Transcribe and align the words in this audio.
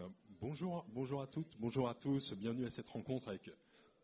ben, 0.00 0.10
bonjour, 0.40 0.86
bonjour 0.94 1.20
à 1.20 1.26
toutes, 1.26 1.54
bonjour 1.58 1.88
à 1.88 1.94
tous, 1.94 2.32
bienvenue 2.34 2.64
à 2.64 2.70
cette 2.70 2.88
rencontre 2.88 3.28
avec 3.28 3.50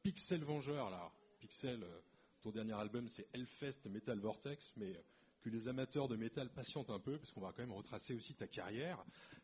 Pixel 0.03 0.45
Vengeur. 0.45 0.91
Là. 0.91 1.11
Pixel, 1.41 1.83
euh, 1.83 2.01
ton 2.43 2.51
dernier 2.51 2.75
album 2.75 3.09
c'est 3.09 3.27
Hellfest 3.33 3.87
Metal 3.87 4.19
Vortex, 4.19 4.75
mais 4.77 4.95
euh, 4.95 5.01
que 5.43 5.49
les 5.49 5.67
amateurs 5.69 6.07
de 6.09 6.17
métal 6.17 6.51
patientent 6.51 6.91
un 6.91 6.99
peu, 6.99 7.17
parce 7.17 7.31
qu'on 7.31 7.41
va 7.41 7.53
quand 7.53 7.63
même 7.63 7.73
retracer 7.73 8.13
aussi 8.13 8.35
ta 8.35 8.47
carrière. 8.47 9.03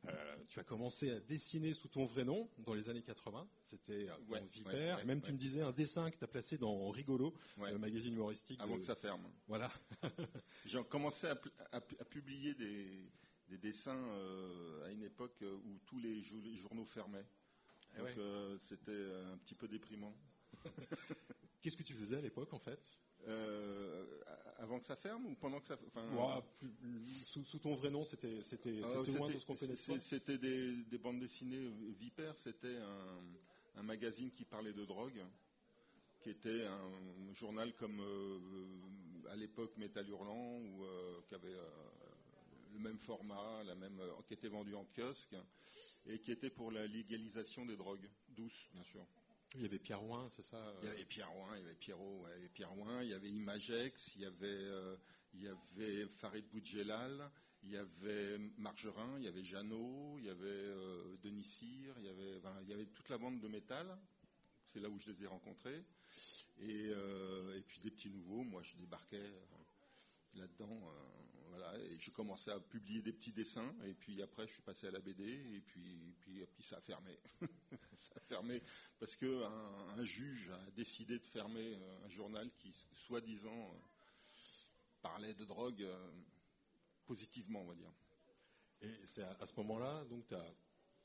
Euh, 0.09 0.37
tu 0.49 0.61
as 0.61 0.65
commencé 0.65 1.11
à 1.11 1.21
dessiner 1.21 1.73
sous 1.75 1.89
ton 1.89 2.05
vrai 2.05 2.25
nom 2.25 2.51
dans 2.59 2.75
les 2.75 2.87
années 2.91 3.03
80, 3.03 3.49
c'était 3.71 4.09
euh, 4.11 4.17
Ouais, 4.29 4.43
Vipère, 4.53 4.75
ouais, 4.75 4.95
ouais, 4.97 5.03
et 5.03 5.05
même 5.07 5.23
tu 5.23 5.33
me 5.33 5.39
disais 5.39 5.63
un 5.63 5.73
dessin 5.73 6.11
que 6.11 6.19
tu 6.19 6.25
as 6.25 6.29
placé 6.29 6.59
dans 6.59 6.91
Rigolo, 6.91 7.33
le 7.59 7.79
magazine 7.79 8.13
humoristique. 8.13 8.61
Avant 8.61 8.75
de- 8.75 8.81
que 8.81 8.87
ça 8.87 8.97
ferme. 8.97 9.23
Voilà. 9.47 9.73
J'ai 10.67 10.83
commencé 10.85 11.27
à 11.27 11.81
publier 12.11 12.53
des, 12.55 13.09
des 13.53 13.59
dessins 13.59 13.95
euh, 13.97 14.87
à 14.87 14.91
une 14.91 15.03
époque 15.03 15.37
euh, 15.43 15.53
où 15.55 15.79
tous 15.87 15.99
les, 15.99 16.23
jou- 16.23 16.41
les 16.41 16.57
journaux 16.57 16.87
fermaient. 16.87 17.25
Eh 17.95 17.99
Donc 17.99 18.07
ouais. 18.07 18.19
euh, 18.19 18.59
c'était 18.69 18.91
euh, 18.91 19.35
un 19.35 19.39
petit 19.39 19.55
peu 19.55 19.69
déprimant. 19.69 20.15
Qu'est-ce 21.63 21.77
que 21.77 21.83
tu 21.83 21.95
faisais 21.95 22.17
à 22.17 22.21
l'époque 22.21 22.53
en 22.55 22.59
fait? 22.59 22.81
Euh, 23.29 24.21
avant 24.59 24.81
que 24.81 24.87
ça 24.87 24.97
ferme 24.97 25.27
ou 25.27 25.35
pendant 25.37 25.61
que 25.61 25.67
ça 25.69 25.79
enfin, 25.89 26.09
plus- 26.59 27.25
sous, 27.27 27.45
sous 27.45 27.59
ton 27.59 27.77
vrai 27.77 27.91
nom, 27.91 28.03
c'était 28.05 28.43
c'était 28.45 28.83
c'était 29.05 29.19
loin 29.19 29.31
de 29.31 29.39
ce 29.39 29.47
qu'on 29.47 29.55
toi. 29.77 30.01
C'était 30.01 30.39
des, 30.39 30.77
des 30.91 30.99
bandes 30.99 31.21
dessinées. 31.21 31.69
Vipère, 32.01 32.35
c'était 32.43 32.79
un, 32.79 33.19
un 33.77 33.83
magazine 33.83 34.31
qui 34.33 34.45
parlait 34.45 34.73
de 34.73 34.85
drogue, 34.85 35.23
qui 36.25 36.31
était 36.31 36.65
un 36.65 37.33
journal 37.35 37.73
comme 37.77 38.01
euh, 38.01 39.29
à 39.31 39.37
l'époque 39.37 39.77
Métal 39.77 40.09
Hurlant, 40.09 40.59
ou 40.59 40.85
euh, 40.85 41.21
qui 41.29 41.35
avait 41.37 41.55
euh, 41.55 41.69
le 42.73 42.79
même 42.79 42.99
format, 43.01 43.63
la 43.65 43.75
même, 43.75 44.01
euh, 44.01 44.23
qui 44.27 44.35
était 44.35 44.49
vendu 44.49 44.75
en 44.75 44.85
kiosque, 44.97 45.37
et 46.07 46.19
qui 46.21 46.33
était 46.33 46.51
pour 46.51 46.71
la 46.71 46.87
légalisation 46.87 47.65
des 47.67 47.77
drogues 47.77 48.09
douces, 48.29 48.69
bien 48.73 48.85
sûr. 48.85 49.07
Il 49.55 49.63
y 49.63 49.65
avait 49.67 49.79
Pierre 49.79 50.03
Ouin, 50.03 50.29
c'est 50.31 50.45
ça 50.45 50.57
euh, 50.57 50.79
Il 50.83 50.89
y 50.89 50.91
avait 50.91 51.05
Pierre 51.05 51.37
Ouin, 51.37 51.57
il 51.57 51.63
y 51.63 51.65
avait 51.65 51.75
Pierrot, 51.75 52.23
ouais, 52.23 52.31
il 52.31 52.37
y 52.37 52.41
avait 52.41 52.49
Pierre 52.49 52.79
Ouin, 52.79 53.03
il 53.03 53.11
y 53.11 53.15
avait 53.15 53.31
Imagex, 53.31 54.13
il 54.17 54.23
y 54.23 54.25
avait, 54.25 54.47
euh, 54.47 54.97
il 55.35 55.43
y 55.43 55.49
avait 55.49 56.07
Farid 56.21 56.47
Boudjelal, 56.49 57.31
il 57.65 57.71
y 57.71 57.77
avait 57.77 58.39
Margerin, 58.59 59.19
il 59.19 59.25
y 59.25 59.29
avait 59.29 59.45
Jeannot, 59.45 60.19
il 60.19 60.25
y 60.25 60.31
avait 60.31 60.47
euh, 60.47 61.17
Denis 61.23 61.45
Cyr, 61.45 61.95
il 61.99 62.05
y 62.05 62.09
avait, 62.09 62.41
il 62.63 62.69
y 62.69 62.73
avait 62.73 62.87
toute 62.87 63.09
la 63.09 63.19
bande 63.19 63.41
de 63.41 63.49
métal. 63.49 63.99
C'est 64.73 64.81
là 64.81 64.89
où 64.89 64.99
je 64.99 65.11
les 65.11 65.23
ai 65.23 65.27
rencontrés. 65.27 65.85
Et, 66.59 66.91
euh, 66.91 67.57
et 67.57 67.63
puis 67.63 67.81
des 67.81 67.91
petits 67.91 68.11
nouveaux, 68.11 68.43
moi 68.43 68.63
je 68.63 68.77
débarquais 68.77 69.17
euh, 69.17 69.41
là-dedans. 70.35 70.93
Voilà, 71.53 71.79
et 71.79 71.99
je 72.01 72.11
commençais 72.11 72.51
à 72.51 72.59
publier 72.61 73.03
des 73.03 73.13
petits 73.13 73.33
dessins. 73.33 73.75
Et 73.85 73.93
puis 73.95 74.21
après, 74.23 74.47
je 74.47 74.53
suis 74.55 74.63
passé 74.63 74.87
à 74.87 74.91
la 74.91 75.01
BD. 75.01 75.23
Et 75.57 75.61
puis, 75.61 76.09
et 76.11 76.15
puis, 76.21 76.41
et 76.41 76.47
puis 76.47 76.63
ça 76.65 76.79
a 76.79 76.81
fermé. 76.81 77.19
ça 77.41 78.15
a 78.17 78.21
fermé 78.21 78.63
parce 78.99 79.15
que 79.17 79.45
un, 79.45 80.05
juge 80.05 80.49
a 80.51 80.71
décidé 80.73 81.19
de 81.19 81.27
fermer 81.27 81.75
euh, 81.75 82.05
un 82.07 82.09
journal 82.09 82.51
qui, 82.59 82.73
soi-disant, 83.07 83.75
euh, 83.75 83.79
parlait 85.03 85.35
de 85.35 85.45
drogue 85.45 85.83
euh, 85.83 86.11
positivement, 87.07 87.63
on 87.63 87.67
va 87.67 87.75
dire. 87.75 87.93
Et 88.81 88.91
c'est 89.15 89.23
à, 89.23 89.37
à 89.41 89.47
ce 89.47 89.55
moment-là, 89.57 90.05
donc 90.07 90.27
tu 90.27 90.35
as 90.35 90.55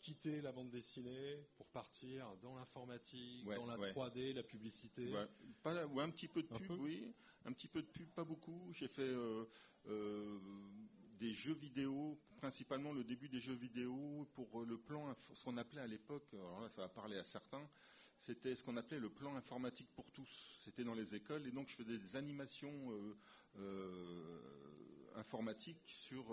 quitté 0.02 0.42
la 0.42 0.52
bande 0.52 0.70
dessinée 0.72 1.38
pour 1.58 1.67
partir 1.70 2.36
dans 2.42 2.56
l'informatique, 2.56 3.45
Ouais, 3.48 3.56
dans 3.56 3.66
la 3.66 3.78
ouais. 3.78 3.92
3D, 3.92 4.34
la 4.34 4.44
publicité. 4.44 5.11
Ouais, 5.11 5.28
pas 5.64 5.73
la- 5.73 5.88
ouais, 5.88 6.04
un 6.04 6.11
petit 6.11 6.28
peu 6.28 6.42
de 6.44 6.54
Un 6.54 6.58
pub, 6.59 6.67
peu 6.67 6.73
oui. 6.76 7.14
Un 7.45 7.54
petit 7.54 7.67
peu 7.67 7.82
de 7.82 7.88
pub, 7.88 8.08
pas 8.09 8.23
beaucoup. 8.23 8.72
J'ai 8.73 8.88
fait 8.89 9.02
euh, 9.02 9.45
euh, 9.88 10.17
jeux 11.38 11.54
vidéo, 11.54 12.20
principalement 12.38 12.92
le 12.92 13.04
début 13.04 13.30
des 13.30 13.40
jeux 13.40 13.54
vidéo 13.54 14.28
pour 14.34 14.62
euh, 14.62 14.66
le 14.66 14.78
plan, 14.78 15.16
ce 15.34 15.44
qu'on 15.44 15.58
appelait 15.58 15.82
à 15.82 15.88
l'époque, 15.88 16.28
alors 16.34 16.62
là 16.62 16.70
ça 16.70 16.82
va 16.82 16.90
parler 16.90 17.18
à 17.18 17.24
certains, 17.26 17.66
c'était 18.24 18.56
ce 18.56 18.64
qu'on 18.64 18.76
appelait 18.78 19.00
le 19.00 19.10
plan 19.10 19.36
informatique 19.36 19.90
pour 19.96 20.12
tous. 20.12 20.30
C'était 20.66 20.84
dans 20.84 20.96
les 20.96 21.16
écoles 21.16 21.48
et 21.48 21.52
donc 21.52 21.68
je 21.70 21.76
faisais 21.76 21.98
des 21.98 22.16
animations 22.16 22.92
euh, 22.92 23.16
euh, 23.58 25.11
informatiques 25.16 25.88
sur 26.08 26.26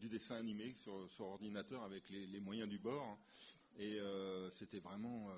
du 0.00 0.08
dessin 0.08 0.34
animé 0.34 0.74
sur, 0.82 1.08
ordinateur 1.20 1.82
avec 1.84 2.08
les, 2.10 2.26
les 2.26 2.40
moyens 2.40 2.68
du 2.68 2.78
bord. 2.78 3.18
Et 3.78 3.98
c'était 4.56 4.80
vraiment 4.80 5.30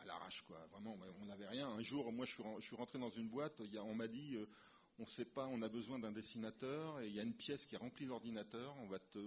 à 0.00 0.04
l'arrache, 0.06 0.42
quoi. 0.46 0.64
Vraiment, 0.72 0.96
on 1.20 1.26
n'avait 1.26 1.48
rien. 1.48 1.68
Un 1.68 1.82
jour, 1.82 2.10
moi, 2.10 2.24
je 2.24 2.32
suis, 2.60 2.76
rentré 2.76 2.98
dans 2.98 3.10
une 3.10 3.28
boîte. 3.28 3.60
On 3.82 3.94
m'a 3.94 4.08
dit, 4.08 4.38
on 4.98 5.06
sait 5.06 5.24
pas, 5.24 5.46
on 5.46 5.62
a 5.62 5.68
besoin 5.68 5.98
d'un 5.98 6.12
dessinateur 6.12 7.00
et 7.00 7.08
il 7.08 7.14
y 7.14 7.20
a 7.20 7.22
une 7.22 7.34
pièce 7.36 7.64
qui 7.66 7.76
est 7.76 7.78
remplie 7.78 8.06
d'ordinateurs. 8.06 8.76
On 8.78 8.88
va 8.88 8.98
te, 8.98 9.18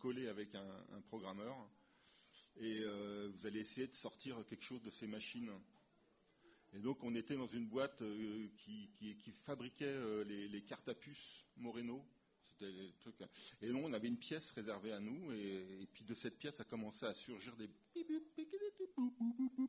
coller 0.00 0.28
avec 0.28 0.54
un, 0.54 1.00
programmeur 1.08 1.54
et 2.56 2.80
euh, 2.80 3.30
vous 3.34 3.46
allez 3.46 3.60
essayer 3.60 3.86
de 3.86 3.94
sortir 3.96 4.42
quelque 4.46 4.64
chose 4.64 4.82
de 4.82 4.90
ces 4.90 5.06
machines. 5.06 5.50
Et 6.72 6.78
donc, 6.78 7.02
on 7.04 7.14
était 7.14 7.36
dans 7.36 7.46
une 7.48 7.66
boîte 7.66 8.00
euh, 8.00 8.48
qui, 8.58 8.90
qui- 8.98 9.32
fabriquait 9.44 9.84
euh, 9.84 10.24
les, 10.24 10.62
cartes 10.62 10.88
à 10.88 10.94
puce 10.94 11.44
Moreno. 11.56 12.02
C'était 12.46 12.72
trucs. 13.00 13.16
Et 13.60 13.68
donc, 13.68 13.84
on 13.84 13.92
avait 13.92 14.08
une 14.08 14.18
pièce 14.18 14.48
réservée 14.52 14.92
à 14.92 15.00
nous, 15.00 15.32
et, 15.32 15.82
et 15.82 15.86
puis 15.92 16.04
de 16.04 16.14
cette 16.14 16.38
pièce 16.38 16.58
a 16.60 16.64
commencé 16.64 17.04
à 17.04 17.14
surgir 17.14 17.54
des. 17.56 17.68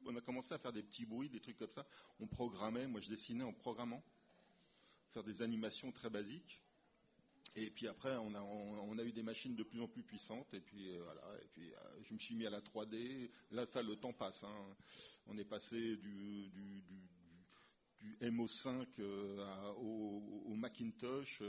On 0.06 0.16
a 0.16 0.22
commencé 0.22 0.54
à 0.54 0.60
faire 0.60 0.74
des 0.74 0.84
petits 0.84 1.06
bruits, 1.06 1.30
des 1.30 1.40
trucs 1.40 1.58
comme 1.58 1.70
ça. 1.70 1.86
On 2.20 2.28
programmait, 2.28 2.88
moi 2.88 3.02
je 3.02 3.10
dessinais 3.10 3.44
en 3.44 3.54
programmant, 3.54 4.04
faire 5.14 5.24
des 5.24 5.42
animations 5.42 5.92
très 5.92 6.10
basiques. 6.10 6.60
Et 7.56 7.70
puis 7.70 7.88
après, 7.88 8.16
on 8.18 8.34
a, 8.34 8.42
on, 8.42 8.98
a 8.98 9.04
eu 9.04 9.12
des 9.12 9.22
machines 9.22 9.56
de 9.56 9.64
plus 9.64 9.80
en 9.82 9.88
plus 9.88 10.04
puissantes. 10.04 10.52
Et 10.54 10.60
puis 10.60 10.90
euh, 10.90 11.04
voilà. 11.04 11.22
Et 11.44 11.48
puis 11.54 11.72
euh, 11.74 11.78
je 12.04 12.14
me 12.14 12.20
suis 12.20 12.36
mis 12.36 12.46
à 12.48 12.50
la 12.50 12.62
3D. 12.62 13.30
Là, 13.52 13.66
ça, 13.68 13.82
le 13.84 13.96
temps 13.98 14.14
passe. 14.14 14.42
hein. 14.44 14.76
On 15.28 15.38
est 15.38 15.46
passé 15.46 15.98
du, 15.98 16.50
du, 16.50 16.82
du, 16.82 16.82
du- 16.82 17.10
du 18.02 18.18
MO5 18.32 18.86
euh, 19.00 19.72
au, 19.78 20.44
au 20.48 20.56
Macintosh. 20.56 21.42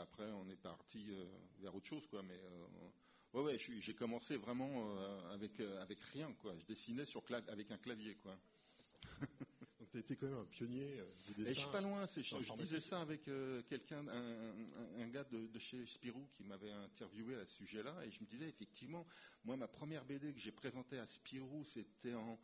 après, 0.00 0.30
on 0.32 0.48
est 0.48 0.56
parti 0.62 1.06
vers 1.60 1.74
autre 1.74 1.86
chose, 1.86 2.06
quoi. 2.08 2.22
Mais 2.22 2.40
ouais, 3.34 3.42
ouais, 3.42 3.58
j'ai 3.80 3.94
commencé 3.94 4.36
vraiment 4.38 4.96
avec 5.32 5.60
avec 5.60 6.00
rien, 6.14 6.32
quoi. 6.40 6.54
Je 6.58 6.66
dessinais 6.66 7.04
avec 7.48 7.70
un 7.70 7.76
clavier, 7.78 8.14
quoi. 8.16 8.38
Tu 10.02 10.12
été 10.14 10.16
quand 10.16 10.26
même 10.26 10.38
un 10.38 10.44
pionnier 10.46 11.00
euh, 11.00 11.04
du 11.26 11.32
Et 11.32 11.44
dessin. 11.44 11.54
je 11.54 11.60
suis 11.60 11.72
pas 11.72 11.80
loin, 11.80 12.06
je, 12.14 12.20
je 12.22 12.52
disais 12.62 12.80
ça 12.82 13.00
avec 13.00 13.26
euh, 13.28 13.62
quelqu'un, 13.62 14.06
un, 14.06 15.08
gars 15.08 15.24
de, 15.24 15.46
de 15.48 15.58
chez 15.58 15.84
Spirou 15.86 16.28
qui 16.36 16.44
m'avait 16.44 16.70
interviewé 16.70 17.34
à 17.36 17.44
ce 17.46 17.54
sujet-là, 17.56 18.04
et 18.06 18.10
je 18.10 18.20
me 18.20 18.26
disais 18.26 18.48
effectivement, 18.48 19.06
moi 19.44 19.56
ma 19.56 19.66
première 19.68 20.04
BD 20.04 20.32
que 20.32 20.38
j'ai 20.40 20.52
présentée 20.52 20.98
à 20.98 21.06
Spirou, 21.06 21.64
c'était 21.64 22.14
en 22.14 22.38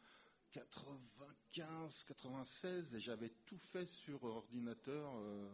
95, 0.53 2.05
96, 2.07 2.95
et 2.95 3.01
j'avais 3.01 3.31
tout 3.47 3.59
fait 3.73 3.87
sur 4.05 4.23
ordinateur. 4.25 5.15
euh, 5.17 5.49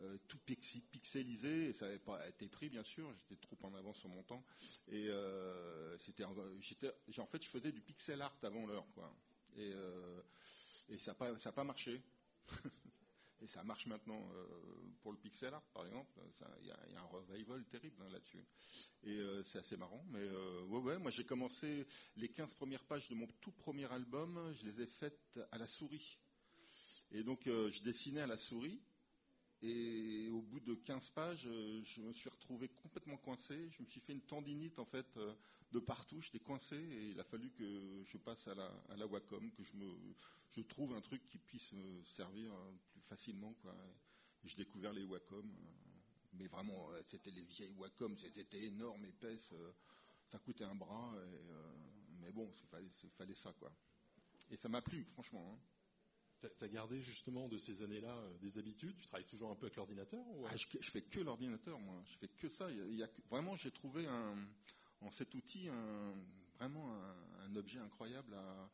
euh, 0.00 0.16
tout 0.28 0.38
pixi- 0.46 0.80
pixelisé 0.92 1.70
et 1.70 1.72
ça 1.72 1.86
n'avait 1.86 1.98
pas 1.98 2.24
été 2.28 2.46
pris 2.46 2.68
bien 2.68 2.84
sûr 2.84 3.12
j'étais 3.14 3.34
trop 3.42 3.58
en 3.66 3.74
avance 3.74 3.98
sur 3.98 4.08
mon 4.08 4.22
temps 4.22 4.44
et 4.86 5.08
euh, 5.08 5.98
c'était 5.98 6.22
en- 6.22 6.36
fait 6.36 7.42
je 7.42 7.48
faisais 7.48 7.72
du 7.72 7.80
pixel 7.80 8.22
art 8.22 8.38
avant 8.44 8.64
l'heure 8.64 8.86
quoi 8.94 9.12
et 9.56 9.72
euh, 9.74 10.22
et 10.88 10.98
ça 10.98 11.12
n'a 11.12 11.14
pas, 11.14 11.52
pas 11.52 11.64
marché. 11.64 12.02
et 13.40 13.46
ça 13.48 13.62
marche 13.62 13.86
maintenant 13.86 14.28
euh, 14.34 14.46
pour 15.02 15.12
le 15.12 15.18
pixel 15.18 15.52
art, 15.54 15.62
par 15.74 15.86
exemple. 15.86 16.10
Il 16.60 16.66
y, 16.66 16.70
a- 16.70 17.00
un 17.00 17.04
revival 17.06 17.64
terrible 17.66 18.02
hein, 18.02 18.10
là-dessus. 18.10 18.44
Et 19.04 19.16
euh, 19.18 19.42
c'est 19.44 19.58
assez 19.58 19.76
marrant. 19.76 20.04
Mais 20.10 20.20
euh, 20.20 20.62
ouais, 20.64 20.80
ouais, 20.80 20.98
moi 20.98 21.10
j'ai 21.12 21.24
commencé 21.24 21.86
les 22.16 22.28
15 22.30 22.52
premières 22.54 22.84
pages 22.84 23.08
de 23.08 23.14
mon 23.14 23.26
tout 23.40 23.52
premier 23.52 23.90
album, 23.92 24.52
je 24.60 24.66
les 24.70 24.82
ai 24.82 24.86
faites 24.98 25.38
à 25.52 25.58
la 25.58 25.66
souris. 25.66 26.18
Et 27.12 27.22
donc 27.22 27.40
je 27.44 27.82
dessinais 27.82 28.20
à 28.22 28.26
la 28.26 28.36
souris. 28.38 28.80
Et 29.62 30.28
au 30.30 30.40
bout 30.40 30.60
de 30.60 30.74
15 30.74 31.10
pages, 31.10 31.44
euh, 31.46 31.82
je 31.84 32.00
me 32.00 32.12
suis 32.12 32.28
retrouvé 32.30 32.68
complètement 32.68 33.16
coincé. 33.16 33.68
Je 33.70 33.82
me 33.82 33.88
suis 33.88 34.00
fait 34.00 34.12
une 34.12 34.20
tendinite 34.22 34.78
en 34.78 34.84
fait 34.84 35.06
euh, 35.16 35.34
de 35.72 35.80
partout. 35.80 36.20
J'étais 36.20 36.38
coincé 36.38 36.76
et 36.76 37.10
il 37.10 37.18
a 37.18 37.24
fallu 37.24 37.50
que 37.50 38.04
je 38.04 38.18
passe 38.18 38.46
à 38.46 38.54
la, 38.54 38.66
à 38.90 38.96
la 38.96 39.06
Wacom, 39.06 39.50
que 39.52 39.64
je 39.64 39.74
me, 39.74 40.14
je 40.50 40.60
trouve 40.62 40.92
un 40.94 41.00
truc 41.00 41.26
qui 41.26 41.38
puisse 41.38 41.72
me 41.72 42.04
servir 42.16 42.52
euh, 42.52 42.72
plus 42.92 43.00
facilement 43.02 43.52
quoi. 43.54 43.74
J'ai 44.44 44.56
découvert 44.56 44.92
les 44.92 45.02
Wacom, 45.04 45.44
euh, 45.44 45.72
mais 46.34 46.46
vraiment 46.46 46.90
c'était 47.10 47.32
les 47.32 47.42
vieilles 47.42 47.74
Wacom, 47.78 48.16
c'était 48.16 48.62
énorme, 48.64 49.04
épaisse, 49.06 49.52
ça 50.30 50.38
coûtait 50.38 50.64
un 50.64 50.76
bras. 50.76 51.16
Mais 52.20 52.30
bon, 52.30 52.48
il 53.02 53.10
fallait 53.10 53.34
ça 53.34 53.52
quoi. 53.54 53.72
Et 54.50 54.56
ça 54.56 54.68
m'a 54.68 54.80
plu, 54.82 55.04
franchement. 55.14 55.52
hein. 55.52 55.77
Tu 56.40 56.64
as 56.64 56.68
gardé 56.68 57.00
justement 57.00 57.48
de 57.48 57.58
ces 57.58 57.82
années-là 57.82 58.14
euh, 58.14 58.38
des 58.38 58.56
habitudes? 58.58 58.96
Tu 58.96 59.06
travailles 59.06 59.26
toujours 59.26 59.50
un 59.50 59.56
peu 59.56 59.66
avec 59.66 59.76
l'ordinateur 59.76 60.20
euh, 60.20 60.46
Ah, 60.48 60.56
je, 60.56 60.66
je 60.80 60.90
fais 60.90 61.02
que 61.02 61.20
l'ordinateur, 61.20 61.78
moi. 61.80 62.00
Je 62.12 62.18
fais 62.18 62.28
que 62.28 62.48
ça. 62.50 62.68
Vraiment, 63.30 63.56
j'ai 63.56 63.70
trouvé 63.72 64.06
en 65.00 65.10
cet 65.12 65.34
outil 65.34 65.68
vraiment 66.58 66.92
un, 67.44 67.56
objet 67.56 67.78
incroyable 67.78 68.34
à- 68.34 68.70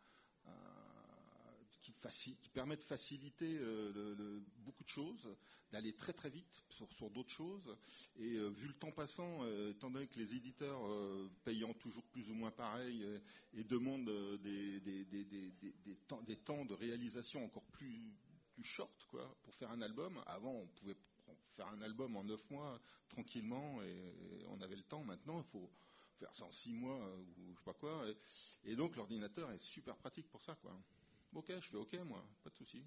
qui 2.12 2.48
permet 2.50 2.76
de 2.76 2.82
faciliter 2.82 3.58
euh, 3.58 4.40
beaucoup 4.58 4.84
de 4.84 4.88
choses, 4.88 5.28
d'aller 5.72 5.94
très 5.94 6.12
très 6.12 6.28
vite 6.28 6.64
sur, 6.70 7.10
d'autres 7.10 7.30
choses. 7.30 7.76
Et 8.16 8.36
euh, 8.36 8.48
vu 8.48 8.68
le 8.68 8.74
temps 8.74 8.92
passant, 8.92 9.42
euh, 9.42 9.70
étant 9.70 9.90
donné 9.90 10.06
que 10.08 10.18
les 10.18 10.34
éditeurs 10.34 10.80
payant 11.44 11.72
toujours 11.74 12.04
plus 12.04 12.28
ou 12.30 12.34
moins 12.34 12.50
pareil 12.50 13.04
et 13.54 13.64
demandent 13.64 14.10
des, 14.42 14.80
des, 14.80 16.36
temps, 16.44 16.64
de 16.64 16.74
réalisation 16.74 17.44
encore 17.44 17.64
plus, 17.72 18.12
plus 18.54 18.64
short 18.64 19.06
quoi, 19.10 19.36
pour 19.42 19.54
faire 19.54 19.70
un 19.70 19.80
album, 19.80 20.22
avant 20.26 20.52
on 20.52 20.66
pouvait 20.78 20.96
faire 21.56 21.68
un 21.68 21.80
album 21.82 22.16
en 22.16 22.24
neuf 22.24 22.50
mois 22.50 22.80
tranquillement 23.08 23.82
et, 23.82 24.44
on 24.48 24.60
avait 24.60 24.76
le 24.76 24.82
temps. 24.82 25.04
Maintenant, 25.04 25.40
il 25.40 25.50
faut 25.50 25.70
faire 26.18 26.34
ça 26.36 26.44
en 26.44 26.52
six 26.52 26.72
mois 26.72 26.98
ou 27.16 27.52
je 27.52 27.58
sais 27.58 27.64
pas 27.64 27.74
quoi. 27.74 28.04
Et, 28.64 28.76
donc 28.76 28.94
l'ordinateur 28.96 29.50
est 29.50 29.62
super 29.72 29.96
pratique 29.96 30.28
pour 30.30 30.42
ça, 30.42 30.54
quoi. 30.56 30.76
Ok, 31.34 31.46
je 31.48 31.68
fais 31.68 31.76
ok, 31.76 31.92
moi, 32.06 32.24
pas 32.42 32.50
de 32.50 32.54
souci. 32.54 32.84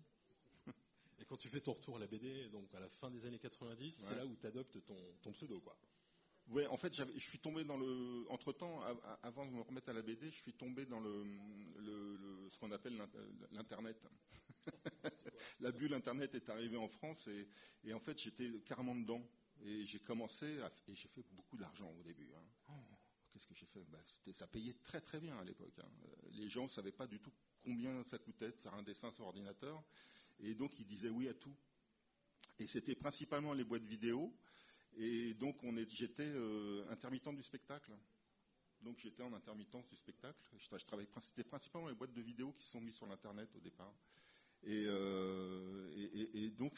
Et 1.20 1.26
quand 1.26 1.38
tu 1.38 1.50
fais 1.50 1.62
ton 1.62 1.74
retour 1.74 1.98
à 1.98 2.00
la 2.00 2.08
BD, 2.08 2.48
donc 2.50 2.74
à 2.74 2.80
la 2.80 2.90
fin 2.90 3.12
des 3.12 3.26
années 3.26 3.40
90, 3.40 4.02
c'est 4.08 4.16
là 4.16 4.26
où 4.26 4.36
tu 4.36 4.46
adoptes 4.46 4.78
ton, 5.22 5.32
pseudo, 5.34 5.60
quoi. 5.60 5.78
Ouais, 6.50 6.66
en 6.68 6.78
fait, 6.78 6.94
je 6.94 7.20
suis 7.28 7.40
tombé 7.40 7.66
dans 7.66 7.76
le. 7.76 8.26
Entre 8.30 8.54
temps, 8.54 8.82
avant 9.22 9.46
de 9.46 9.52
me 9.52 9.62
remettre 9.62 9.90
à 9.90 9.94
la 9.94 10.02
BD, 10.02 10.30
je 10.30 10.38
suis 10.38 10.54
tombé 10.54 10.86
dans 10.86 11.02
le, 11.02 11.26
ce 12.52 12.58
qu'on 12.60 12.72
appelle 12.72 12.98
l'internet. 13.52 14.02
la 15.60 15.72
bulle 15.72 15.94
internet 15.94 16.34
est 16.36 16.50
arrivée 16.50 16.78
en 16.78 16.88
France 16.88 17.28
et, 17.84 17.94
en 17.94 18.00
fait, 18.00 18.18
j'étais 18.20 18.50
carrément 18.66 18.96
dedans 18.96 19.28
et 19.62 19.86
j'ai 19.88 20.00
commencé 20.00 20.46
et 20.88 20.96
j'ai 20.96 21.10
fait 21.10 21.26
beaucoup 21.32 21.58
d'argent 21.58 21.92
au 22.00 22.04
début. 22.04 22.30
Hein. 22.34 22.46
Oh, 22.70 22.96
qu'est-ce 23.34 23.48
que 23.48 23.56
j'ai 23.56 23.66
fait 23.66 23.67
bah, 23.92 24.00
Ça 24.38 24.48
payait 24.48 24.76
très 24.84 25.02
très 25.02 25.20
bien 25.20 25.38
à 25.38 25.44
l'époque. 25.44 25.78
Hein. 25.80 25.90
Les 26.34 26.50
gens 26.50 26.64
ne 26.64 26.70
savaient 26.70 26.92
pas 26.92 27.08
du 27.08 27.20
tout 27.20 27.32
combien 27.64 28.04
ça 28.06 28.18
coûtait 28.18 28.52
de 28.52 28.58
faire 28.58 28.74
un 28.74 28.84
dessin 28.84 29.12
sur 29.12 29.26
ordinateur. 29.26 29.84
Et 30.40 30.54
donc, 30.54 30.78
ils 30.80 30.86
disaient 30.86 31.10
oui 31.10 31.28
à 31.28 31.34
tout. 31.34 31.56
Et 32.60 32.68
c'était 32.68 32.96
principalement 32.96 33.54
les 33.54 33.64
boîtes 33.64 33.84
vidéo. 33.84 34.34
Et 34.98 35.34
donc, 35.36 35.58
j'étais 35.90 36.24
euh, 36.24 36.90
intermittent 36.90 37.36
du 37.36 37.44
spectacle. 37.44 37.92
Donc, 38.82 38.98
j'étais 39.00 39.24
en 39.24 39.34
intermittence 39.34 39.88
du 39.90 39.96
spectacle. 39.96 40.40
Je, 40.58 40.68
c'était 41.24 41.44
principalement 41.44 41.88
les 41.88 41.96
boîtes 41.96 42.14
de 42.14 42.22
vidéo 42.22 42.54
qui 42.54 42.66
sont 42.68 42.82
mises 42.82 42.96
sur 42.96 43.08
l'Internet 43.08 43.50
au 43.56 43.60
départ. 43.60 43.94
Et, 44.64 44.86
euh, 44.88 46.50
donc, 46.58 46.74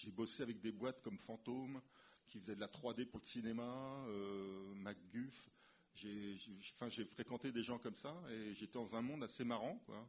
j'ai 0.00 0.10
bossé 0.10 0.42
avec 0.42 0.60
des 0.60 0.72
boîtes 0.72 1.02
comme 1.02 1.18
Fantôme, 1.18 1.80
qui 2.28 2.38
faisaient 2.40 2.54
de 2.54 2.60
la 2.60 2.68
3D 2.68 3.06
pour 3.06 3.20
le 3.20 3.26
cinéma, 3.26 4.04
euh, 4.08 4.74
MacGuff, 4.74 5.50
j'ai 6.00 7.04
fréquenté 7.06 7.52
des 7.52 7.62
gens 7.62 7.78
comme 7.78 7.96
ça 7.96 8.14
et 8.30 8.54
j'étais 8.54 8.74
dans 8.74 8.94
un 8.94 9.02
monde 9.02 9.24
assez 9.24 9.44
marrant, 9.44 9.78
quoi. 9.86 10.08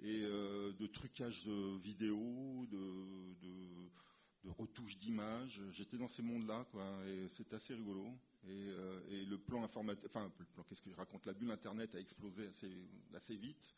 Et 0.00 0.22
euh, 0.22 0.72
de 0.72 0.86
trucage 0.86 1.44
de 1.44 1.78
vidéos, 1.78 2.66
de, 2.70 3.34
de, 3.40 4.50
retouche 4.50 4.96
d'images. 4.98 5.60
J'étais 5.72 5.96
dans 5.96 6.08
ces 6.08 6.22
mondes-là, 6.22 6.66
quoi. 6.72 6.84
Et 7.06 7.28
c'était 7.36 7.56
assez 7.56 7.74
rigolo. 7.74 8.08
Et, 8.44 8.48
euh, 8.48 9.24
le 9.28 9.38
plan 9.38 9.62
informatique, 9.62 10.06
enfin, 10.06 10.32
le 10.38 10.44
plan, 10.46 10.64
qu'est-ce 10.64 10.82
que 10.82 10.90
je 10.90 10.96
raconte 10.96 11.26
La 11.26 11.32
bulle 11.32 11.50
Internet 11.50 11.94
a 11.94 12.00
explosé 12.00 12.48
assez, 12.48 12.72
assez 13.14 13.36
vite. 13.36 13.74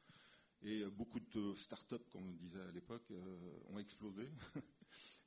Et 0.63 0.83
beaucoup 0.87 1.21
de 1.21 1.55
start-up, 1.57 2.09
comme 2.11 2.27
on 2.27 2.33
disait 2.33 2.63
à 2.63 2.71
l'époque, 2.71 3.11
euh, 3.11 3.59
ont 3.71 3.79
explosé. 3.79 4.29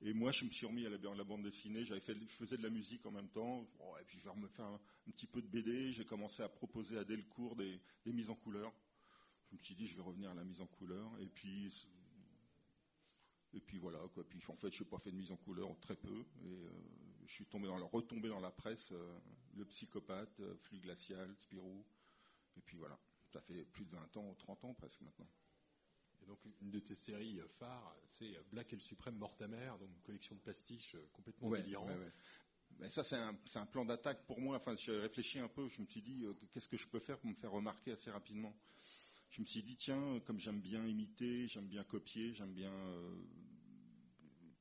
Et 0.01 0.13
moi, 0.13 0.31
je 0.31 0.45
me 0.45 0.51
suis 0.51 0.65
remis 0.65 0.85
à 0.85 0.89
la, 0.89 1.23
bande 1.23 1.44
dessinée. 1.44 1.83
J'avais 1.85 2.01
fait, 2.01 2.13
je 2.13 2.35
faisais 2.35 2.57
de 2.57 2.63
la 2.63 2.69
musique 2.69 3.05
en 3.05 3.11
même 3.11 3.29
temps. 3.29 3.67
et 3.99 4.03
puis, 4.05 4.19
je 4.19 4.29
vais 4.29 4.35
me 4.35 4.47
faire 4.49 4.65
un, 4.65 4.79
petit 5.11 5.25
peu 5.25 5.41
de 5.41 5.47
BD. 5.47 5.91
J'ai 5.94 6.05
commencé 6.05 6.44
à 6.44 6.49
proposer 6.49 6.97
à 6.97 7.03
Delcourt 7.03 7.55
des, 7.55 7.81
mises 8.05 8.29
en 8.29 8.35
couleur. 8.35 8.71
Je 9.49 9.55
me 9.55 9.61
suis 9.61 9.75
dit, 9.75 9.88
je 9.88 9.95
vais 9.95 10.03
revenir 10.03 10.29
à 10.29 10.33
la 10.35 10.44
mise 10.44 10.61
en 10.61 10.67
couleur. 10.67 11.11
Et 11.19 11.25
puis, 11.25 11.73
et 13.53 13.59
puis 13.59 13.79
voilà. 13.79 13.99
Quoi. 14.13 14.23
Puis 14.23 14.39
en 14.47 14.55
fait, 14.57 14.71
je 14.71 14.83
n'ai 14.83 14.89
pas 14.89 14.99
fait 14.99 15.11
de 15.11 15.17
mise 15.17 15.31
en 15.31 15.38
couleur 15.38 15.75
très 15.79 15.95
peu. 15.95 16.25
Et 16.44 16.45
euh, 16.45 16.69
je 17.25 17.31
suis 17.33 17.45
tombé 17.45 17.67
dans 17.67 17.88
retombé 17.88 18.29
dans 18.29 18.39
la 18.39 18.51
presse. 18.51 18.91
Euh, 18.91 19.19
le 19.55 19.65
psychopathe, 19.65 20.39
euh, 20.41 20.55
Flux 20.63 20.79
glacial, 20.79 21.35
Spirou. 21.38 21.83
Et 22.55 22.61
puis 22.61 22.77
voilà. 22.77 22.99
Ça 23.33 23.41
fait 23.41 23.65
plus 23.65 23.85
de 23.85 23.91
20 23.91 24.17
ans, 24.17 24.35
30 24.35 24.65
ans 24.65 24.73
presque 24.75 25.01
maintenant. 25.01 25.27
Donc 26.27 26.39
une 26.62 26.71
de 26.71 26.79
tes 26.79 26.95
séries 26.95 27.39
phares, 27.59 27.95
c'est 28.19 28.38
Black 28.51 28.71
et 28.74 28.75
le 28.75 28.81
Suprême 28.81 29.15
Mortamer, 29.15 29.71
donc 29.79 29.89
une 29.89 30.01
collection 30.03 30.35
de 30.35 30.41
pastiches 30.41 30.95
euh, 30.95 31.07
complètement 31.13 31.47
ouais, 31.47 31.62
délirants. 31.62 31.89
Mais 32.79 32.89
ça, 32.89 33.03
c'est 33.06 33.15
un, 33.57 33.65
plan 33.65 33.85
d'attaque 33.85 34.25
pour 34.27 34.39
moi. 34.39 34.57
Enfin, 34.57 34.75
j'ai 34.75 35.00
réfléchi 35.00 35.39
un 35.39 35.47
peu. 35.47 35.68
Je 35.69 35.81
me 35.81 35.88
suis 35.88 36.01
dit, 36.01 36.25
euh, 36.25 36.33
qu'est-ce 36.51 36.68
que 36.68 36.77
je 36.77 36.88
peux 36.88 37.00
faire 37.00 37.18
pour 37.18 37.29
me 37.29 37.35
faire 37.35 37.51
remarquer 37.51 37.94
assez 37.94 38.12
rapidement? 38.12 38.53
Je 39.31 39.41
me 39.41 39.47
suis 39.47 39.63
dit, 39.63 39.77
tiens, 39.77 40.19
comme 40.25 40.39
j'aime 40.39 40.59
bien 40.59 40.85
imiter, 40.85 41.47
j'aime 41.47 41.68
bien 41.68 41.83
copier, 41.85 42.33
j'aime 42.33 42.53
bien 42.53 42.73
euh, 42.73 43.15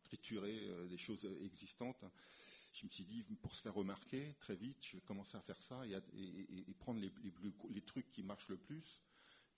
triturer 0.04 0.86
des 0.88 0.98
choses 0.98 1.24
existantes, 1.44 2.04
je 2.74 2.86
me 2.86 2.90
suis 2.90 3.04
dit, 3.04 3.22
pour 3.42 3.54
se 3.54 3.62
faire 3.62 3.74
remarquer 3.74 4.34
très 4.40 4.54
vite, 4.54 4.76
je 4.82 4.96
vais 4.96 5.02
commencer 5.02 5.36
à 5.36 5.40
faire 5.40 5.60
ça 5.69 5.82
et, 5.86 6.74
prendre 6.78 7.00
les, 7.00 7.82
trucs 7.82 8.10
qui 8.12 8.22
marchent 8.22 8.48
le 8.48 8.58
plus 8.58 8.84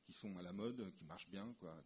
qui 0.08 0.14
sont 0.14 0.34
à 0.38 0.42
la 0.42 0.52
mode, 0.52 0.90
qui 0.96 1.04
marchent 1.04 1.28
bien, 1.28 1.54
quoi, 1.60 1.76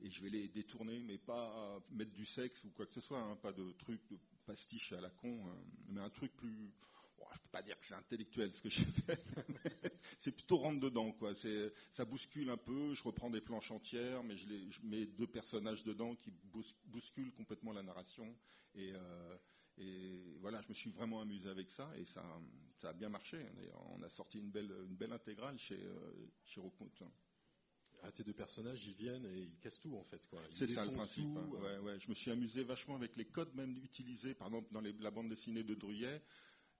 et 0.00 0.10
je 0.10 0.22
vais 0.22 0.30
les 0.30 0.48
détourner, 0.48 0.98
mais 1.00 1.16
pas 1.16 1.80
mettre 1.90 2.12
du 2.12 2.26
sexe 2.26 2.62
ou 2.64 2.70
quoi 2.70 2.86
que 2.86 2.92
ce 2.92 3.00
soit, 3.00 3.20
hein, 3.20 3.36
pas 3.36 3.52
de 3.52 3.72
truc 3.78 4.00
de 4.10 4.18
pastiche 4.46 4.92
à 4.92 5.00
la 5.00 5.10
con, 5.10 5.46
hein, 5.46 5.56
mais 5.88 6.00
un 6.00 6.10
truc 6.10 6.34
plus. 6.36 6.72
Je 7.18 7.24
je 7.34 7.42
peux 7.42 7.48
pas 7.50 7.62
dire 7.62 7.78
que 7.78 7.84
c'est 7.86 7.94
intellectuel 7.94 8.52
ce 8.52 8.62
que 8.62 8.70
j'ai 8.70 8.84
fait, 8.84 9.20
c'est 10.20 10.30
plutôt 10.30 10.56
rentre 10.56 10.80
dedans, 10.80 11.12
quoi. 11.12 11.34
ça 11.92 12.04
bouscule 12.04 12.48
un 12.48 12.56
peu. 12.56 12.94
Je 12.94 13.02
reprends 13.02 13.28
des 13.28 13.40
planches 13.40 13.70
entières, 13.70 14.22
mais 14.22 14.36
je, 14.36 14.46
mets 14.84 15.04
deux 15.04 15.26
personnages 15.26 15.82
dedans 15.84 16.14
qui 16.16 16.32
bousculent 16.86 17.32
complètement 17.32 17.72
la 17.72 17.82
narration 17.82 18.34
euh, 18.76 19.36
et 19.80 20.36
voilà, 20.40 20.60
je 20.62 20.68
me 20.68 20.74
suis 20.74 20.90
vraiment 20.90 21.20
amusé 21.20 21.48
avec 21.48 21.70
ça 21.70 21.90
et 21.96 22.04
ça, 22.06 22.22
ça 22.80 22.90
a 22.90 22.92
bien 22.92 23.08
marché. 23.08 23.38
On 23.90 24.02
a 24.02 24.10
sorti 24.10 24.38
une 24.38 24.50
belle, 24.50 24.72
une 24.88 24.96
belle 24.96 25.12
intégrale 25.12 25.58
chez, 25.58 25.78
euh, 25.80 26.28
chez 26.44 26.60
ah, 28.02 28.12
tes 28.12 28.22
deux 28.22 28.32
personnages, 28.32 28.84
ils 28.86 28.94
viennent 28.94 29.26
et 29.26 29.40
ils 29.40 29.58
cassent 29.58 29.80
tout 29.80 29.96
en 29.96 30.04
fait. 30.04 30.20
C'est 30.52 30.68
ça 30.68 30.84
le 30.84 30.92
principe. 30.92 31.26
Hein. 31.36 31.50
Euh. 31.54 31.80
Ouais, 31.80 31.92
ouais. 31.92 32.00
Je 32.00 32.08
me 32.08 32.14
suis 32.14 32.30
amusé 32.30 32.62
vachement 32.62 32.96
avec 32.96 33.16
les 33.16 33.24
codes 33.24 33.54
même 33.54 33.76
utilisés, 33.82 34.34
par 34.34 34.48
exemple 34.48 34.72
dans 34.72 34.80
la 34.80 35.10
bande 35.10 35.28
dessinée 35.28 35.64
de 35.64 35.74
Druyet. 35.74 36.22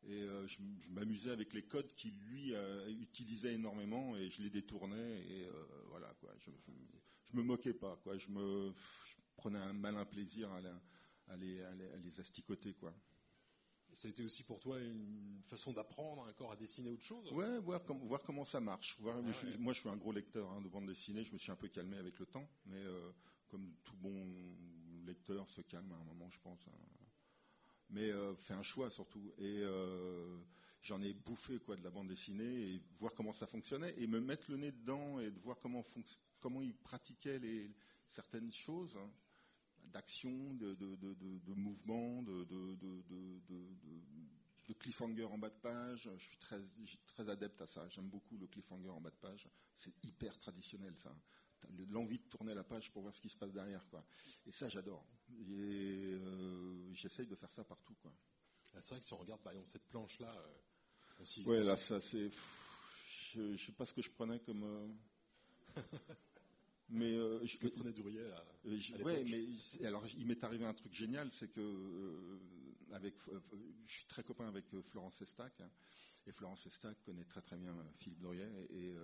Et 0.04 0.22
euh, 0.22 0.46
je, 0.46 0.58
m'amusais 0.90 1.30
avec 1.30 1.52
les 1.52 1.64
codes 1.64 1.92
qu'il 1.94 2.16
lui 2.20 2.54
utilisait 3.00 3.54
énormément 3.54 4.16
et 4.16 4.30
je 4.30 4.42
les 4.42 4.50
détournais 4.50 5.20
et 5.28 5.48
voilà 5.88 6.14
quoi. 6.20 6.32
Je, 6.38 6.50
je, 7.24 7.36
me 7.36 7.42
moquais 7.42 7.74
pas 7.74 7.98
quoi. 8.04 8.16
Je 8.16 8.28
me 8.28 8.72
prenais 9.36 9.58
un 9.58 9.72
malin 9.72 10.04
plaisir 10.04 10.52
à, 10.52 10.60
à 11.28 11.36
les, 11.36 12.20
asticoter, 12.20 12.74
quoi. 12.74 12.92
ça 13.94 14.08
a 14.08 14.10
été 14.10 14.24
aussi 14.24 14.42
pour 14.44 14.58
toi 14.60 14.80
une 14.80 15.42
façon 15.48 15.72
d'apprendre 15.72 16.22
encore 16.28 16.52
à 16.52 16.56
dessiner 16.56 16.90
autre 16.90 17.04
chose 17.04 17.30
Ouais, 17.32 17.58
voir, 17.58 17.80
voir 18.04 18.22
comment 18.22 18.44
ça 18.46 18.60
marche. 18.60 18.96
Ah 19.06 19.20
moi, 19.58 19.72
je 19.72 19.80
suis 19.80 19.88
un 19.88 19.96
gros 19.96 20.12
lecteur 20.12 20.50
hein, 20.50 20.60
de 20.62 20.68
bande 20.68 20.86
dessinée. 20.86 21.24
Je 21.24 21.32
me 21.32 21.38
suis 21.38 21.52
un 21.52 21.56
peu 21.56 21.68
calmé 21.68 21.96
avec 21.96 22.18
le 22.18 22.26
temps, 22.26 22.48
mais 22.66 22.78
euh, 22.78 23.10
comme 23.48 23.74
tout 23.84 23.96
bon 23.96 24.26
lecteur 25.04 25.48
se 25.50 25.60
calme 25.62 25.92
à 25.92 25.96
un 25.96 26.04
moment, 26.04 26.28
je 26.30 26.38
pense. 26.40 26.60
Hein. 26.68 27.06
Mais 27.90 28.10
euh, 28.10 28.34
fait 28.36 28.54
un 28.54 28.62
choix 28.62 28.90
surtout. 28.90 29.32
Et 29.38 29.60
euh, 29.62 30.38
j'en 30.82 31.00
ai 31.02 31.14
bouffé 31.14 31.58
quoi 31.58 31.76
de 31.76 31.82
la 31.82 31.90
bande 31.90 32.08
dessinée 32.08 32.74
et 32.74 32.82
voir 32.98 33.14
comment 33.14 33.32
ça 33.32 33.46
fonctionnait 33.46 33.94
et 33.96 34.06
me 34.06 34.20
mettre 34.20 34.50
le 34.50 34.58
nez 34.58 34.72
dedans 34.72 35.18
et 35.20 35.30
de 35.30 35.38
voir 35.40 35.58
comment 35.60 35.84
comment 36.40 36.62
ils 36.62 36.74
pratiquaient 36.74 37.38
les 37.38 37.70
certaines 38.10 38.52
choses. 38.52 38.94
Hein 38.96 39.10
d'action, 39.88 40.54
de, 40.54 40.74
de, 40.74 40.96
de, 40.96 41.14
de, 41.14 41.54
mouvement, 41.54 42.22
de, 42.22 42.44
cliffhanger 44.78 45.24
en 45.24 45.38
bas 45.38 45.50
de 45.50 45.58
page. 45.60 46.08
Je 46.16 46.24
suis 46.24 46.38
très, 46.38 46.60
très 47.06 47.28
adepte 47.28 47.60
à 47.60 47.66
ça. 47.66 47.88
J'aime 47.88 48.08
beaucoup 48.08 48.36
le 48.36 48.46
cliffhanger 48.46 48.90
en 48.90 49.00
bas 49.00 49.10
de 49.10 49.16
page. 49.16 49.48
C'est 49.78 49.92
hyper 50.04 50.38
traditionnel, 50.38 50.94
ça. 51.02 51.14
L'envie 51.90 52.18
de 52.18 52.28
tourner 52.28 52.54
la 52.54 52.62
page 52.62 52.90
pour 52.92 53.02
voir 53.02 53.14
ce 53.14 53.20
qui 53.20 53.28
se 53.28 53.36
passe 53.36 53.52
derrière, 53.52 53.84
quoi. 53.88 54.04
Et 54.46 54.52
ça, 54.52 54.68
j'adore. 54.68 55.04
Et 55.30 56.14
euh, 56.14 56.92
j'essaye 56.94 57.26
de 57.26 57.34
faire 57.34 57.50
ça 57.52 57.64
partout, 57.64 57.94
quoi. 57.96 58.12
Ah, 58.74 58.80
c'est 58.82 58.90
vrai 58.90 59.00
que 59.00 59.06
si 59.06 59.12
on 59.12 59.18
regarde, 59.18 59.40
par 59.40 59.52
exemple, 59.52 59.70
cette 59.70 59.88
planche-là. 59.88 60.32
Euh, 60.32 61.42
ouais, 61.46 61.62
là, 61.62 61.76
ça, 61.88 62.00
c'est. 62.10 62.30
Je, 63.32 63.40
ne 63.40 63.56
sais 63.56 63.72
pas 63.72 63.86
ce 63.86 63.92
que 63.92 64.02
je 64.02 64.10
prenais 64.10 64.38
comme. 64.40 64.62
Euh, 64.62 64.88
Mais 66.90 67.12
euh, 67.12 67.44
je 67.44 67.58
le 67.62 67.70
prenais 67.70 67.92
d'ouvrier. 67.92 68.20
Euh, 68.20 69.02
ouais, 69.02 69.24
mais 69.24 69.86
alors 69.86 70.04
il 70.16 70.26
m'est 70.26 70.42
arrivé 70.42 70.64
un 70.64 70.74
truc 70.74 70.92
génial, 70.94 71.30
c'est 71.38 71.48
que 71.48 71.60
euh, 71.60 72.38
avec, 72.92 73.14
je 73.86 73.92
suis 73.92 74.06
très 74.06 74.22
copain 74.22 74.48
avec 74.48 74.64
Florence 74.90 75.20
Estac, 75.20 75.52
hein, 75.60 75.70
et 76.26 76.32
Florence 76.32 76.66
Estac 76.66 76.96
connaît 77.04 77.24
très 77.24 77.42
très 77.42 77.56
bien 77.56 77.74
Philippe 77.98 78.20
Dorier, 78.20 78.48
et, 78.70 78.94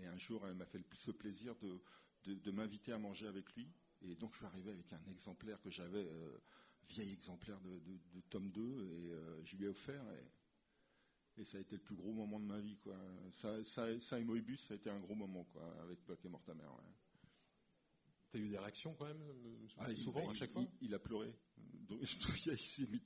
et, 0.00 0.06
un 0.06 0.18
jour 0.18 0.46
elle 0.46 0.54
m'a 0.54 0.66
fait 0.66 0.80
ce 1.04 1.10
plaisir 1.10 1.56
de, 1.56 2.34
de, 2.34 2.50
m'inviter 2.52 2.92
à 2.92 2.98
manger 2.98 3.26
avec 3.26 3.52
lui, 3.54 3.68
et 4.02 4.14
donc 4.14 4.32
je 4.34 4.38
suis 4.38 4.46
arrivé 4.46 4.70
avec 4.70 4.92
un 4.92 5.10
exemplaire 5.10 5.60
que 5.60 5.70
j'avais, 5.70 6.08
vieil 6.88 7.12
exemplaire 7.12 7.60
de, 7.60 7.80
de, 8.14 8.20
tome 8.30 8.50
2, 8.52 8.62
et 8.62 9.44
je 9.44 9.56
lui 9.56 9.64
ai 9.64 9.68
offert. 9.68 10.04
Et, 10.12 10.41
et 11.38 11.44
ça 11.46 11.58
a 11.58 11.60
été 11.60 11.76
le 11.76 11.82
plus 11.82 11.94
gros 11.94 12.12
moment 12.12 12.38
de 12.38 12.44
ma 12.44 12.58
vie, 12.58 12.76
quoi. 12.78 12.96
Ça, 13.40 13.64
ça, 13.74 14.00
ça 14.00 14.18
et 14.18 14.24
Moebius, 14.24 14.60
ça 14.66 14.74
a 14.74 14.76
été 14.76 14.90
un 14.90 15.00
gros 15.00 15.14
moment, 15.14 15.44
quoi, 15.44 15.62
avec 15.82 16.04
Buck 16.06 16.18
et 16.24 16.28
Mortimer. 16.28 16.64
as 18.34 18.38
eu 18.38 18.48
des 18.48 18.58
réactions 18.58 18.94
quand 18.94 19.06
même 19.06 19.22
euh, 19.22 19.66
ah, 19.78 19.94
Souvent, 19.96 20.28
à 20.30 20.34
chaque 20.34 20.52
fois? 20.52 20.64
il, 20.80 20.94
a 20.94 20.98
pleuré. 20.98 21.34
Donc, 21.88 22.00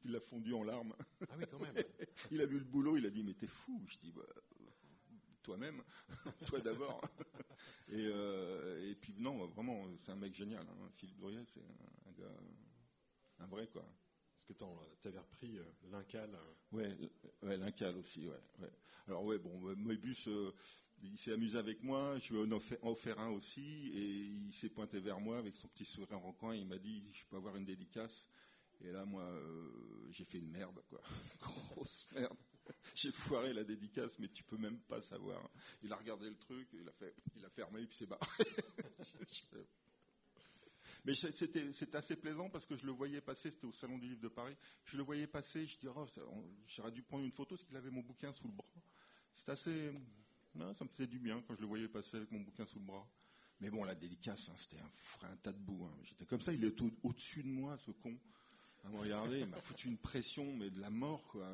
il, 0.04 0.16
a 0.16 0.20
fondu 0.20 0.54
en 0.54 0.64
larmes. 0.64 0.94
Ah 1.28 1.34
oui, 1.38 1.44
quand 1.50 1.60
même. 1.60 1.76
il 2.32 2.40
a 2.40 2.46
vu 2.46 2.58
le 2.58 2.64
boulot, 2.64 2.96
il 2.96 3.06
a 3.06 3.10
dit 3.10 3.22
Mais 3.22 3.34
t'es 3.34 3.46
fou 3.46 3.84
Je 3.88 3.98
dis 3.98 4.12
bah, 4.12 4.22
Toi-même, 5.42 5.82
toi 6.46 6.60
d'abord. 6.60 7.00
et, 7.92 8.90
et, 8.90 8.94
puis, 8.96 9.14
non, 9.18 9.46
vraiment, 9.46 9.86
c'est 10.04 10.10
un 10.10 10.16
mec 10.16 10.34
génial. 10.34 10.66
Hein. 10.68 10.90
Philippe 10.96 11.18
Drouillet, 11.18 11.44
c'est 11.54 11.60
un, 11.60 12.12
gars, 12.12 12.36
un 13.38 13.46
vrai, 13.46 13.68
quoi. 13.68 13.88
Que 14.46 14.52
tu 14.52 14.64
repris 14.64 15.58
l'Incal 15.90 16.30
Ouais, 16.72 16.96
ouais 17.42 17.56
l'Incal 17.56 17.96
aussi, 17.96 18.26
ouais. 18.26 18.70
Alors, 19.06 19.24
ouais, 19.24 19.38
bon, 19.38 19.58
Moebius 19.76 20.28
il 21.02 21.18
s'est 21.18 21.32
amusé 21.32 21.58
avec 21.58 21.82
moi, 21.82 22.18
je 22.20 22.34
lui 22.34 22.50
ai 22.50 22.78
offert 22.82 23.18
un 23.20 23.30
aussi, 23.30 23.90
et 23.94 24.26
il 24.26 24.52
s'est 24.54 24.70
pointé 24.70 24.98
vers 25.00 25.20
moi 25.20 25.38
avec 25.38 25.54
son 25.56 25.68
petit 25.68 25.84
sourire 25.84 26.24
en 26.24 26.32
coin, 26.32 26.54
il 26.54 26.66
m'a 26.66 26.78
dit, 26.78 27.02
je 27.12 27.24
peux 27.28 27.36
avoir 27.36 27.56
une 27.56 27.64
dédicace? 27.64 28.12
Et 28.80 28.92
là, 28.92 29.04
moi, 29.04 29.22
euh, 29.22 30.06
j'ai 30.10 30.24
fait 30.26 30.38
une 30.38 30.50
merde, 30.50 30.82
quoi. 30.88 31.00
Grosse 31.40 32.06
merde. 32.12 32.36
J'ai 32.96 33.12
foiré 33.12 33.52
la 33.52 33.64
dédicace, 33.64 34.12
mais 34.18 34.28
tu 34.28 34.42
peux 34.44 34.58
même 34.58 34.80
pas 34.80 35.00
savoir. 35.02 35.48
Il 35.82 35.92
a 35.92 35.96
regardé 35.96 36.28
le 36.28 36.36
truc, 36.36 36.68
il 36.72 36.88
a 36.88 36.92
fait, 36.92 37.14
il 37.36 37.44
a 37.44 37.50
fermé, 37.50 37.86
puis 37.86 37.96
c'est 37.98 38.06
barré. 38.06 38.26
mais 41.06 41.14
c'était, 41.14 41.96
assez 41.96 42.16
plaisant 42.16 42.50
parce 42.50 42.66
que 42.66 42.76
je 42.76 42.84
le 42.84 42.90
voyais 42.90 43.20
passer, 43.20 43.52
c'était 43.52 43.64
au 43.64 43.72
Salon 43.72 43.96
du 43.96 44.08
Livre 44.08 44.22
de 44.22 44.28
Paris. 44.28 44.56
Je 44.86 44.96
le 44.96 45.04
voyais 45.04 45.28
passer, 45.28 45.64
je 45.64 45.78
dis, 45.78 45.86
oh, 45.86 46.06
j'aurais 46.66 46.90
dû 46.90 47.02
prendre 47.02 47.24
une 47.24 47.30
photo 47.30 47.54
parce 47.54 47.66
qu'il 47.68 47.76
avait 47.76 47.90
mon 47.90 48.02
bouquin 48.02 48.32
sous 48.32 48.48
le 48.48 48.54
bras. 48.54 48.66
C'est 49.36 49.52
assez, 49.52 49.92
non, 50.56 50.74
ça 50.74 50.84
me 50.84 50.90
faisait 50.90 51.06
du 51.06 51.20
bien 51.20 51.40
quand 51.46 51.54
je 51.54 51.60
le 51.60 51.68
voyais 51.68 51.86
passer 51.86 52.16
avec 52.16 52.32
mon 52.32 52.40
bouquin 52.40 52.66
sous 52.66 52.80
le 52.80 52.84
bras. 52.84 53.06
Mais 53.60 53.70
bon, 53.70 53.84
la 53.84 53.94
dédicace, 53.94 54.40
hein, 54.48 54.54
c'était 54.58 54.82
un, 54.82 55.30
un 55.30 55.36
tas 55.36 55.52
de 55.52 55.58
boue. 55.58 55.86
Hein. 55.86 55.96
J'étais 56.02 56.26
comme 56.26 56.40
ça, 56.40 56.52
il 56.52 56.64
est 56.64 56.74
au-dessus 57.04 57.42
de 57.44 57.48
moi, 57.48 57.78
ce 57.86 57.92
con. 57.92 58.18
À 58.84 58.88
me 58.88 58.98
regarder, 58.98 59.40
il 59.40 59.46
m'a 59.46 59.60
foutu 59.60 59.88
une 59.88 59.98
pression, 59.98 60.52
mais 60.56 60.70
de 60.70 60.80
la 60.80 60.90
mort, 60.90 61.26
quoi. 61.28 61.48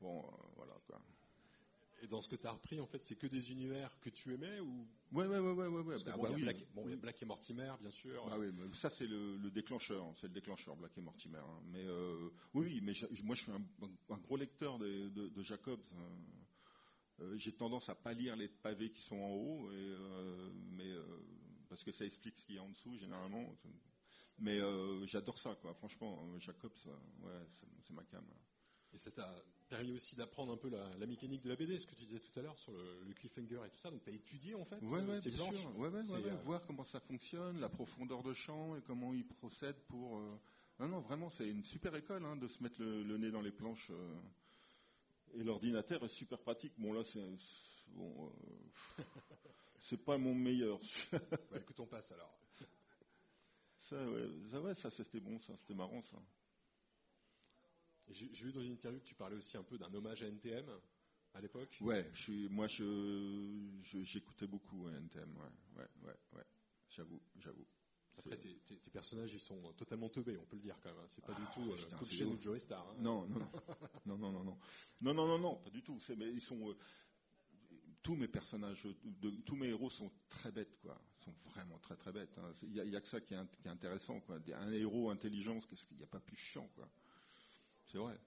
Bon, 0.00 0.18
euh, 0.18 0.30
voilà, 0.56 0.74
quoi. 0.86 1.00
Et 2.02 2.06
dans 2.06 2.20
ce 2.20 2.28
que 2.28 2.36
tu 2.36 2.46
as 2.46 2.52
repris, 2.52 2.80
en 2.80 2.86
fait, 2.86 3.02
c'est 3.04 3.16
que 3.16 3.26
des 3.26 3.50
univers 3.50 3.98
que 4.00 4.10
tu 4.10 4.34
aimais 4.34 4.60
ou? 4.60 4.86
Ouais, 5.12 5.26
ouais, 5.26 5.38
ouais, 5.38 5.52
ouais, 5.52 5.80
ouais. 5.80 5.96
Bah, 6.04 6.16
bon, 6.16 6.26
il 6.26 6.30
y 6.32 6.34
a 6.34 6.52
Black, 6.52 6.66
bon, 6.74 6.96
Black 6.96 7.22
et 7.22 7.24
Mortimer, 7.24 7.72
bien 7.80 7.90
sûr. 7.90 8.28
Ah 8.30 8.38
oui, 8.38 8.50
mais 8.52 8.64
ça 8.76 8.90
c'est 8.90 9.06
le, 9.06 9.50
déclencheur, 9.50 10.12
c'est 10.20 10.26
le 10.26 10.34
déclencheur, 10.34 10.76
Black 10.76 10.96
et 10.98 11.00
Mortimer. 11.00 11.38
Hein. 11.38 11.62
Mais 11.66 11.84
euh, 11.84 12.28
oui, 12.52 12.80
mais 12.82 12.92
moi 13.22 13.34
je 13.34 13.42
suis 13.42 13.52
un, 13.52 14.18
gros 14.18 14.36
lecteur 14.36 14.78
de, 14.78 15.08
de 15.08 15.42
Jacobs. 15.42 15.80
Euh, 17.20 17.36
j'ai 17.38 17.52
tendance 17.52 17.88
à 17.88 17.94
pas 17.94 18.12
lire 18.12 18.34
les 18.36 18.48
pavés 18.48 18.90
qui 18.90 19.00
sont 19.02 19.16
en 19.16 19.30
haut, 19.30 19.70
euh, 19.70 20.50
mais 20.72 20.92
parce 21.68 21.82
que 21.84 21.92
ça 21.92 22.04
explique 22.04 22.38
ce 22.38 22.44
qu'il 22.44 22.56
y 22.56 22.58
a 22.58 22.62
en 22.62 22.70
dessous 22.70 22.98
généralement. 22.98 23.54
Mais 24.38 24.58
j'adore 25.06 25.38
ça, 25.38 25.54
quoi. 25.62 25.74
Franchement, 25.74 26.38
Jacob, 26.40 26.72
ouais, 27.22 27.46
c'est 27.82 27.92
ma 27.92 28.02
cam. 28.04 28.24
Et 28.92 28.98
ça 28.98 29.10
t'a 29.10 29.34
permis 29.68 29.92
aussi 29.92 30.14
d'apprendre 30.16 30.52
un 30.52 30.56
peu 30.56 30.68
la, 30.68 31.06
mécanique 31.06 31.42
de 31.42 31.48
la 31.48 31.56
BD, 31.56 31.78
ce 31.78 31.86
que 31.86 31.94
tu 31.94 32.04
disais 32.04 32.20
tout 32.20 32.38
à 32.38 32.42
l'heure 32.42 32.58
sur 32.58 32.72
le, 32.72 33.12
cliffhanger 33.14 33.60
et 33.66 33.70
tout 33.70 33.78
ça. 33.78 33.90
Donc 33.90 34.02
tu 34.02 34.10
as 34.10 34.14
étudié 34.14 34.54
en 34.54 34.64
fait 34.64 34.80
ouais, 34.82 35.00
ouais, 35.00 35.20
bien 35.20 35.52
sûr. 35.52 35.78
Ouais, 35.78 35.88
ouais, 35.88 36.02
voir 36.44 36.64
comment 36.66 36.84
ça 36.84 37.00
fonctionne, 37.00 37.60
la 37.60 37.68
profondeur 37.68 38.22
de 38.22 38.32
champ 38.32 38.76
et 38.76 38.82
comment 38.82 39.12
ils 39.14 39.26
procèdent 39.26 39.82
pour. 39.88 40.20
Non, 40.80 40.88
non, 40.88 41.00
vraiment, 41.00 41.30
c'est 41.30 41.48
une 41.48 41.62
super 41.64 41.94
école 41.94 42.24
hein, 42.24 42.36
de 42.36 42.48
se 42.48 42.62
mettre 42.62 42.82
le, 42.82 43.16
nez 43.16 43.30
dans 43.30 43.42
les 43.42 43.52
planches. 43.52 43.90
Et 45.34 45.42
l'ordinateur 45.42 46.04
est 46.04 46.08
super 46.08 46.38
pratique. 46.38 46.72
Bon, 46.78 46.92
là, 46.92 47.02
c'est. 47.12 47.20
Bon, 47.88 48.32
euh, 48.98 49.02
c'est 49.82 50.02
pas 50.04 50.16
mon 50.18 50.34
meilleur. 50.34 50.80
bah, 51.12 51.18
écoute, 51.56 51.78
on 51.80 51.86
passe 51.86 52.10
alors. 52.12 52.34
Ça, 53.80 53.96
ouais, 54.08 54.28
ça, 54.50 54.60
ouais, 54.60 54.74
ça 54.76 54.90
c'était 54.92 55.20
bon, 55.20 55.38
ça, 55.40 55.54
c'était 55.58 55.74
marrant, 55.74 56.00
ça. 56.02 56.16
J'ai 58.10 58.26
vu 58.26 58.52
dans 58.52 58.62
une 58.62 58.72
interview 58.72 59.00
que 59.00 59.06
tu 59.06 59.14
parlais 59.14 59.36
aussi 59.36 59.56
un 59.56 59.62
peu 59.62 59.78
d'un 59.78 59.92
hommage 59.92 60.22
à 60.22 60.26
NTM 60.26 60.66
à 61.34 61.40
l'époque. 61.40 61.76
Ouais, 61.80 62.08
je 62.12 62.22
suis, 62.22 62.48
moi, 62.48 62.66
je, 62.68 63.80
j'écoutais 64.04 64.46
beaucoup 64.46 64.88
NTM, 64.88 65.36
ouais, 65.36 65.78
ouais, 65.82 65.88
ouais, 66.06 66.16
ouais. 66.34 66.44
J'avoue, 66.90 67.20
j'avoue. 67.36 67.66
Après, 68.18 68.36
tes, 68.38 68.90
personnages, 68.92 69.32
ils 69.32 69.40
sont 69.40 69.72
totalement 69.76 70.08
teubés, 70.08 70.38
on 70.38 70.44
peut 70.44 70.56
le 70.56 70.62
dire 70.62 70.78
quand 70.80 70.90
même. 70.90 70.98
Hein. 71.00 71.08
C'est 71.10 71.24
pas 71.24 71.34
du 71.34 71.42
ah, 71.44 71.50
tout 71.52 71.72
euh, 71.72 71.98
comme 71.98 72.08
chez 72.08 72.40
Joey 72.40 72.60
Star. 72.60 72.86
Hein. 72.88 72.96
Non, 73.00 73.26
non, 73.26 73.40
non, 74.06 74.16
non, 74.16 74.32
non, 74.32 74.44
non, 74.44 74.58
non, 75.00 75.14
non, 75.14 75.26
non, 75.26 75.38
non, 75.38 75.56
pas 75.56 75.70
du 75.70 75.82
tout. 75.82 75.98
Mais 76.16 76.30
ils 76.30 76.40
sont 76.42 76.70
euh, 76.70 76.76
tous 78.02 78.14
mes 78.14 78.28
personnages, 78.28 78.86
de, 79.04 79.30
tous 79.42 79.56
mes 79.56 79.68
héros 79.68 79.90
sont 79.90 80.12
très 80.28 80.52
bêtes, 80.52 80.78
quoi. 80.80 81.00
Ils 81.18 81.24
sont 81.24 81.34
vraiment 81.50 81.78
très 81.78 81.96
très 81.96 82.12
bêtes. 82.12 82.38
Hein. 82.38 82.52
Il 82.62 82.70
n'y 82.72 82.96
a, 82.96 83.00
que 83.00 83.08
ça 83.08 83.20
qui 83.20 83.34
est, 83.34 83.56
qui 83.60 83.66
est, 83.66 83.70
intéressant, 83.70 84.20
quoi. 84.20 84.38
Un 84.54 84.72
héros 84.72 85.10
intelligent, 85.10 85.58
qu'est-ce 85.68 85.84
qu'il 85.86 85.96
n'y 85.96 86.04
a 86.04 86.08
pas 86.08 86.20
plus 86.20 86.36
chiant, 86.36 86.68
quoi. 86.76 86.88
C'est 87.94 88.00
vrai. 88.00 88.18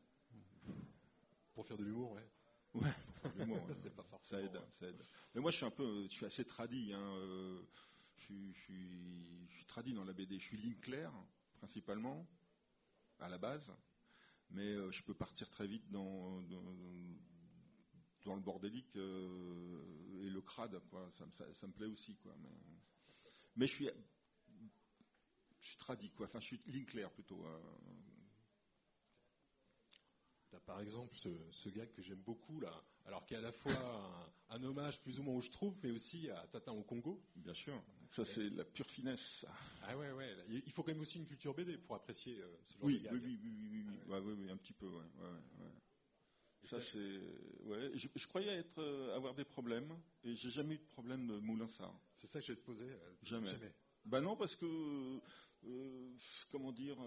Pour 1.53 1.67
faire 1.67 1.75
de 1.77 1.83
l'humour, 1.83 2.13
ouais. 2.13 2.25
Ouais, 2.73 2.93
de 3.25 3.39
l'humour. 3.41 3.67
ça 4.23 4.39
aide, 4.39 4.61
ça 4.79 4.87
aide. 4.87 5.05
Mais 5.35 5.41
moi, 5.41 5.51
je 5.51 5.57
suis 5.57 5.65
un 5.65 5.71
peu, 5.71 6.03
je 6.03 6.13
suis 6.13 6.25
assez 6.25 6.45
tradit. 6.45 6.93
Hein, 6.93 7.01
euh, 7.01 7.61
je, 8.15 8.53
suis, 8.63 9.49
je 9.49 9.65
tradit 9.65 9.93
dans 9.93 10.05
la 10.05 10.13
BD. 10.13 10.39
Je 10.39 10.45
suis 10.45 10.55
ligne 10.55 10.79
claire, 10.79 11.11
principalement, 11.57 12.25
à 13.19 13.27
la 13.27 13.37
base, 13.37 13.69
mais 14.51 14.63
euh, 14.63 14.89
je 14.89 15.03
peux 15.03 15.13
partir 15.13 15.49
très 15.49 15.67
vite 15.67 15.91
dans, 15.91 16.41
dans, 18.23 18.35
le 18.35 18.41
bordélique 18.41 18.95
euh, 18.95 20.23
et 20.23 20.29
le 20.29 20.39
crade, 20.39 20.79
quoi. 20.89 21.11
Ça, 21.17 21.25
me 21.67 21.73
plaît 21.73 21.87
aussi, 21.87 22.15
quoi. 22.15 22.33
Mais, 23.57 23.67
je 23.67 23.73
suis, 23.73 23.89
je 25.59 25.67
suis 25.67 25.77
tradit, 25.77 26.09
quoi. 26.11 26.27
Enfin, 26.27 26.39
je 26.39 26.45
suis 26.45 26.61
ligne 26.67 26.85
claire 26.85 27.11
plutôt. 27.11 27.45
T'as 30.49 30.59
par 30.59 30.79
exemple 30.79 31.13
ce, 31.17 31.29
ce 31.51 31.69
gag 31.69 31.91
que 31.91 32.01
j'aime 32.01 32.21
beaucoup 32.25 32.59
là, 32.59 32.71
alors 33.05 33.25
qui 33.25 33.33
est 33.33 33.37
à 33.37 33.41
la 33.41 33.51
fois 33.51 34.23
un, 34.49 34.63
hommage 34.63 34.99
plus 35.01 35.19
ou 35.19 35.23
moins 35.23 35.35
où 35.35 35.41
je 35.41 35.49
trouve, 35.51 35.75
mais 35.83 35.91
aussi 35.91 36.29
à 36.29 36.47
Tatin 36.47 36.71
au 36.71 36.83
Congo. 36.83 37.21
Bien 37.35 37.53
sûr, 37.53 37.81
ça 38.15 38.23
c'est 38.33 38.49
la 38.51 38.63
pure 38.63 38.89
finesse. 38.91 39.45
Ah 39.83 39.97
ouais, 39.97 40.11
ouais, 40.11 40.35
il 40.49 40.71
faut 40.71 40.83
quand 40.83 40.93
même 40.93 41.01
aussi 41.01 41.17
une 41.17 41.27
culture 41.27 41.53
BD 41.53 41.77
pour 41.77 41.95
apprécier 41.95 42.39
euh, 42.39 42.55
ce 42.65 42.73
genre 42.73 42.83
oui, 42.83 42.99
de 42.99 43.03
gag. 43.03 43.13
Oui, 43.13 43.19
oui, 43.23 43.39
oui, 43.43 43.51
oui, 43.71 43.85
oui, 44.07 44.19
oui, 44.19 44.33
oui, 44.39 44.49
un 44.49 44.57
petit 44.57 44.73
peu, 44.73 44.87
ouais, 44.87 45.03
ouais, 45.19 46.69
Ça 46.69 46.79
c'est, 46.93 47.19
ouais. 47.65 47.91
Je, 47.95 48.27
croyais 48.27 48.53
être, 48.59 48.79
euh, 48.79 49.15
avoir 49.15 49.33
des 49.35 49.45
problèmes 49.45 49.93
et 50.23 50.35
j'ai 50.35 50.51
jamais 50.51 50.75
eu 50.75 50.79
de 50.79 50.87
problème 50.87 51.27
de 51.27 51.39
Moulinsart. 51.39 51.99
C'est 52.19 52.27
ça 52.27 52.39
que 52.39 52.45
j'ai 52.45 52.55
te 52.55 52.63
posé. 52.63 52.85
Euh, 52.85 53.13
jamais. 53.23 53.53
Ben 54.05 54.21
non, 54.21 54.37
parce 54.37 54.55
que, 54.55 55.19
comment 56.49 56.71
dire 56.71 56.97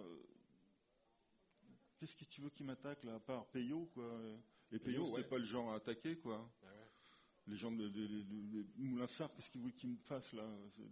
qu'est-ce 2.00 2.16
que 2.16 2.25
tu 2.25 2.40
veux 2.40 2.50
qu'il 2.50 2.64
m'attaque 2.64 3.04
là, 3.04 3.14
à 3.16 3.21
part 3.21 3.47
Payot 3.50 3.90
quoi? 3.92 4.19
Et 4.73 4.78
Payot, 4.78 5.14
c'est 5.14 5.28
pas 5.28 5.38
le 5.38 5.45
genre 5.45 5.71
à 5.73 5.76
attaquer 5.76 6.16
quoi. 6.16 6.50
Ah 6.62 6.66
les 7.47 7.57
gens 7.57 7.73
de, 7.73 7.88
de, 7.88 8.07
de, 8.07 9.07
qu'est-ce 9.35 9.50
qu'ils 9.50 9.61
veulent 9.61 9.75
qu'ils 9.75 9.90
me 9.90 9.97
fassent 10.04 10.33
là? 10.33 10.47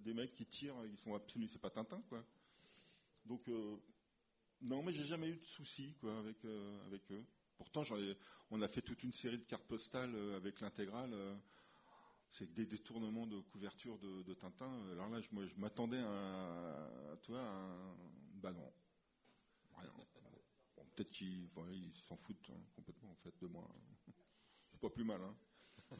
Des 0.04 0.12
mecs 0.12 0.34
qui 0.34 0.44
tirent, 0.46 0.74
ils 0.86 0.98
sont 0.98 1.14
absolument, 1.14 1.48
c'est 1.52 1.60
pas 1.60 1.70
Tintin 1.70 2.02
quoi. 2.08 2.24
Donc 3.24 3.48
euh, 3.48 3.76
non, 4.60 4.82
mais 4.82 4.92
j'ai 4.92 5.04
jamais 5.04 5.28
eu 5.28 5.36
de 5.36 5.44
soucis 5.44 5.94
quoi 6.00 6.18
avec 6.18 6.44
euh, 6.44 6.86
avec 6.86 7.02
eux. 7.10 7.24
Pourtant, 7.56 7.82
on 8.50 8.62
a 8.62 8.68
fait 8.68 8.82
toute 8.82 9.02
une 9.02 9.12
série 9.12 9.38
de 9.38 9.44
cartes 9.44 9.66
postales 9.66 10.14
euh, 10.14 10.36
avec 10.36 10.60
l'intégrale. 10.60 11.14
c'est 12.32 12.52
des 12.54 12.66
détournements 12.66 13.26
de 13.26 13.40
couverture 13.40 13.98
de, 13.98 14.34
Tintin. 14.34 14.90
Alors 14.92 15.08
là, 15.08 15.20
je, 15.20 15.28
moi, 15.32 15.46
je 15.46 15.54
m'attendais 15.56 15.98
à, 15.98 17.16
toi, 17.22 17.40
à 17.40 17.52
un, 17.52 17.96
bah 18.34 18.52
non, 18.52 18.72
peut-être 20.98 21.10
qu'ils 21.12 21.48
s'en 22.08 22.16
foutent 22.16 22.50
hein, 22.50 22.60
complètement 22.74 23.10
en 23.10 23.16
fait 23.16 23.34
de 23.40 23.46
moi. 23.46 23.68
C'est 24.70 24.80
pas 24.80 24.90
plus 24.90 25.04
mal. 25.04 25.20
Hein. 25.22 25.36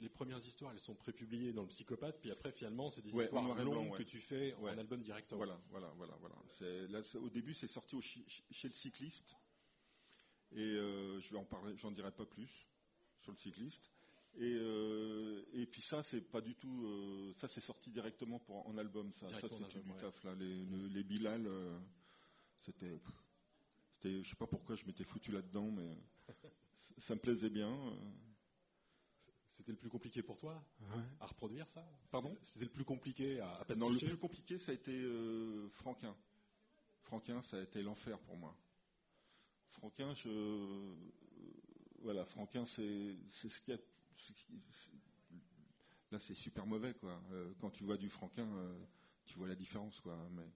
les 0.00 0.08
premières 0.08 0.44
histoires, 0.44 0.72
elles 0.72 0.80
sont 0.80 0.94
prépubliées 0.94 1.52
dans 1.52 1.62
le 1.62 1.68
Psychopathe, 1.68 2.20
puis 2.20 2.30
après, 2.30 2.52
finalement, 2.52 2.90
c'est 2.90 3.02
des 3.02 3.10
histoires 3.10 3.64
longues 3.64 3.96
que 3.96 4.02
tu 4.02 4.20
fais 4.20 4.54
en 4.54 4.78
album 4.78 5.02
directement. 5.02 5.38
Voilà, 5.38 5.60
voilà, 5.70 5.92
voilà, 5.96 6.16
voilà. 6.20 7.02
au 7.20 7.30
début, 7.30 7.54
c'est 7.54 7.68
sorti 7.68 8.00
chez 8.02 8.68
le 8.68 8.74
cycliste, 8.74 9.36
et 10.52 10.60
euh, 10.60 11.20
je 11.20 11.30
vais 11.30 11.38
en 11.38 11.44
parler, 11.44 11.76
j'en 11.76 11.92
dirai 11.92 12.10
pas 12.10 12.26
plus 12.26 12.50
sur 13.20 13.32
le 13.32 13.38
cycliste. 13.38 13.90
Et, 14.34 14.54
euh, 14.54 15.44
et 15.52 15.66
puis 15.66 15.82
ça, 15.82 16.02
c'est 16.04 16.22
pas 16.22 16.40
du 16.40 16.54
tout. 16.54 16.86
Euh, 16.86 17.34
ça, 17.38 17.48
c'est 17.48 17.60
sorti 17.60 17.90
directement 17.90 18.38
pour, 18.38 18.66
en 18.66 18.78
album. 18.78 19.12
Ça, 19.20 19.28
ça 19.28 19.40
c'était 19.42 19.80
du 19.80 19.92
taf 20.00 20.24
là. 20.24 20.34
Les, 20.34 20.64
les 20.64 21.04
Bilal, 21.04 21.46
c'était, 22.64 23.00
c'était, 23.94 24.22
je 24.22 24.30
sais 24.30 24.36
pas 24.36 24.46
pourquoi 24.46 24.76
je 24.76 24.84
m'étais 24.86 25.04
foutu 25.04 25.32
là-dedans, 25.32 25.70
mais 25.70 25.96
ça 26.98 27.14
me 27.14 27.20
plaisait 27.20 27.50
bien. 27.50 27.96
C'était 29.50 29.72
le 29.72 29.78
plus 29.78 29.90
compliqué 29.90 30.22
pour 30.22 30.38
toi 30.38 30.64
à 31.20 31.26
reproduire 31.26 31.68
ça? 31.68 31.86
Pardon? 32.10 32.36
C'était 32.42 32.64
le 32.64 32.70
plus 32.70 32.84
compliqué 32.84 33.40
à, 33.40 33.52
à 33.56 33.74
Non, 33.74 33.90
le 33.90 33.98
plus 33.98 34.16
compliqué, 34.16 34.58
ça 34.60 34.72
a 34.72 34.74
été 34.74 34.92
euh, 34.92 35.68
Franquin. 35.74 36.16
Franquin, 37.02 37.42
ça 37.42 37.58
a 37.58 37.62
été 37.62 37.82
l'enfer 37.82 38.18
pour 38.20 38.36
moi. 38.36 38.56
Franquin, 39.72 40.14
je, 40.14 40.28
euh, 40.28 40.94
voilà, 42.00 42.24
Franquin, 42.26 42.64
c'est, 42.76 43.16
c'est 43.40 43.48
ce 43.48 43.60
qui 43.60 43.72
a, 43.72 43.78
là 46.10 46.18
c'est 46.26 46.34
super 46.34 46.66
mauvais, 46.66 46.94
quoi. 46.94 47.20
quand 47.60 47.70
tu 47.70 47.84
vois 47.84 47.96
du 47.96 48.08
Franquin, 48.08 48.48
tu 49.26 49.36
vois 49.38 49.48
la 49.48 49.54
différence, 49.54 49.98
quoi. 50.00 50.16
Mais, 50.30 50.46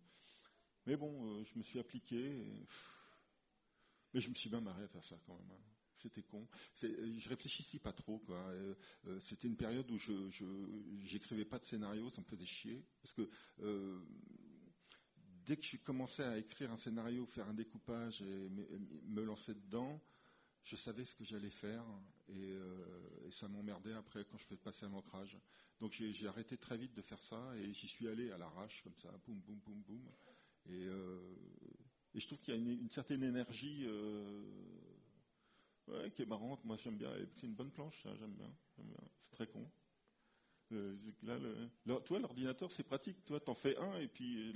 mais 0.87 0.97
bon, 0.97 1.45
je 1.45 1.59
me 1.59 1.63
suis 1.65 1.79
appliqué. 1.79 2.45
mais 4.13 4.21
je 4.21 4.29
me 4.29 4.35
suis 4.35 4.49
bien 4.49 4.61
marré 4.61 4.83
à 4.85 4.89
faire 4.89 5.05
ça 5.05 5.17
quand 5.27 5.35
même. 5.35 5.51
Hein. 5.51 5.63
C'était 6.03 6.23
con. 6.23 6.47
Je 6.83 7.29
réfléchissais 7.29 7.79
pas 7.79 7.93
trop, 7.93 8.19
quoi. 8.19 8.53
C'était 9.29 9.49
une 9.49 9.57
période 9.57 9.91
où 9.91 9.99
je 9.99 10.31
j'écrivais 11.05 11.47
pas 11.47 11.59
de 11.59 11.65
scénario, 11.65 12.11
ça 12.11 12.21
me 12.21 12.27
faisait 12.27 12.45
chier, 12.45 12.85
parce 13.03 13.15
que 13.15 13.29
dès 15.47 15.57
que 15.57 15.65
je 15.65 15.77
commençais 15.79 16.23
à 16.23 16.39
écrire 16.39 16.71
un 16.71 16.79
scénario, 16.79 17.27
faire 17.27 17.49
un 17.49 17.55
découpage 17.55 18.21
et 18.21 18.49
me 18.49 19.23
lancer 19.23 19.55
dedans, 19.55 20.01
je 20.65 20.77
savais 20.77 21.05
ce 21.05 21.15
que 21.15 21.25
j'allais 21.25 21.51
faire 21.51 21.85
euh, 22.31 23.27
et, 23.27 23.31
ça 23.39 23.47
m'emmerdait 23.49 23.93
après 23.93 24.25
quand 24.25 24.37
je 24.37 24.47
fais 24.47 24.57
passer 24.57 24.85
un 24.85 24.93
ancrage. 24.93 25.37
Donc 25.81 25.93
j'ai 25.93 26.27
arrêté 26.27 26.57
très 26.57 26.77
vite 26.77 26.95
de 26.95 27.03
faire 27.03 27.23
ça 27.25 27.57
et 27.57 27.73
j'y 27.73 27.87
suis 27.89 28.09
allé 28.09 28.31
à 28.33 28.39
l'arrache 28.39 28.83
comme 28.83 28.97
ça, 28.97 29.11
boum, 29.27 29.41
boum, 29.41 29.59
boum, 29.61 29.83
boum. 29.83 30.11
Et, 30.69 30.87
euh, 30.87 31.19
je 32.15 32.27
trouve 32.27 32.39
qu'il 32.41 32.55
y 32.55 32.57
a 32.57 32.61
une, 32.61 32.91
certaine 32.91 33.23
énergie 33.23 33.85
euh, 33.87 34.43
qui 36.15 36.23
est 36.23 36.27
marrante. 36.27 36.65
Moi 36.65 36.77
j'aime 36.79 36.97
bien. 36.97 37.13
C'est 37.37 37.47
une 37.47 37.55
bonne 37.55 37.71
planche, 37.71 38.07
j'aime 38.19 38.35
bien. 38.35 38.51
C'est 38.75 39.31
très 39.33 39.47
con. 39.47 39.69
là, 41.23 42.01
toi, 42.05 42.19
l'ordinateur, 42.19 42.73
c'est 42.73 42.85
pratique. 42.85 43.23
Toi, 43.27 43.41
t'en 43.41 43.55
fais 43.55 43.77
un 43.77 43.99
et 43.99 44.09
puis 44.09 44.55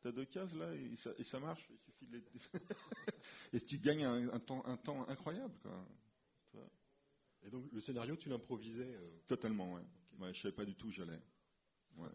tu 0.00 0.08
as 0.08 0.12
deux 0.12 0.24
cases 0.24 0.54
là 0.54 0.74
et 0.74 1.24
ça, 1.24 1.38
marche. 1.38 1.64
Il 1.70 1.78
suffit 1.78 2.06
de 2.06 2.16
les... 2.16 2.24
et 3.52 3.60
tu 3.60 3.78
gagnes 3.78 4.04
un, 4.04 4.40
temps, 4.40 4.64
un 4.66 4.78
temps 4.78 5.06
incroyable. 5.08 5.54
Quoi. 5.62 5.86
Et 7.44 7.50
donc 7.50 7.70
le 7.72 7.80
scénario, 7.80 8.16
tu 8.16 8.28
l'improvisais 8.28 8.94
euh? 8.94 9.18
Totalement, 9.26 9.74
ouais. 9.74 9.82
ouais. 10.20 10.34
Je 10.34 10.40
savais 10.42 10.54
pas 10.54 10.64
du 10.64 10.74
tout 10.74 10.88
où 10.88 10.92
j'allais. 10.92 11.20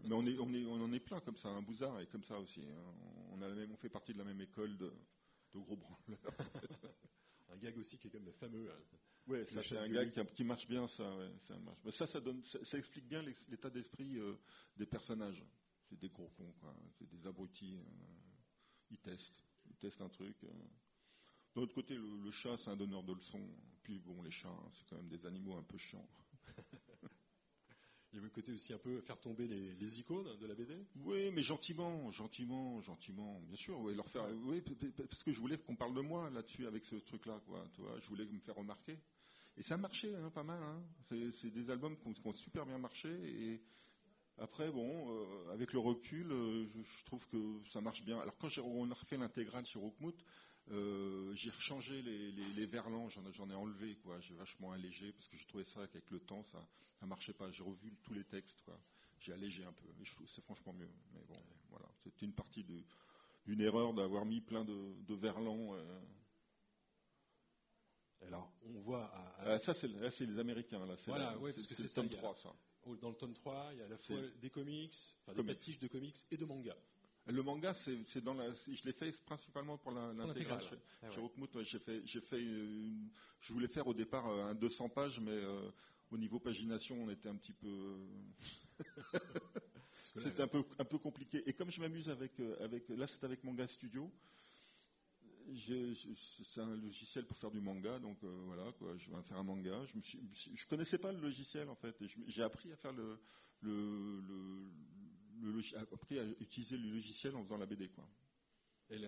Mais 0.03 0.13
on 0.13 0.25
est, 0.25 0.37
on 0.39 0.53
est, 0.53 0.65
on 0.65 0.83
en 0.83 0.91
est 0.93 0.99
plein 0.99 1.19
comme 1.21 1.37
ça. 1.37 1.49
Un 1.49 1.61
Bouzard 1.61 1.99
et 1.99 2.07
comme 2.07 2.23
ça 2.23 2.39
aussi. 2.39 2.61
Hein. 2.61 2.93
On 3.31 3.41
a 3.41 3.49
même, 3.49 3.71
on 3.71 3.77
fait 3.77 3.89
partie 3.89 4.13
de 4.13 4.17
la 4.17 4.23
même 4.23 4.41
école 4.41 4.77
de, 4.77 4.91
de 5.53 5.59
gros 5.59 5.75
branleurs. 5.75 6.17
un 7.49 7.57
gag 7.57 7.77
aussi 7.77 7.97
qui 7.97 8.07
est 8.07 8.11
comme 8.11 8.31
fameux. 8.33 8.69
Hein. 8.71 8.97
Ouais, 9.27 9.45
ça 9.45 9.61
c'est 9.63 9.77
un 9.77 9.89
gag 9.89 10.11
qui, 10.35 10.43
marche 10.43 10.67
bien, 10.67 10.87
ça. 10.87 11.15
Ouais, 11.17 11.31
ça, 11.47 11.57
marche. 11.59 11.97
ça, 11.97 12.07
ça, 12.07 12.19
donne, 12.19 12.43
ça, 12.45 12.77
explique 12.77 13.07
bien 13.07 13.21
l'état 13.49 13.69
d'esprit 13.69 14.17
euh, 14.17 14.35
des 14.77 14.85
personnages 14.85 15.43
c'est 15.89 15.99
des 15.99 16.09
gros 16.09 16.29
cons, 16.29 16.53
quoi. 16.59 16.75
C'est 16.97 17.07
des 17.09 17.25
abrutis. 17.25 17.75
Euh, 17.75 17.83
ils 18.89 18.99
testent. 18.99 19.43
Ils 19.69 19.75
testent 19.75 20.01
un 20.01 20.09
truc. 20.09 20.35
Euh. 20.43 20.51
D'un 21.55 21.61
autre 21.61 21.73
côté, 21.73 21.95
le, 21.95 22.31
chat, 22.31 22.57
c'est 22.57 22.69
un 22.69 22.75
donneur 22.75 23.03
de 23.03 23.13
leçons. 23.13 23.49
Puis 23.83 23.99
bon, 23.99 24.21
les 24.21 24.31
chats, 24.31 24.49
hein, 24.49 24.71
c'est 24.73 24.89
quand 24.89 24.97
même 24.97 25.09
des 25.09 25.25
animaux 25.25 25.55
un 25.55 25.63
peu 25.63 25.77
chiants. 25.77 26.07
Il 28.17 28.21
y 28.21 28.23
le 28.23 28.29
côté 28.31 28.51
aussi 28.51 28.73
un 28.73 28.79
peu 28.79 28.99
faire 29.01 29.19
tomber 29.19 29.45
les, 29.45 29.99
icônes 29.99 30.25
de 30.39 30.47
la 30.47 30.55
BD 30.55 30.75
Oui, 31.03 31.29
mais 31.31 31.43
gentiment, 31.43 32.09
gentiment, 32.09 32.81
gentiment, 32.81 33.39
bien 33.41 33.55
sûr. 33.57 33.79
Oui, 33.79 33.93
leur 33.93 34.09
faire, 34.09 34.27
oui, 34.45 34.63
parce 34.97 35.23
que 35.23 35.31
je 35.31 35.39
voulais 35.39 35.59
qu'on 35.59 35.75
parle 35.75 35.93
de 35.93 36.01
moi 36.01 36.27
là-dessus 36.31 36.65
avec 36.65 36.83
ce 36.85 36.95
truc-là, 36.95 37.39
quoi. 37.45 37.63
Tu 37.75 37.81
vois, 37.81 37.99
je 37.99 38.07
voulais 38.07 38.25
me 38.25 38.39
faire 38.39 38.55
remarquer. 38.55 38.97
Et 39.55 39.61
ça 39.61 39.75
a 39.75 39.77
marché, 39.77 40.15
hein, 40.15 40.31
pas 40.31 40.41
mal. 40.41 40.63
Hein. 40.63 40.81
C'est 41.09 41.51
des 41.51 41.69
albums 41.69 41.95
qui 41.95 42.07
ont, 42.07 42.33
super 42.33 42.65
bien 42.65 42.79
marché. 42.79 43.07
Et, 43.07 43.61
après, 44.39 44.71
bon, 44.71 45.11
euh, 45.11 45.53
avec 45.53 45.71
le 45.73 45.79
recul, 45.79 46.31
euh, 46.31 46.65
je, 46.73 47.05
trouve 47.05 47.23
que 47.27 47.61
ça 47.71 47.81
marche 47.81 48.03
bien. 48.03 48.19
Alors 48.19 48.35
quand 48.37 48.49
on 48.63 48.89
a 48.89 48.95
refait 48.95 49.17
l'intégrale 49.17 49.65
sur 49.67 49.81
Rockmout, 49.81 50.15
euh, 50.71 51.33
j'ai 51.35 51.49
rechangé 51.49 52.01
les, 52.01 52.31
les, 52.31 52.65
verlans, 52.65 53.09
j'en 53.09 53.49
ai 53.49 53.53
enlevé, 53.53 53.95
quoi. 53.97 54.19
J'ai 54.21 54.35
vachement 54.35 54.71
allégé 54.71 55.11
parce 55.13 55.27
que 55.27 55.37
je 55.37 55.47
trouvais 55.47 55.63
ça 55.65 55.87
qu'avec 55.87 56.09
le 56.11 56.19
temps, 56.19 56.43
ça, 56.43 56.65
ça 56.99 57.05
marchait 57.05 57.33
pas. 57.33 57.49
J'ai 57.51 57.63
revu 57.63 57.93
tous 58.03 58.13
les 58.13 58.25
textes, 58.25 58.61
quoi. 58.61 58.79
J'ai 59.19 59.33
allégé 59.33 59.63
un 59.63 59.73
peu. 59.73 59.87
c'est 60.27 60.43
franchement 60.43 60.73
mieux. 60.73 60.89
Mais 61.13 61.21
bon, 61.27 61.41
voilà, 61.69 61.87
c'était 62.03 62.25
une 62.25 62.33
partie 62.35 62.63
d'une 62.63 63.61
erreur 63.61 63.93
d'avoir 63.93 64.25
mis 64.25 64.41
plein 64.41 64.65
de, 64.65 64.93
de 65.05 65.15
verlans. 65.15 65.75
Alors, 68.21 68.51
on 68.65 68.79
voit. 68.81 69.11
À, 69.39 69.59
ça, 69.59 69.73
c'est 69.73 70.25
les 70.25 70.39
Américains. 70.39 70.85
Là, 70.85 70.95
voilà, 71.07 71.35
parce 71.39 71.65
que 71.67 71.75
c'est 71.75 71.83
le 71.83 71.89
tome 71.89 72.09
3, 72.09 72.35
ça 72.43 72.53
dans 72.95 73.09
le 73.09 73.15
tome 73.15 73.33
3, 73.33 73.69
il 73.73 73.79
y 73.79 73.81
a 73.81 73.85
à 73.85 73.89
la 73.89 73.97
fois 73.97 74.17
des 74.41 74.49
comics, 74.49 74.95
enfin, 75.21 75.33
des 75.33 75.43
pastiches 75.47 75.79
de 75.79 75.87
comics 75.87 76.17
et 76.31 76.37
de 76.37 76.45
manga. 76.45 76.75
Le 77.27 77.43
manga, 77.43 77.73
c'est 78.13 78.21
dans 78.23 78.33
la, 78.33 78.53
je 78.53 78.83
l'ai 78.85 78.93
fait 78.93 79.11
principalement 79.25 79.77
pour 79.77 79.91
l'intégral. 79.91 80.61
Ah 81.01 81.09
chez, 81.11 81.17
j'ai 81.63 81.79
fait, 81.79 82.01
j'ai 82.05 82.21
fait, 82.21 82.39
je 82.39 83.53
voulais 83.53 83.67
faire 83.67 83.85
au 83.87 83.93
départ 83.93 84.27
euh, 84.29 84.45
un 84.51 84.55
200 84.55 84.89
pages, 84.89 85.19
mais 85.19 85.31
euh, 85.31 85.69
au 86.11 86.17
niveau 86.17 86.39
pagination, 86.39 86.95
on 87.03 87.09
était 87.09 87.27
un 87.27 87.35
petit 87.35 87.53
peu, 87.53 87.97
c'était 90.23 90.41
un 90.41 90.47
peu, 90.47 90.63
un 90.79 90.85
peu 90.85 90.97
compliqué. 90.97 91.43
Et 91.45 91.53
comme 91.53 91.69
je 91.69 91.81
m'amuse 91.81 92.09
avec, 92.09 92.39
euh, 92.39 92.63
avec, 92.63 92.87
là 92.89 93.07
c'est 93.07 93.23
avec 93.23 93.43
Manga 93.43 93.67
Studio, 93.67 94.09
c'est 96.53 96.61
un 96.61 96.75
logiciel 96.75 97.25
pour 97.25 97.37
faire 97.37 97.51
du 97.51 97.59
manga, 97.59 97.99
donc 97.99 98.17
euh, 98.23 98.41
voilà, 98.45 98.71
quoi, 98.73 98.95
je 98.97 99.09
vais 99.09 99.21
faire 99.23 99.37
un 99.37 99.43
manga. 99.43 99.85
Je, 99.85 99.97
me 99.97 100.01
je 100.55 100.67
connaissais 100.67 100.97
pas 100.97 101.11
le 101.11 101.19
logiciel 101.19 101.69
en 101.69 101.75
fait, 101.75 101.95
j'ai 102.27 102.43
appris 102.43 102.71
à 102.71 102.77
faire 102.77 102.93
le, 102.93 103.19
le, 103.61 104.21
le, 104.21 104.71
appris 105.91 106.19
à 106.19 106.25
utiliser 106.39 106.77
le 106.77 106.89
logiciel 106.89 107.35
en 107.35 107.43
faisant 107.43 107.57
la 107.57 107.65
BD, 107.65 107.89
quoi. 107.89 108.07
Et 108.89 108.99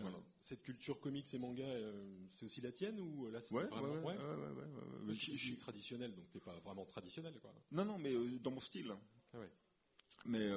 cette 0.41 0.61
culture 0.63 0.99
comics 0.99 1.33
et 1.33 1.37
manga, 1.37 1.63
euh, 1.63 2.27
c'est 2.35 2.45
aussi 2.45 2.59
la 2.59 2.73
tienne 2.73 2.99
ou 2.99 3.29
là 3.31 3.39
c'est 3.41 3.55
ouais, 3.55 3.65
vraiment 3.67 3.93
ouais, 4.05 4.17
ouais, 4.17 5.07
ouais, 5.07 5.13
je, 5.13 5.37
suis 5.37 5.55
traditionnel, 5.55 6.13
donc 6.13 6.29
t'es 6.31 6.41
pas 6.41 6.59
vraiment 6.59 6.85
traditionnel, 6.85 7.33
quoi. 7.39 7.53
Non, 7.71 7.85
non, 7.85 7.97
mais 7.97 8.13
euh, 8.13 8.39
dans 8.39 8.51
mon 8.51 8.59
style. 8.59 8.93
Ah 9.33 9.37
mais 10.25 10.49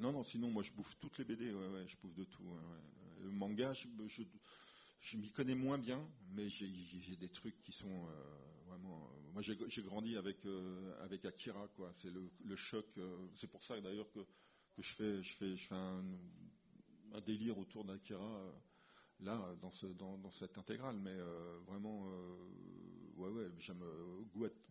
non, 0.00 0.10
non, 0.10 0.24
sinon 0.24 0.50
moi 0.50 0.64
je 0.64 0.72
bouffe 0.72 0.92
toutes 0.98 1.16
les 1.18 1.24
BD, 1.24 1.50
je 1.50 1.96
bouffe 2.02 2.16
de 2.16 2.24
tout. 2.24 2.42
Le 3.20 3.30
manga, 3.30 3.72
je, 3.74 3.86
je 4.08 4.24
je 5.02 5.16
m'y 5.16 5.30
connais 5.32 5.54
moins 5.54 5.78
bien, 5.78 6.00
mais 6.30 6.48
j'ai 6.48 7.16
des 7.16 7.28
trucs 7.28 7.60
qui 7.62 7.72
sont 7.72 8.06
euh, 8.06 8.66
vraiment. 8.66 9.04
Euh, 9.04 9.32
moi, 9.32 9.42
j'ai 9.42 9.82
grandi 9.82 10.16
avec 10.16 10.44
euh, 10.46 10.94
avec 11.02 11.24
Akira, 11.24 11.68
quoi. 11.76 11.92
C'est 12.00 12.10
le, 12.10 12.56
choc. 12.56 12.86
c'est 13.36 13.48
pour 13.48 13.62
ça 13.64 13.80
d'ailleurs 13.80 14.10
que, 14.12 14.20
que 14.74 14.82
je 14.82 14.92
fais 14.94 15.22
je 15.22 15.36
fais 15.36 15.56
je 15.56 15.66
fais 15.66 15.74
un, 15.74 16.04
délire 17.26 17.58
autour 17.58 17.84
d'Akira 17.84 18.52
là 19.20 19.54
dans 19.60 19.70
ce 19.70 19.86
dans, 19.86 20.16
dans 20.18 20.30
cette 20.32 20.56
intégrale, 20.56 20.96
mais 20.96 21.16
vraiment 21.66 22.06
ouais 23.16 23.28
ouais 23.28 23.50
j'aime 23.58 23.84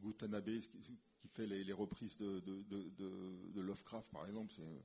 Gutanabe 0.01 0.59
qui, 0.61 0.97
fait 1.33 1.45
les, 1.45 1.71
reprises 1.73 2.17
de 2.17 2.39
de, 2.39 3.61
Lovecraft 3.61 4.09
par 4.11 4.25
exemple, 4.27 4.53
c'est 4.55 4.83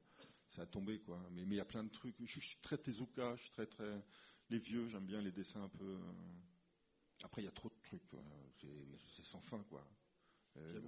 ça 0.50 0.62
a 0.62 0.66
tombé 0.66 1.00
quoi. 1.00 1.20
Mais 1.32 1.42
il 1.42 1.54
y 1.54 1.60
a 1.60 1.64
plein 1.64 1.84
de 1.84 1.90
trucs. 1.90 2.14
Je 2.24 2.40
suis 2.40 2.58
très 2.62 2.78
Tezuka, 2.78 3.34
je 3.36 3.42
suis 3.42 3.50
très 3.50 3.66
très 3.66 4.02
les 4.50 4.58
vieux, 4.58 4.88
j'aime 4.88 5.06
bien 5.06 5.20
les 5.20 5.32
dessins 5.32 5.62
un 5.62 5.68
peu. 5.68 5.84
Euh, 5.84 6.12
après, 7.24 7.42
il 7.42 7.46
y 7.46 7.48
a 7.48 7.52
trop 7.52 7.68
de 7.68 7.74
trucs, 7.82 8.02
c'est 9.16 9.24
sans 9.24 9.40
fin, 9.42 9.62
quoi. 9.64 9.86
Euh, 10.56 10.80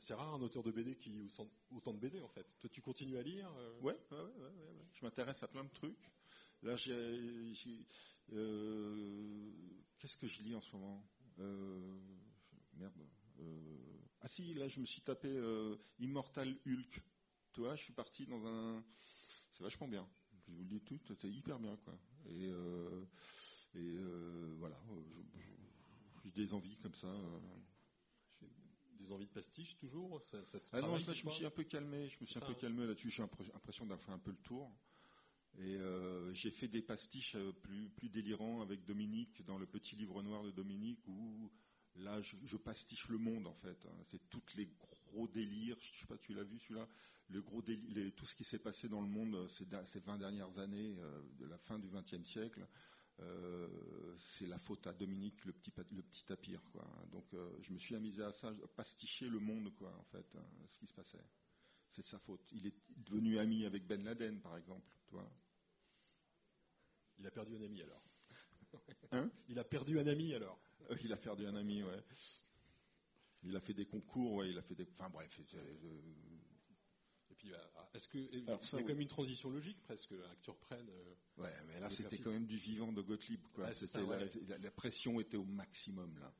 c'est 0.00 0.14
rare 0.14 0.34
un 0.34 0.42
auteur 0.42 0.62
de 0.62 0.70
BD 0.70 0.96
qui 0.96 1.28
autant 1.70 1.92
de 1.92 1.98
BD 1.98 2.20
en 2.20 2.28
fait. 2.28 2.46
Toi, 2.60 2.70
tu 2.70 2.80
continues 2.80 3.18
à 3.18 3.22
lire 3.22 3.50
euh 3.58 3.80
ouais, 3.80 3.98
ouais, 4.10 4.18
ouais, 4.18 4.52
Je 4.94 5.04
m'intéresse 5.04 5.42
à 5.42 5.48
plein 5.48 5.64
de 5.64 5.70
trucs. 5.70 6.10
Là, 6.62 6.76
j'ai. 6.76 7.54
Qu'est-ce 9.98 10.16
que 10.16 10.26
je 10.26 10.42
lis 10.42 10.54
en 10.54 10.60
ce 10.60 10.76
moment? 10.76 11.04
Merde. 12.74 13.06
ah 14.20 14.28
si, 14.28 14.54
là, 14.54 14.68
je 14.68 14.80
me 14.80 14.86
suis 14.86 15.02
tapé 15.02 15.28
Immortal 15.98 16.56
Hulk. 16.66 17.02
Toi, 17.52 17.74
je 17.76 17.82
suis 17.82 17.92
parti 17.92 18.26
dans 18.26 18.44
un. 18.46 18.84
C'est 19.52 19.62
vachement 19.62 19.88
bien 19.88 20.08
je 20.48 20.54
vous 20.54 20.62
le 20.62 20.68
dis 20.68 20.80
tout, 20.80 20.98
c'était 21.06 21.28
hyper 21.28 21.58
bien, 21.58 21.76
quoi. 21.84 21.94
Et, 22.26 22.46
euh, 22.46 23.04
euh, 23.76 24.54
voilà, 24.58 24.80
j'ai 26.24 26.30
des 26.30 26.54
envies 26.54 26.76
comme 26.78 26.94
ça. 26.94 27.12
Euh. 29.08 29.10
Des 29.10 29.12
envies 29.14 29.26
de 29.26 29.32
pastiche 29.32 29.76
toujours 29.78 30.22
Ah 30.72 30.80
non, 30.80 30.98
ça, 31.00 31.12
je 31.12 31.24
me 31.24 31.30
suis 31.32 31.46
un 31.46 31.50
peu 31.50 31.64
calmé, 31.64 32.08
je 32.08 32.16
me 32.20 32.26
suis 32.26 32.38
un 32.38 32.46
peu 32.46 32.54
calmé 32.54 32.86
là-dessus, 32.86 33.10
j'ai 33.10 33.22
l'impression 33.22 33.86
d'avoir 33.86 34.02
fait 34.06 34.12
un 34.12 34.18
peu 34.18 34.30
le 34.30 34.38
tour. 34.38 34.70
Et 35.60 35.78
j'ai 36.34 36.50
fait 36.52 36.68
des 36.68 36.82
pastiches 36.82 37.36
plus, 37.62 37.88
plus 37.90 38.08
délirants 38.10 38.60
avec 38.60 38.84
Dominique 38.84 39.44
dans 39.44 39.58
le 39.58 39.66
petit 39.66 39.96
livre 39.96 40.22
noir 40.22 40.44
de 40.44 40.50
Dominique 40.50 41.00
où 41.06 41.50
là 41.96 42.20
je, 42.22 42.56
pastiche 42.56 43.08
le 43.08 43.18
monde 43.18 43.46
en 43.46 43.54
fait. 43.54 43.78
Hein. 43.86 44.04
C'est 44.10 44.28
tous 44.30 44.42
les 44.56 44.68
gros 45.10 45.28
délires, 45.28 45.76
je 45.80 46.00
sais 46.00 46.06
pas, 46.06 46.18
tu 46.18 46.34
l'as 46.34 46.44
vu 46.44 46.58
celui-là, 46.60 46.86
le 47.30 47.42
gros 47.42 47.62
tout 47.62 48.26
ce 48.26 48.34
qui 48.34 48.44
s'est 48.44 48.58
passé 48.58 48.88
dans 48.88 49.00
le 49.00 49.08
monde 49.08 49.34
euh, 49.34 49.48
ces, 49.92 50.00
20 50.00 50.18
dernières 50.18 50.58
années, 50.58 50.96
euh, 50.98 51.22
de 51.38 51.46
la 51.46 51.58
fin 51.58 51.78
du 51.78 51.88
XXe 51.88 52.24
siècle, 52.30 52.66
euh, 53.20 54.16
c'est 54.38 54.46
la 54.46 54.58
faute 54.58 54.86
à 54.86 54.92
Dominique, 54.92 55.44
le 55.44 55.52
petit, 55.52 55.72
le 55.92 56.02
petit 56.02 56.24
tapir. 56.24 56.60
Quoi. 56.72 56.84
Donc 57.10 57.26
je 57.60 57.72
me 57.72 57.78
suis 57.78 57.94
amusé 57.94 58.22
à 58.22 58.32
ça, 58.32 58.48
à 58.48 58.68
pasticher 58.76 59.28
le 59.28 59.38
monde, 59.38 59.74
quoi, 59.76 59.92
en 59.98 60.04
fait, 60.04 60.26
hein, 60.36 60.44
ce 60.70 60.78
qui 60.78 60.86
se 60.86 60.94
passait. 60.94 61.24
C'est 61.92 62.02
de 62.02 62.08
sa 62.08 62.18
faute. 62.20 62.46
Il 62.52 62.66
est 62.66 62.74
devenu 62.96 63.38
ami 63.38 63.64
avec 63.64 63.86
Ben 63.86 64.02
Laden, 64.04 64.40
par 64.40 64.56
exemple. 64.56 64.86
Toi. 65.08 65.28
Il 67.18 67.26
a 67.26 67.30
perdu 67.30 67.56
un 67.56 67.62
ami 67.62 67.82
alors. 67.82 68.04
Hein? 69.10 69.30
Il 69.48 69.58
a 69.58 69.64
perdu 69.64 69.98
un 69.98 70.06
ami 70.06 70.34
alors. 70.34 70.60
Il 71.02 71.12
a 71.12 71.16
perdu 71.16 71.46
un 71.46 71.56
ami, 71.56 71.82
ouais. 71.82 72.04
Il 73.42 73.56
a 73.56 73.60
fait 73.60 73.72
des 73.72 73.86
concours, 73.86 74.34
ouais, 74.34 74.50
il 74.50 74.58
a 74.58 74.62
fait 74.62 74.74
des. 74.74 74.86
Enfin 74.92 75.08
bref. 75.08 75.30
Et 77.48 78.08
puis, 78.08 78.20
est-ce 78.22 78.70
que 78.70 78.76
a 78.76 78.82
quand 78.82 78.88
même 78.88 79.00
une 79.00 79.08
transition 79.08 79.50
logique 79.50 79.80
presque, 79.82 80.08
que 80.08 80.14
tu 80.42 80.50
reprennes 80.50 80.90
Ouais, 81.36 81.52
mais 81.66 81.80
là 81.80 81.88
c'était 81.90 82.18
quand 82.18 82.30
même 82.30 82.46
du 82.46 82.56
vivant 82.56 82.92
de 82.92 83.02
Gottlieb, 83.02 83.40
quoi. 83.54 83.70
la, 84.60 84.70
pression 84.70 85.20
était 85.20 85.36
au 85.36 85.44
maximum 85.44 86.18
là. 86.18 86.32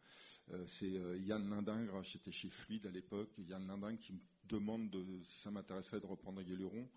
c'est 0.79 0.91
Yann 0.91 1.49
Lindingre, 1.49 2.03
j'étais 2.05 2.33
chez 2.33 2.51
Fluide 2.51 2.87
à 2.87 2.91
l'époque, 2.91 3.31
Yann 3.39 3.67
Lindingre 3.67 3.99
qui 3.99 4.13
me 4.13 4.21
demande 4.45 4.91
de, 4.91 5.23
si 5.25 5.41
ça 5.43 5.51
m'intéresserait 5.51 6.01
de 6.01 6.07
reprendre 6.07 6.43
Guéluron. 6.43 6.89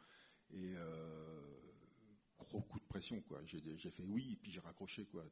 Et 0.54 0.76
gros 2.52 2.62
coup 2.62 2.80
de 2.80 2.86
pression, 2.86 3.21
quoi. 3.21 3.41
J'ai 3.45 3.89
fait 3.91 4.04
oui, 4.04 4.34
et 4.34 4.36
puis 4.36 4.52
j'ai 4.52 4.60
raccroché, 4.60 5.06
quoi. 5.06 5.26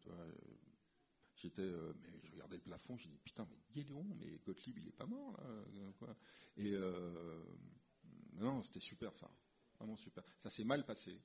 J'étais, 1.35 1.61
euh, 1.61 1.93
mais 2.01 2.09
je 2.23 2.31
regardais 2.33 2.57
le 2.57 2.61
plafond, 2.61 2.97
j'ai 2.97 3.09
dit 3.09 3.19
putain, 3.23 3.47
mais 3.49 3.57
Guéléon, 3.73 4.05
mais 4.17 4.39
Gottlieb, 4.45 4.77
il 4.77 4.87
est 4.89 4.97
pas 4.97 5.05
mort 5.05 5.31
là, 5.37 5.43
euh, 5.43 5.91
quoi. 5.97 6.15
Et 6.57 6.73
euh, 6.73 7.41
non, 8.39 8.63
c'était 8.63 8.79
super 8.79 9.15
ça, 9.17 9.29
vraiment 9.79 9.97
super. 9.97 10.23
Ça 10.41 10.49
s'est 10.49 10.63
mal 10.63 10.85
passé, 10.85 11.19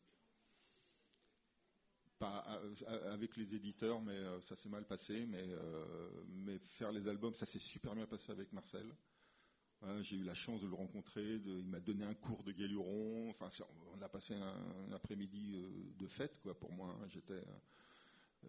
pas 2.19 2.39
avec 3.13 3.37
les 3.37 3.55
éditeurs, 3.55 4.01
mais 4.01 4.19
ça 4.49 4.57
s'est 4.57 4.69
mal 4.69 4.87
passé. 4.87 5.27
Mais 5.27 5.47
mais 6.29 6.59
faire 6.79 6.93
les 6.93 7.07
albums, 7.09 7.35
ça 7.35 7.47
s'est 7.47 7.59
super 7.59 7.95
bien 7.95 8.07
passé 8.07 8.31
avec 8.31 8.53
Marcel. 8.53 8.95
J'ai 10.01 10.17
eu 10.17 10.25
la 10.25 10.35
chance 10.35 10.61
de 10.63 10.67
le 10.67 10.75
rencontrer. 10.75 11.35
il 11.45 11.67
m'a 11.67 11.81
donné 11.81 12.05
un 12.05 12.15
cours 12.15 12.43
de 12.43 12.53
Guéluron. 12.53 13.31
Enfin, 13.31 13.51
on 13.95 14.01
a 14.01 14.09
passé 14.09 14.35
un, 14.35 14.93
après-midi 14.93 15.59
de 15.99 16.07
fête, 16.07 16.41
quoi. 16.43 16.59
Pour 16.59 16.73
moi, 16.73 16.97
hein. 17.01 17.07
j'étais 17.09 17.43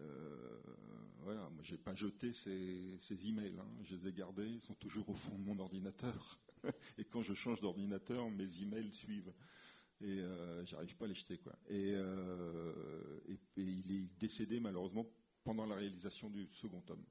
euh, 0.00 0.60
voilà, 1.20 1.48
moi 1.50 1.62
j'ai 1.62 1.76
pas 1.76 1.94
jeté 1.94 2.32
ces, 2.44 2.98
ces 3.08 3.26
emails, 3.26 3.58
hein. 3.58 3.68
je 3.84 3.96
les 3.96 4.08
ai 4.08 4.12
gardés, 4.12 4.48
ils 4.48 4.62
sont 4.62 4.74
toujours 4.74 5.08
au 5.08 5.14
fond 5.14 5.38
de 5.38 5.44
mon 5.44 5.58
ordinateur. 5.58 6.38
et 6.98 7.04
quand 7.04 7.22
je 7.22 7.34
change 7.34 7.60
d'ordinateur, 7.60 8.30
mes 8.30 8.62
emails 8.62 8.92
suivent. 8.92 9.32
Et 10.02 10.20
euh, 10.20 10.64
j'arrive 10.66 10.94
pas 10.96 11.06
à 11.06 11.08
les 11.08 11.14
jeter 11.14 11.38
quoi. 11.38 11.54
Et, 11.68 11.94
euh, 11.94 13.20
et, 13.28 13.38
il 13.56 13.90
est 13.92 14.18
décédé 14.20 14.60
malheureusement 14.60 15.06
pendant 15.42 15.64
la 15.64 15.76
réalisation 15.76 16.28
du 16.28 16.46
second 16.52 16.82
tome. 16.82 17.04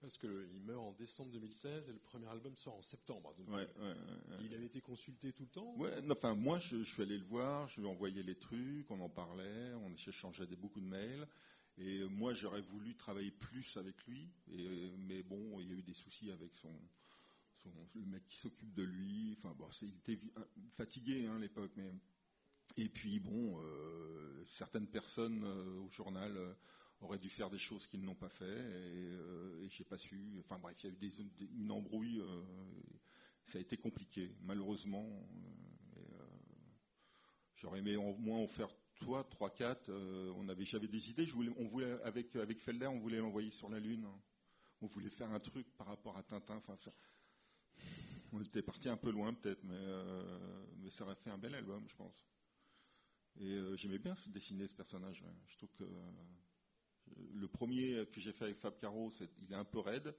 Parce 0.00 0.16
qu'il 0.16 0.60
meurt 0.64 0.80
en 0.80 0.92
décembre 0.92 1.32
2016 1.32 1.88
et 1.88 1.92
le 1.92 1.98
premier 1.98 2.28
album 2.28 2.56
sort 2.56 2.76
en 2.76 2.82
septembre. 2.82 3.34
il 4.40 4.54
avait 4.54 4.66
été 4.66 4.80
consulté 4.80 5.32
tout 5.32 5.42
le 5.42 5.48
temps 5.48 5.74
ouais, 5.76 5.92
Enfin, 6.10 6.34
moi, 6.36 6.60
je, 6.60 6.84
je, 6.84 6.92
suis 6.92 7.02
allé 7.02 7.18
le 7.18 7.24
voir, 7.24 7.68
je 7.70 7.80
lui 7.80 7.88
ai 7.88 7.90
envoyé 7.90 8.22
les 8.22 8.36
trucs, 8.36 8.88
on 8.90 9.00
en 9.00 9.08
parlait, 9.08 9.74
on 9.74 9.92
échangeait 9.92 10.46
des, 10.46 10.54
beaucoup 10.54 10.80
de 10.80 10.86
mails. 10.86 11.26
Et 11.80 12.04
moi, 12.08 12.34
j'aurais 12.34 12.60
voulu 12.62 12.94
travailler 12.96 13.30
plus 13.30 13.76
avec 13.76 13.94
lui, 14.06 14.28
et, 14.50 14.90
mais 14.98 15.22
bon, 15.22 15.60
il 15.60 15.68
y 15.68 15.72
a 15.72 15.76
eu 15.76 15.82
des 15.82 15.94
soucis 15.94 16.30
avec 16.30 16.52
son, 16.56 16.72
le 17.94 18.06
mec 18.06 18.26
qui 18.26 18.36
s'occupe 18.38 18.74
de 18.74 18.82
lui. 18.82 19.36
Enfin, 19.38 19.54
bon, 19.56 19.68
il 19.82 19.94
était 19.96 20.18
fatigué 20.76 21.26
hein, 21.26 21.36
à 21.36 21.38
l'époque, 21.38 21.70
mais 21.76 21.92
et 22.76 22.88
puis 22.88 23.18
bon, 23.18 23.60
euh, 23.60 24.44
certaines 24.58 24.86
personnes 24.88 25.42
euh, 25.44 25.80
au 25.80 25.90
journal 25.90 26.36
euh, 26.36 26.52
auraient 27.00 27.18
dû 27.18 27.28
faire 27.30 27.50
des 27.50 27.58
choses 27.58 27.86
qu'ils 27.88 28.04
n'ont 28.04 28.14
pas 28.14 28.28
fait, 28.28 28.44
et, 28.44 29.64
et 29.64 29.68
j'ai 29.70 29.84
pas 29.84 29.98
su. 29.98 30.36
Enfin 30.40 30.58
bref, 30.58 30.76
il 30.82 30.90
y 30.90 30.92
a 30.92 31.08
eu 31.08 31.48
une 31.56 31.70
embrouille. 31.70 32.22
ça 33.46 33.58
a 33.58 33.60
été 33.60 33.76
compliqué, 33.76 34.32
malheureusement. 34.42 35.08
J'aurais 37.56 37.80
aimé 37.80 37.96
au 37.96 38.16
moins 38.16 38.38
en 38.38 38.48
faire 38.48 38.68
toi, 38.98 39.24
3, 39.30 39.50
4, 39.50 39.88
euh, 39.88 40.32
on 40.36 40.48
avait, 40.48 40.64
j'avais 40.64 40.88
des 40.88 41.10
idées. 41.10 41.26
Je 41.26 41.32
voulais, 41.32 41.52
on 41.56 41.66
voulait, 41.68 42.00
avec, 42.02 42.34
avec 42.36 42.60
Felder, 42.60 42.86
on 42.86 42.98
voulait 42.98 43.18
l'envoyer 43.18 43.50
sur 43.50 43.68
la 43.68 43.78
Lune. 43.78 44.06
On 44.80 44.86
voulait 44.86 45.10
faire 45.10 45.30
un 45.32 45.40
truc 45.40 45.66
par 45.76 45.86
rapport 45.86 46.16
à 46.16 46.22
Tintin. 46.22 46.56
Enfin, 46.56 46.76
on 48.32 48.40
était 48.42 48.62
parti 48.62 48.88
un 48.88 48.96
peu 48.96 49.10
loin 49.10 49.32
peut-être, 49.34 49.62
mais, 49.64 49.74
euh, 49.74 50.64
mais 50.78 50.90
ça 50.90 51.04
aurait 51.04 51.16
fait 51.16 51.30
un 51.30 51.38
bel 51.38 51.54
album, 51.54 51.84
je 51.88 51.96
pense. 51.96 52.26
Et 53.40 53.50
euh, 53.50 53.76
j'aimais 53.76 53.98
bien 53.98 54.14
dessiner 54.28 54.66
ce 54.66 54.74
personnage. 54.74 55.24
Je 55.46 55.56
trouve 55.56 55.72
que 55.72 55.84
le 57.32 57.48
premier 57.48 58.06
que 58.12 58.20
j'ai 58.20 58.32
fait 58.32 58.44
avec 58.44 58.58
Fab 58.58 58.76
Caro, 58.78 59.12
il 59.38 59.52
est 59.52 59.56
un 59.56 59.64
peu 59.64 59.78
raide, 59.78 60.14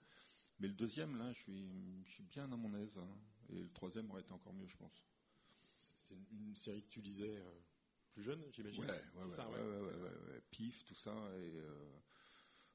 mais 0.60 0.68
le 0.68 0.74
deuxième, 0.74 1.18
là, 1.18 1.32
je 1.34 1.40
suis, 1.40 2.04
je 2.06 2.12
suis 2.12 2.24
bien 2.24 2.52
à 2.52 2.56
mon 2.56 2.74
aise. 2.76 2.98
Hein. 2.98 3.18
Et 3.50 3.62
le 3.64 3.70
troisième 3.72 4.10
aurait 4.12 4.22
été 4.22 4.32
encore 4.32 4.54
mieux, 4.54 4.68
je 4.68 4.78
pense. 4.78 5.04
C'est 5.80 6.16
une, 6.32 6.56
série 6.56 6.84
que 6.84 6.90
tu 6.90 7.02
lisais 7.02 7.42
plus 8.20 8.24
jeune, 8.24 8.44
j'imagine. 8.52 8.84
Ouais, 8.84 9.02
ouais, 9.16 10.02
ouais, 10.02 10.42
Pif, 10.52 10.84
tout 10.84 10.96
ça. 10.96 11.12
Et, 11.38 11.58
euh, 11.58 12.00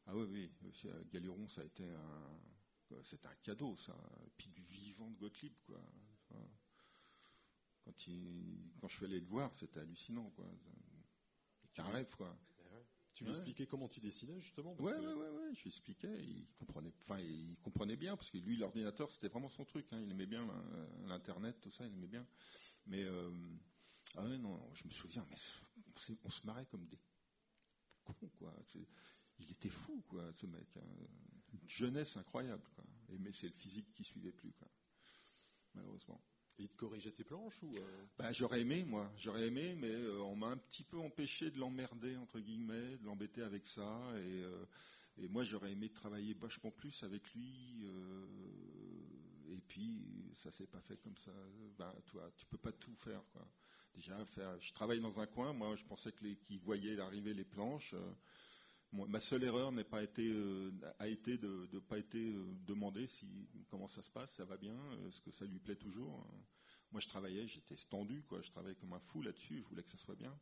ah 0.07 0.17
oui, 0.17 0.51
oui, 0.63 0.91
Galuron, 1.13 1.47
ça 1.49 1.61
a 1.61 1.65
été 1.65 1.85
un, 1.85 3.03
c'est 3.05 3.25
un 3.27 3.35
cadeau, 3.43 3.77
ça. 3.77 3.95
Et 4.27 4.31
puis 4.39 4.49
du 4.49 4.63
vivant 4.63 5.11
de 5.11 5.19
Gottlieb, 5.19 5.53
quoi. 5.67 5.81
Quand, 7.85 8.07
il, 8.07 8.71
quand 8.81 8.89
je 8.89 8.97
suis 8.97 9.05
allé 9.05 9.21
le 9.21 9.27
voir, 9.27 9.55
c'était 9.57 9.81
hallucinant, 9.81 10.31
quoi. 10.31 10.47
C'est 11.75 11.83
un 11.83 11.91
rêve, 11.91 12.15
quoi. 12.17 12.35
Tu 13.13 13.25
lui 13.25 13.31
expliquais 13.31 13.67
comment 13.67 13.89
tu 13.89 14.01
dessinais 14.01 14.41
justement 14.41 14.75
parce 14.75 14.91
ouais, 14.91 14.99
ouais, 14.99 15.15
ouais, 15.15 15.31
ouais, 15.31 15.55
je 15.55 15.63
lui 15.63 15.71
expliquais. 15.71 16.21
Il 16.21 16.49
comprenait, 16.59 16.93
enfin, 17.03 17.21
il 17.21 17.57
comprenait 17.63 17.97
bien 17.97 18.17
parce 18.17 18.29
que 18.31 18.39
lui, 18.39 18.57
l'ordinateur, 18.57 19.09
c'était 19.13 19.29
vraiment 19.29 19.51
son 19.51 19.65
truc. 19.65 19.87
Hein. 19.93 20.01
Il 20.01 20.11
aimait 20.11 20.27
bien 20.27 20.49
l'internet, 21.07 21.61
tout 21.61 21.71
ça, 21.71 21.87
il 21.87 21.93
aimait 21.93 22.09
bien. 22.09 22.27
Mais 22.87 23.05
euh, 23.05 23.31
ah 24.17 24.25
oui, 24.25 24.39
non, 24.39 24.61
je 24.75 24.85
me 24.85 24.93
souviens, 24.93 25.27
mais 25.29 25.37
on, 26.25 26.31
se 26.31 26.47
marrait 26.47 26.67
comme 26.67 26.87
des 26.87 26.99
cons, 28.05 28.31
quoi. 28.39 28.55
Il 29.39 29.51
était 29.51 29.71
fou, 29.71 30.05
quoi, 30.09 30.33
ce 30.35 30.47
mec. 30.47 30.77
Hein. 30.77 31.07
Une 31.53 31.69
jeunesse 31.69 32.17
incroyable, 32.17 32.63
quoi. 32.75 32.85
Et, 33.09 33.19
mais 33.19 33.33
c'est 33.33 33.49
le 33.49 33.55
physique 33.55 33.93
qui 33.93 34.05
suivait 34.05 34.33
plus, 34.33 34.53
quoi. 34.53 34.69
Malheureusement. 35.75 36.23
Et 36.59 36.65
il 36.65 36.69
te 36.69 36.77
corrigeait 36.77 37.11
tes 37.11 37.25
planches 37.25 37.61
ou 37.63 37.77
euh? 37.77 38.07
bah, 38.17 38.31
J'aurais 38.33 38.61
aimé, 38.61 38.85
moi. 38.85 39.11
J'aurais 39.19 39.49
aimé, 39.49 39.75
mais 39.75 39.91
euh, 39.91 40.23
on 40.23 40.37
m'a 40.37 40.49
un 40.49 40.57
petit 40.57 40.85
peu 40.85 40.99
empêché 40.99 41.51
de 41.51 41.59
l'emmerder, 41.59 42.17
entre 42.17 42.39
guillemets, 42.39 42.97
de 42.99 43.05
l'embêter 43.05 43.43
avec 43.43 43.67
ça. 43.69 44.13
Et, 44.19 44.43
euh, 44.45 44.65
et 45.17 45.27
moi, 45.27 45.43
j'aurais 45.43 45.73
aimé 45.73 45.91
travailler 45.91 46.35
vachement 46.35 46.71
plus 46.71 47.03
avec 47.03 47.29
lui. 47.35 47.85
Et 49.55 49.61
puis, 49.69 50.35
ça 50.43 50.51
s'est 50.53 50.67
pas 50.67 50.81
fait 50.83 50.97
comme 50.99 51.17
ça. 51.19 51.33
Ben, 51.79 51.93
toi, 52.07 52.31
tu 52.37 52.47
peux 52.47 52.59
pas 52.59 52.73
tout 52.73 52.95
faire, 52.97 53.23
quoi 53.33 53.47
déjà. 53.95 54.27
Je 54.61 54.73
travaille 54.75 55.01
dans 55.01 55.19
un 55.21 55.27
coin, 55.27 55.53
moi 55.53 55.77
je 55.77 55.85
pensais 55.85 56.13
que 56.13 56.27
qu'ils 56.45 56.61
voyaient 56.61 56.99
arriver 57.01 57.35
les 57.35 57.45
planches. 57.45 57.95
Euh, 57.95 58.13
ma 58.93 59.21
seule 59.21 59.45
erreur 59.45 59.73
n'a 59.73 59.85
pas 59.85 60.03
été, 60.03 60.27
euh, 60.27 60.71
a 60.99 61.09
été 61.09 61.37
de 61.39 61.69
ne 61.73 61.79
pas 61.81 61.99
été 61.99 62.19
euh, 62.19 62.45
demandé 62.67 63.07
si 63.19 63.27
comment 63.71 63.89
ça 63.89 64.03
se 64.03 64.11
passe, 64.11 64.31
ça 64.37 64.45
va 64.45 64.57
bien, 64.57 64.77
est-ce 65.09 65.21
que 65.23 65.31
ça 65.33 65.45
lui 65.45 65.59
plaît 65.59 65.77
toujours. 65.77 66.27
Moi 66.93 67.01
je 67.01 67.09
travaillais, 67.09 67.47
j'étais 67.49 67.77
stendu, 67.77 68.23
quoi. 68.23 68.41
Je 68.43 68.51
travaillais 68.51 68.77
comme 68.77 68.93
un 68.93 69.01
fou 69.01 69.23
là-dessus, 69.23 69.63
je 69.63 69.69
voulais 69.69 69.83
que 69.83 69.91
ça 69.91 69.99
soit 69.99 70.15
bien. 70.15 70.35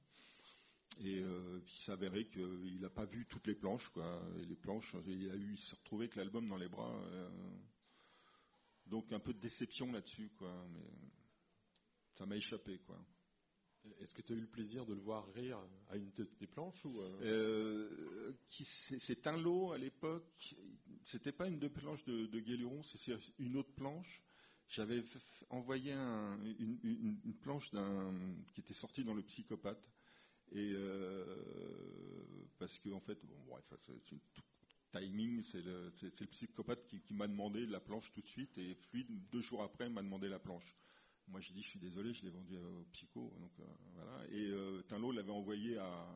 Et 1.00 1.22
puis 1.64 1.74
il 1.78 1.84
s'avérait 1.86 2.26
qu'il 2.26 2.78
n'a 2.80 2.90
pas 2.90 3.06
vu 3.06 3.24
toutes 3.26 3.46
les 3.46 3.54
planches, 3.54 3.88
quoi. 3.90 4.22
Et 4.38 4.44
les 4.44 4.56
planches, 4.56 4.94
il 5.06 5.30
a 5.30 5.36
eu, 5.36 5.54
il 5.54 5.58
s'est 5.58 5.76
retrouvé 5.76 6.04
avec 6.04 6.16
l'album 6.16 6.46
dans 6.48 6.58
les 6.58 6.68
bras. 6.68 6.94
Donc 8.92 9.10
un 9.10 9.20
peu 9.20 9.32
de 9.32 9.40
déception 9.40 9.90
là-dessus, 9.90 10.30
quoi. 10.36 10.54
Mais 10.70 10.84
ça 12.18 12.26
m'a 12.26 12.36
échappé, 12.36 12.78
quoi. 12.80 13.02
Est-ce 14.00 14.14
que 14.14 14.20
tu 14.20 14.34
as 14.34 14.36
eu 14.36 14.40
le 14.40 14.46
plaisir 14.46 14.84
de 14.84 14.92
le 14.94 15.00
voir 15.00 15.26
rire 15.32 15.58
à 15.88 15.96
une 15.96 16.12
de 16.12 16.24
tes 16.24 16.46
planches 16.46 16.84
ou 16.84 17.00
euh... 17.00 17.18
euh 17.22 18.32
C'est 19.00 19.26
un 19.26 19.38
lot 19.38 19.72
à 19.72 19.78
l'époque. 19.78 20.54
C'était 21.06 21.32
pas 21.32 21.48
une 21.48 21.58
de 21.58 21.68
planches 21.68 22.04
de, 22.04 22.26
de 22.26 22.40
Guéluron, 22.40 22.82
c'est 22.84 23.16
une 23.38 23.56
autre 23.56 23.72
planche. 23.74 24.22
J'avais 24.68 25.02
envoyé 25.48 25.92
un, 25.92 26.38
une, 26.44 26.78
une, 26.84 27.20
une, 27.24 27.34
planche 27.38 27.68
qui 28.54 28.60
était 28.60 28.74
sortie 28.74 29.04
dans 29.04 29.14
le 29.14 29.22
Psychopathe. 29.22 29.82
Et 30.52 30.72
euh, 30.74 31.24
parce 32.58 32.78
que 32.80 32.90
en 32.90 33.00
fait, 33.00 33.18
bon, 33.24 33.40
bref, 33.48 33.64
c'est 33.86 34.20
timing, 34.92 35.42
c'est 35.50 35.62
le, 35.62 35.92
psychopathe 36.30 36.86
qui, 36.86 37.14
m'a 37.14 37.26
demandé 37.26 37.66
la 37.66 37.80
planche 37.80 38.10
tout 38.12 38.20
de 38.20 38.28
suite 38.28 38.56
et 38.58 38.74
Fluide 38.74 39.08
deux 39.30 39.40
jours 39.40 39.62
après 39.62 39.88
m'a 39.88 40.02
demandé 40.02 40.28
la 40.28 40.38
planche. 40.38 40.76
Moi, 41.28 41.40
j'ai 41.40 41.54
dit, 41.54 41.62
je 41.62 41.68
suis 41.68 41.78
désolé, 41.78 42.12
je 42.12 42.24
l'ai 42.24 42.30
vendu 42.30 42.56
au 42.56 42.84
psycho. 42.92 43.32
Donc, 43.38 43.52
euh, 43.60 43.64
voilà. 43.94 44.26
Et 44.30 44.50
euh, 44.50 44.82
Tinlot 44.88 45.12
l'avait 45.12 45.30
envoyé 45.30 45.78
à, 45.78 46.06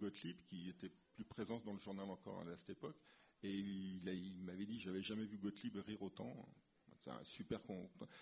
Gottlieb, 0.00 0.36
qui 0.46 0.68
était 0.68 0.90
plus 1.14 1.24
présent 1.24 1.60
dans 1.64 1.72
le 1.72 1.78
journal 1.80 2.08
encore 2.08 2.40
à 2.40 2.56
cette 2.58 2.70
époque. 2.70 2.96
Et 3.42 3.52
il, 3.52 4.42
m'avait 4.44 4.66
dit, 4.66 4.80
j'avais 4.80 5.02
jamais 5.02 5.24
vu 5.26 5.38
Gottlieb 5.38 5.76
rire 5.76 6.00
autant. 6.02 6.48
C'est 7.04 7.24
super. 7.36 7.60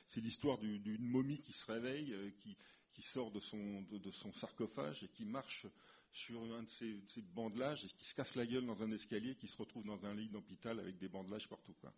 C'est 0.09 0.21
l'histoire 0.21 0.59
d'une 0.59 1.07
momie 1.07 1.41
qui 1.41 1.53
se 1.53 1.65
réveille, 1.67 2.13
euh, 2.13 2.31
qui, 2.41 3.03
sort 3.13 3.31
de, 3.31 3.41
son, 3.41 4.33
sarcophage 4.41 5.03
et 5.03 5.09
qui 5.09 5.25
marche 5.25 5.67
sur 6.15 6.41
un 6.55 6.63
de 6.63 6.71
ces, 6.79 7.23
bandelages 7.35 7.81
qui 7.99 8.07
se 8.07 8.15
casse 8.15 8.35
la 8.35 8.47
gueule 8.47 8.67
dans 8.67 8.81
un 8.83 8.91
escalier, 8.93 9.35
qui 9.37 9.49
se 9.49 9.57
retrouve 9.57 9.85
dans 9.85 10.05
un 10.05 10.15
lit 10.15 10.29
d'hôpital 10.29 10.79
avec 10.79 10.99
des 10.99 11.09
bandelages 11.09 11.49
partout. 11.49 11.75
Quoi. 11.75 11.93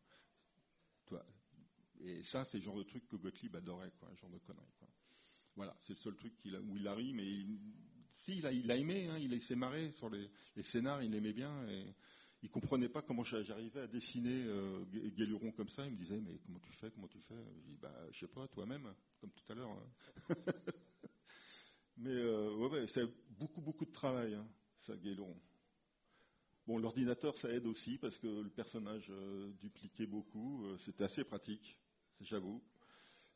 Et 2.00 2.22
ça, 2.24 2.44
c'est 2.46 2.58
le 2.58 2.64
genre 2.64 2.76
de 2.76 2.82
truc 2.82 3.06
que 3.08 3.16
Gottlieb 3.16 3.54
adorait, 3.56 3.92
quoi, 3.98 4.08
genre 4.16 4.30
de 4.30 4.38
conneries. 4.38 4.74
Quoi. 4.78 4.88
Voilà, 5.54 5.76
c'est 5.86 5.94
le 5.94 5.98
seul 5.98 6.16
truc 6.16 6.34
où 6.44 6.76
il 6.76 6.88
a 6.88 6.94
ri, 6.94 7.12
mais 7.14 7.26
il, 7.26 7.58
si, 8.24 8.38
il 8.38 8.46
a, 8.46 8.52
il 8.52 8.70
a 8.70 8.76
aimé, 8.76 9.06
hein, 9.08 9.18
il 9.18 9.42
s'est 9.44 9.56
marré 9.56 9.92
sur 9.92 10.10
les, 10.10 10.28
les, 10.56 10.62
scénars, 10.64 11.02
il 11.02 11.14
aimait 11.14 11.32
bien, 11.32 11.66
et, 11.68 11.86
il 12.42 12.50
comprenait 12.50 12.88
pas 12.88 13.02
comment 13.02 13.24
j'arrivais 13.24 13.80
à 13.80 13.86
dessiner 13.86 14.44
euh, 14.46 14.84
comme 15.56 15.68
ça. 15.70 15.84
Il 15.84 15.92
me 15.92 15.96
disait, 15.96 16.20
mais 16.20 16.38
comment 16.44 16.60
tu 16.60 16.72
fais, 16.74 16.90
comment 16.90 17.08
tu 17.08 17.18
fais? 17.22 17.34
Je 17.34 17.60
dis, 17.62 17.76
bah, 17.80 17.92
sais 18.12 18.28
pas, 18.28 18.46
toi-même, 18.48 18.94
comme 19.20 19.30
tout 19.30 19.52
à 19.52 19.54
l'heure. 19.54 19.70
Hein. 19.70 20.34
mais 21.96 22.10
euh, 22.10 22.54
ouais, 22.54 22.86
c'est 22.92 23.06
beaucoup, 23.30 23.60
beaucoup 23.60 23.84
de 23.84 23.92
travail, 23.92 24.34
hein, 24.34 24.46
ça, 24.86 24.96
Guéluron. 24.96 25.36
Bon, 26.66 26.78
l'ordinateur, 26.78 27.38
ça 27.38 27.48
aide 27.50 27.66
aussi 27.66 27.96
parce 27.98 28.16
que 28.18 28.26
le 28.26 28.50
personnage 28.50 29.06
euh, 29.10 29.52
dupliquait 29.60 30.06
beaucoup. 30.06 30.64
Euh, 30.64 30.76
c'était 30.84 31.04
assez 31.04 31.24
pratique, 31.24 31.78
j'avoue. 32.20 32.62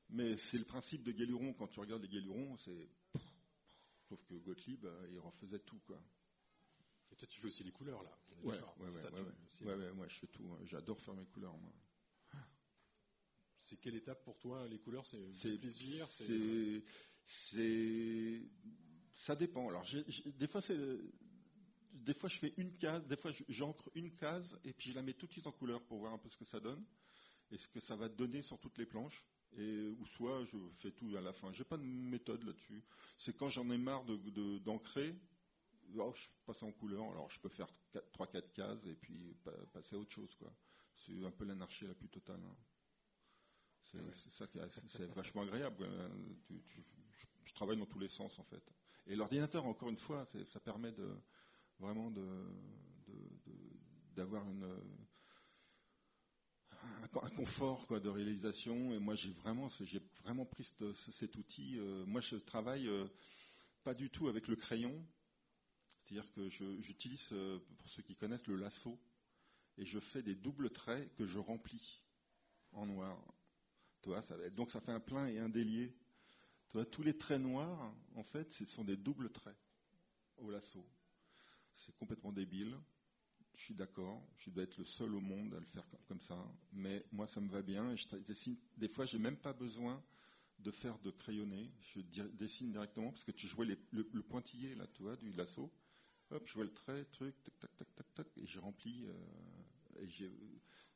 Mais 0.09 0.37
c'est 0.51 0.59
le 0.59 0.65
principe 0.65 1.05
de 1.05 1.13
Guéluron. 1.13 1.55
Quand 1.55 1.69
tu 1.69 1.79
regardes 1.79 2.03
les 2.03 2.09
Guélurons, 2.09 2.57
c'est. 2.65 2.89
Sauf 4.09 4.21
que 4.25 4.35
Gottlieb, 4.35 4.85
il 5.13 5.21
refaisait 5.21 5.61
tout, 5.61 5.79
quoi. 5.87 6.03
Et 7.13 7.17
toi, 7.17 7.29
tu 7.29 7.41
fais 7.41 7.47
aussi 7.47 7.63
les 7.63 7.71
couleurs, 7.71 8.03
là. 8.03 8.19
Ouais, 8.43 8.59
ouais, 8.81 8.89
ouais, 9.63 9.75
ouais, 9.75 9.93
moi, 9.93 10.09
je 10.09 10.19
fais 10.19 10.27
tout. 10.27 10.49
Hein. 10.53 10.59
J'adore 10.65 11.01
faire 11.03 11.15
mes 11.15 11.27
couleurs, 11.27 11.57
moi. 11.57 11.73
C'est 13.69 13.77
quelle 13.77 13.95
étape 13.95 14.25
pour 14.25 14.37
toi, 14.39 14.67
les 14.67 14.81
couleurs? 14.81 15.07
C'est 15.07 15.57
plaisir 15.59 16.09
C'est. 16.19 16.83
Ça 19.27 19.37
dépend. 19.37 19.69
Alors, 19.69 19.85
des 20.39 20.47
fois, 20.49 20.61
c'est. 20.63 20.79
Des 21.93 22.15
fois, 22.15 22.29
je 22.29 22.39
fais 22.39 22.55
une 22.57 22.77
case, 22.77 23.07
des 23.09 23.17
fois, 23.17 23.33
j'encre 23.49 23.91
une 23.95 24.15
case 24.17 24.59
et 24.65 24.73
puis 24.73 24.91
je 24.91 24.95
la 24.95 25.03
mets 25.03 25.13
tout 25.13 25.27
de 25.27 25.33
suite 25.33 25.47
en 25.47 25.53
couleur 25.53 25.83
pour 25.83 25.99
voir 25.99 26.13
un 26.13 26.19
peu 26.19 26.29
ce 26.31 26.37
que 26.37 26.45
ça 26.47 26.61
donne 26.61 26.83
et 27.51 27.59
ce 27.59 27.69
que 27.69 27.81
ça 27.81 27.97
va 27.97 28.09
donner 28.09 28.43
sur 28.43 28.59
toutes 28.59 28.79
les 28.79 28.87
planches. 28.87 29.25
Et, 29.59 29.89
ou 29.89 30.07
soit 30.17 30.45
je 30.45 30.57
fais 30.79 30.93
tout 30.93 31.17
à 31.17 31.21
la 31.21 31.33
fin. 31.33 31.53
J'ai 31.53 31.65
pas 31.65 31.77
de 31.77 31.83
méthode 31.83 32.45
là-dessus. 32.45 32.83
C'est 33.19 33.37
quand 33.37 33.49
j'en 33.49 33.69
ai 33.71 33.77
marre 33.77 34.05
d'ancrer, 34.65 35.13
de, 35.13 35.99
oh, 35.99 36.15
je 36.15 36.29
passe 36.47 36.63
en 36.63 36.71
couleur, 36.73 37.03
alors 37.11 37.29
je 37.31 37.41
peux 37.41 37.49
faire 37.49 37.69
3-4 38.15 38.53
cases 38.53 38.87
et 38.87 38.95
puis 38.95 39.35
passer 39.73 39.97
à 39.97 39.99
autre 39.99 40.13
chose. 40.13 40.33
quoi. 40.37 40.53
C'est 41.05 41.25
un 41.25 41.33
peu 41.33 41.45
l'anarchie 41.45 41.87
la 41.87 41.95
plus 41.95 42.09
totale. 42.09 42.41
Hein. 42.41 42.57
C'est 43.93 44.33
ça 44.39 44.47
qui 44.47 44.59
est, 44.59 45.15
vachement 45.15 45.43
agréable. 45.43 45.85
Je 47.51 47.55
travaille 47.57 47.77
dans 47.77 47.87
tous 47.87 47.99
les 47.99 48.09
sens 48.09 48.39
en 48.39 48.45
fait. 48.45 48.63
Et 49.07 49.17
l'ordinateur, 49.17 49.67
encore 49.67 49.89
une 49.89 49.99
fois, 49.99 50.29
ça 50.53 50.61
permet 50.61 50.95
vraiment 51.81 52.13
d'avoir 54.15 54.47
un, 54.47 54.79
confort 57.37 58.01
de 58.01 58.09
réalisation. 58.09 58.95
Et 58.95 58.99
moi, 59.01 59.17
j'ai 59.17 59.33
vraiment, 59.33 59.69
j'ai 59.81 60.01
vraiment 60.23 60.47
pris 60.47 60.65
cet 61.19 61.35
outil. 61.37 61.77
Euh, 61.79 62.07
moi, 62.07 62.21
je 62.21 62.37
travaille 62.37 62.87
euh, 62.87 63.09
pas 63.83 63.95
du 63.95 64.11
tout 64.11 64.29
avec 64.29 64.47
le 64.47 64.55
crayon. 64.55 65.05
C'est-à-dire 65.89 66.31
que 66.33 66.49
j'utilise, 66.49 67.21
euh, 67.33 67.59
pour 67.79 67.89
ceux 67.91 68.03
qui 68.03 68.15
connaissent, 68.15 68.47
le 68.47 68.57
lasso, 68.57 68.97
et 69.77 69.85
je 69.87 69.99
fais 69.99 70.23
des 70.23 70.37
doubles 70.37 70.71
traits 70.71 71.13
que 71.17 71.27
je 71.27 71.39
remplis 71.39 72.01
en 72.73 72.87
noir. 72.87 73.19
donc 74.53 74.71
ça 74.71 74.81
fait 74.81 74.93
un 74.93 75.01
plein 75.01 75.27
et 75.27 75.41
un 75.41 75.49
délié. 75.49 75.93
Tous 76.91 77.03
les 77.03 77.17
traits 77.17 77.41
noirs, 77.41 77.93
en 78.15 78.25
fait, 78.25 78.53
ce 78.53 78.65
sont 78.67 78.85
des 78.85 78.97
doubles 78.97 79.31
traits 79.31 79.57
au 80.39 80.51
lasso. 80.51 80.87
C'est 81.75 81.95
complètement 81.97 82.33
débile. 82.33 82.77
Je 83.55 83.65
suis 83.65 83.75
d'accord, 83.75 84.23
je 84.39 84.51
dois 84.51 84.63
être 84.63 84.79
le 84.79 84.85
seul 84.85 85.15
au 85.15 85.21
monde 85.21 85.53
à 85.55 85.61
le 85.61 85.67
faire 85.67 85.85
comme 86.09 86.21
ça, 86.23 86.37
mais 86.73 87.05
moi 87.13 87.27
ça 87.29 87.41
me 87.41 87.49
va 87.51 87.61
bien. 87.61 87.91
Et 87.91 87.97
je 87.97 88.17
dessine, 88.17 88.57
des 88.77 88.89
fois, 88.89 89.05
j'ai 89.05 89.19
même 89.19 89.37
pas 89.37 89.53
besoin 89.53 90.03
de 90.61 90.71
faire 90.71 90.99
de 91.01 91.11
crayonner. 91.11 91.71
Je 91.95 92.01
dessine 92.29 92.73
directement 92.73 93.11
parce 93.11 93.25
que 93.25 93.33
tu 93.33 93.47
jouais 93.49 93.67
le, 93.67 94.23
pointillé 94.23 94.75
là, 94.75 94.87
tu 94.95 95.03
vois, 95.03 95.17
du 95.17 95.33
lasso 95.33 95.71
hop, 96.31 96.47
je 96.47 96.55
vois 96.55 96.65
le 96.65 96.73
trait, 96.73 97.05
truc, 97.07 97.35
tac, 97.43 97.59
tac, 97.59 97.77
tac, 97.77 97.95
tac, 97.95 98.15
tac, 98.15 98.27
et 98.39 98.47
j'ai 98.47 98.61
rempli, 98.61 99.05
euh, 99.07 100.03
et 100.03 100.09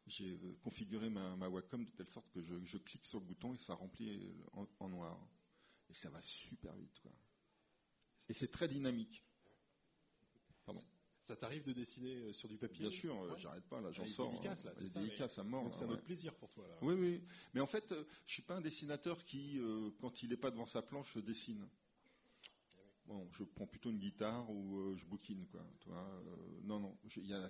j'ai, 0.06 0.38
configuré 0.62 1.10
ma, 1.10 1.48
Wacom 1.48 1.84
de 1.84 1.90
telle 1.90 2.08
sorte 2.08 2.30
que 2.30 2.42
je, 2.42 2.78
clique 2.78 3.04
sur 3.06 3.20
le 3.20 3.26
bouton 3.26 3.54
et 3.54 3.58
ça 3.58 3.74
remplit 3.74 4.10
euh, 4.10 4.66
en, 4.78 4.88
noir. 4.88 5.18
Et 5.94 5.96
ça 6.02 6.11
va 6.11 6.20
super 6.22 6.74
vite, 6.74 6.98
quoi. 7.00 7.12
Et 8.28 8.35
c'est 8.35 8.50
très 8.50 8.66
dynamique. 8.66 9.22
Pardon. 10.66 10.83
Ça 11.28 11.37
t'arrive 11.37 11.64
de 11.64 11.72
dessiner 11.72 12.33
sur 12.35 12.48
du 12.48 12.59
papier 12.59 12.88
Bien 12.88 12.98
sûr, 12.98 13.38
j'arrête 13.38 13.64
pas 13.64 13.80
là, 13.80 13.92
j'en 13.92 14.04
sors. 14.07 14.30
Dédicace, 14.33 14.64
là, 14.64 14.72
c'est 14.76 14.92
dédicace 14.92 15.38
à 15.38 15.44
mort. 15.44 15.64
Donc 15.64 15.74
c'est 15.74 15.85
un 15.85 15.90
autre 15.90 16.02
plaisir 16.02 16.35
pour 16.35 16.50
toi 16.50 16.66
là. 16.68 16.76
Oui, 16.83 16.94
oui. 16.94 17.22
Mais 17.54 17.61
en 17.61 17.66
fait, 17.66 17.94
je 18.26 18.33
suis 18.33 18.42
pas 18.42 18.57
un 18.57 18.61
dessinateur 18.61 19.24
qui, 19.24 19.59
quand 20.00 20.22
il 20.22 20.30
n'est 20.30 20.37
pas 20.37 20.50
devant 20.50 20.66
sa 20.66 20.83
planche, 20.83 21.16
dessine. 21.18 21.66
Bon, 23.07 23.28
je 23.33 23.44
prends 23.44 23.66
plutôt 23.66 23.90
une 23.90 23.98
guitare 23.98 24.48
ou 24.50 24.78
euh, 24.78 24.96
je 24.96 25.04
bouquine, 25.04 25.46
quoi. 25.48 25.61
Euh, 25.88 26.61
non, 26.62 26.80
non. 26.80 26.96
Il 27.16 27.26
y 27.26 27.35
a 27.35 27.48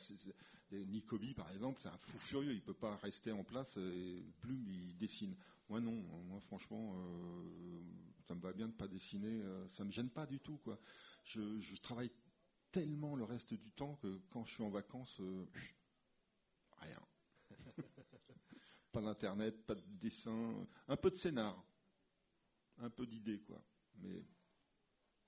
Nicobi, 0.73 1.33
par 1.35 1.51
exemple, 1.53 1.81
c'est 1.81 1.89
un 1.89 1.99
fou 1.99 2.19
furieux. 2.19 2.53
Il 2.53 2.63
peut 2.63 2.75
pas 2.75 2.97
rester 2.97 3.31
en 3.31 3.45
place 3.45 3.77
et 3.77 4.25
plume, 4.41 4.67
il 4.69 4.97
dessine. 4.99 5.37
Moi, 5.69 5.81
non. 5.81 6.03
Moi, 6.27 6.41
franchement, 6.41 6.97
euh, 6.97 7.81
ça 8.27 8.35
me 8.35 8.41
va 8.41 8.53
bien 8.53 8.69
de 8.69 8.73
pas 8.73 8.89
dessiner. 8.89 9.43
ça 9.77 9.85
me 9.85 9.91
gêne 9.91 10.11
pas 10.11 10.27
du 10.27 10.41
tout, 10.41 10.59
quoi. 10.59 10.79
Je, 11.25 11.81
travaille 11.83 12.11
tellement 12.73 13.17
le 13.17 13.25
reste 13.25 13.55
du 13.55 13.71
temps 13.73 13.97
que 13.97 14.21
quand 14.31 14.45
je 14.45 14.55
suis 14.55 14.63
en 14.63 14.71
vacances, 14.71 15.21
rien. 16.79 17.01
pas 18.93 19.01
d'internet, 19.01 19.67
pas 19.67 19.75
de 19.75 19.83
dessin, 20.01 20.67
un 20.89 20.97
peu 20.97 21.11
de 21.11 21.17
scénar, 21.17 21.63
un 22.79 22.91
peu 22.91 23.07
d'idées, 23.07 23.41
quoi. 23.41 23.63
Mais 23.97 24.25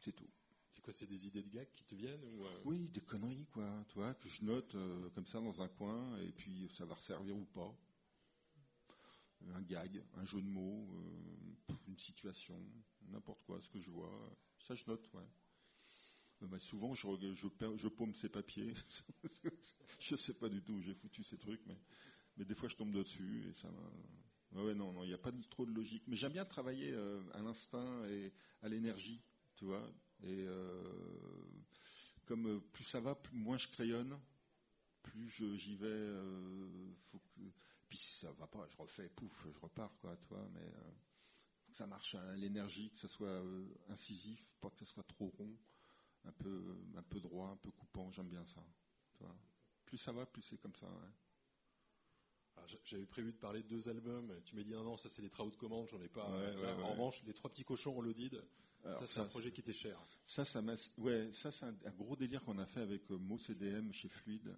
c'est 0.01 0.13
tout. 0.13 0.31
C'est 0.71 0.83
quoi, 0.83 0.93
c'est 0.93 1.07
des 1.07 1.27
idées 1.27 1.43
de 1.43 1.49
gags 1.49 1.73
qui 1.73 1.85
te 1.85 1.95
viennent 1.95 2.23
euh? 2.23 2.61
Oui, 2.65 2.89
des 2.89 3.01
conneries, 3.01 3.47
quoi, 3.47 3.85
tu 3.89 3.95
vois, 3.95 4.15
que 4.15 4.29
je 4.29 4.45
note 4.45 4.75
euh, 4.75 5.09
comme 5.11 5.27
ça 5.27 5.41
dans 5.41 5.61
un 5.61 5.69
coin, 5.69 6.19
et 6.19 6.33
puis 6.33 6.71
ça 6.77 6.85
va 6.85 6.97
servir 7.03 7.37
ou 7.37 7.47
pas. 7.47 7.75
Un 9.55 9.63
gag, 9.63 10.03
un 10.15 10.25
jeu 10.25 10.41
de 10.41 10.47
mots, 10.47 10.89
euh, 10.93 11.75
une 11.89 11.99
situation, 11.99 12.61
n'importe 13.09 13.43
quoi, 13.45 13.61
ce 13.61 13.69
que 13.71 13.79
je 13.79 13.91
vois. 13.91 14.37
Ça, 14.67 14.75
je 14.75 14.85
note, 14.87 15.09
ouais. 15.15 16.59
Souvent, 16.61 16.95
je, 16.95 17.07
je, 17.35 17.49
je, 17.77 17.89
paume 17.89 18.15
ces 18.15 18.29
papiers. 18.29 18.75
je 20.01 20.17
sais 20.17 20.35
pas 20.35 20.49
du 20.49 20.63
tout 20.63 20.75
où 20.75 20.83
j'ai 20.83 20.95
foutu 20.95 21.23
ces 21.25 21.39
trucs, 21.39 21.63
mais, 21.67 22.45
des 22.45 22.55
fois, 22.55 22.69
je 22.69 22.77
tombe 22.77 22.93
dessus 22.93 23.49
et 23.49 23.53
ça 23.63 23.69
Ouais, 24.53 24.75
non, 24.75 24.93
non, 24.93 25.05
il 25.05 25.09
n'y 25.09 25.15
a 25.15 25.19
pas 25.19 25.33
trop 25.51 25.67
de 25.67 25.73
logique. 25.73 26.05
Mais 26.07 26.17
j'aime 26.17 26.33
bien 26.33 26.45
travailler 26.45 26.95
à 27.33 27.43
l'instinct 27.43 28.05
et 28.07 28.33
à 28.63 28.69
l'énergie 28.69 29.23
tu 29.57 29.65
vois. 29.65 29.91
Et 30.23 30.45
euh, 30.47 30.83
comme 32.27 32.47
euh, 32.47 32.61
plus 32.73 32.85
ça 32.85 33.01
va, 33.01 33.15
plus, 33.15 33.37
moins 33.37 33.59
je 33.59 33.69
crayonne, 33.69 34.19
plus 35.03 35.31
j'y 35.31 35.77
vais. 35.77 35.87
Euh, 35.87 36.93
puis 37.89 37.99
si 37.99 38.21
ça 38.21 38.33
va 38.33 38.47
pas, 38.47 38.67
je 38.69 38.77
refais, 38.77 39.09
pouf, 39.11 39.33
je 39.53 39.59
repars, 39.61 39.97
quoi, 39.99 40.17
tu 40.17 40.27
vois. 40.29 40.49
Mais 40.53 40.71
faut 41.61 41.73
que 41.73 41.77
ça 41.77 41.87
marche 41.87 42.15
à 42.15 42.35
l'énergie, 42.35 42.91
que 42.91 42.99
ça 42.99 43.09
soit 43.09 43.43
incisif, 43.89 44.43
pas 44.61 44.71
que 44.71 44.79
ça 44.79 44.87
soit 44.87 45.05
trop 45.05 45.29
rond, 45.39 45.57
un 46.25 46.33
peu, 46.33 46.77
un 46.97 47.03
peu 47.03 47.21
droit, 47.21 47.49
un 47.49 47.57
peu 47.57 47.71
coupant. 47.71 48.11
J'aime 48.13 48.29
bien 48.29 48.45
ça. 48.47 48.63
Tu 49.13 49.19
vois. 49.19 49.37
Plus 49.85 49.99
ça 49.99 50.13
va, 50.13 50.27
plus 50.27 50.43
c'est 50.43 50.59
comme 50.59 50.75
ça. 50.75 50.89
J'avais 52.85 53.07
prévu 53.07 53.33
de 53.33 53.39
parler 53.39 53.63
de 53.63 53.69
deux 53.69 53.89
albums. 53.89 54.33
Tu 54.47 54.57
m'as 54.57 54.63
dit 54.63 54.73
non, 54.73 54.83
non, 54.83 54.97
ça 54.97 55.09
c'est 55.11 55.23
des 55.23 55.31
travaux 55.31 55.51
de 55.51 55.57
commande, 55.57 55.89
j'en 55.91 56.01
ai 56.01 56.09
pas. 56.09 56.27
en 56.27 56.91
revanche, 56.93 57.23
les 57.25 57.35
trois 57.35 57.51
petits 57.51 57.65
cochons 57.65 57.97
en 57.97 58.01
l'audide, 58.01 58.43
ça, 58.83 59.07
c'est 59.09 59.21
un 59.21 59.27
projet 59.27 59.53
qui 59.53 59.61
était 59.61 59.73
cher. 59.73 59.99
Ça, 60.29 60.45
ça 60.47 60.61
ouais, 60.99 61.31
ça 61.43 61.53
c'est 61.53 61.65
un, 61.65 61.73
gros 61.97 62.17
délire 62.17 62.43
qu'on 62.45 62.59
a 62.59 62.67
fait 62.67 62.81
avec 62.81 63.11
euh, 63.11 63.19
MoCDM 63.19 63.93
chez 63.93 64.09
Fluide. 64.09 64.57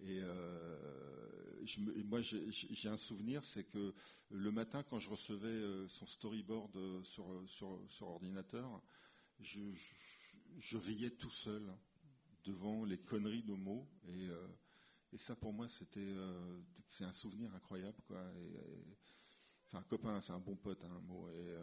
Et, 0.00 0.20
euh, 0.20 1.64
moi, 2.04 2.20
j'ai 2.20 2.88
un 2.88 2.98
souvenir, 2.98 3.44
c'est 3.54 3.64
que 3.64 3.94
le 4.30 4.50
matin, 4.50 4.82
quand 4.82 4.98
je 4.98 5.08
recevais 5.08 5.48
euh, 5.48 5.88
son 5.88 6.06
storyboard 6.06 7.04
sur, 7.04 7.42
sur, 7.48 8.08
ordinateur, 8.08 8.82
je, 9.40 10.76
riais 10.76 11.10
tout 11.10 11.30
seul 11.44 11.72
devant 12.44 12.84
les 12.84 12.98
conneries 12.98 13.44
de 13.44 13.54
mots. 13.54 13.88
Et, 14.08 14.28
et 15.12 15.18
ça, 15.26 15.36
pour 15.36 15.52
moi, 15.52 15.68
c'était 15.78 16.14
c'est 16.98 17.04
un 17.04 17.12
souvenir 17.14 17.52
incroyable. 17.54 17.96
Quoi. 18.06 18.22
c'est 19.70 19.76
un 19.76 19.82
copain, 19.82 20.20
c'est 20.22 20.32
un 20.32 20.40
bon 20.40 20.56
pote, 20.56 20.82
un 20.84 20.90
hein, 20.90 21.00
mot. 21.06 21.28
Et, 21.30 21.56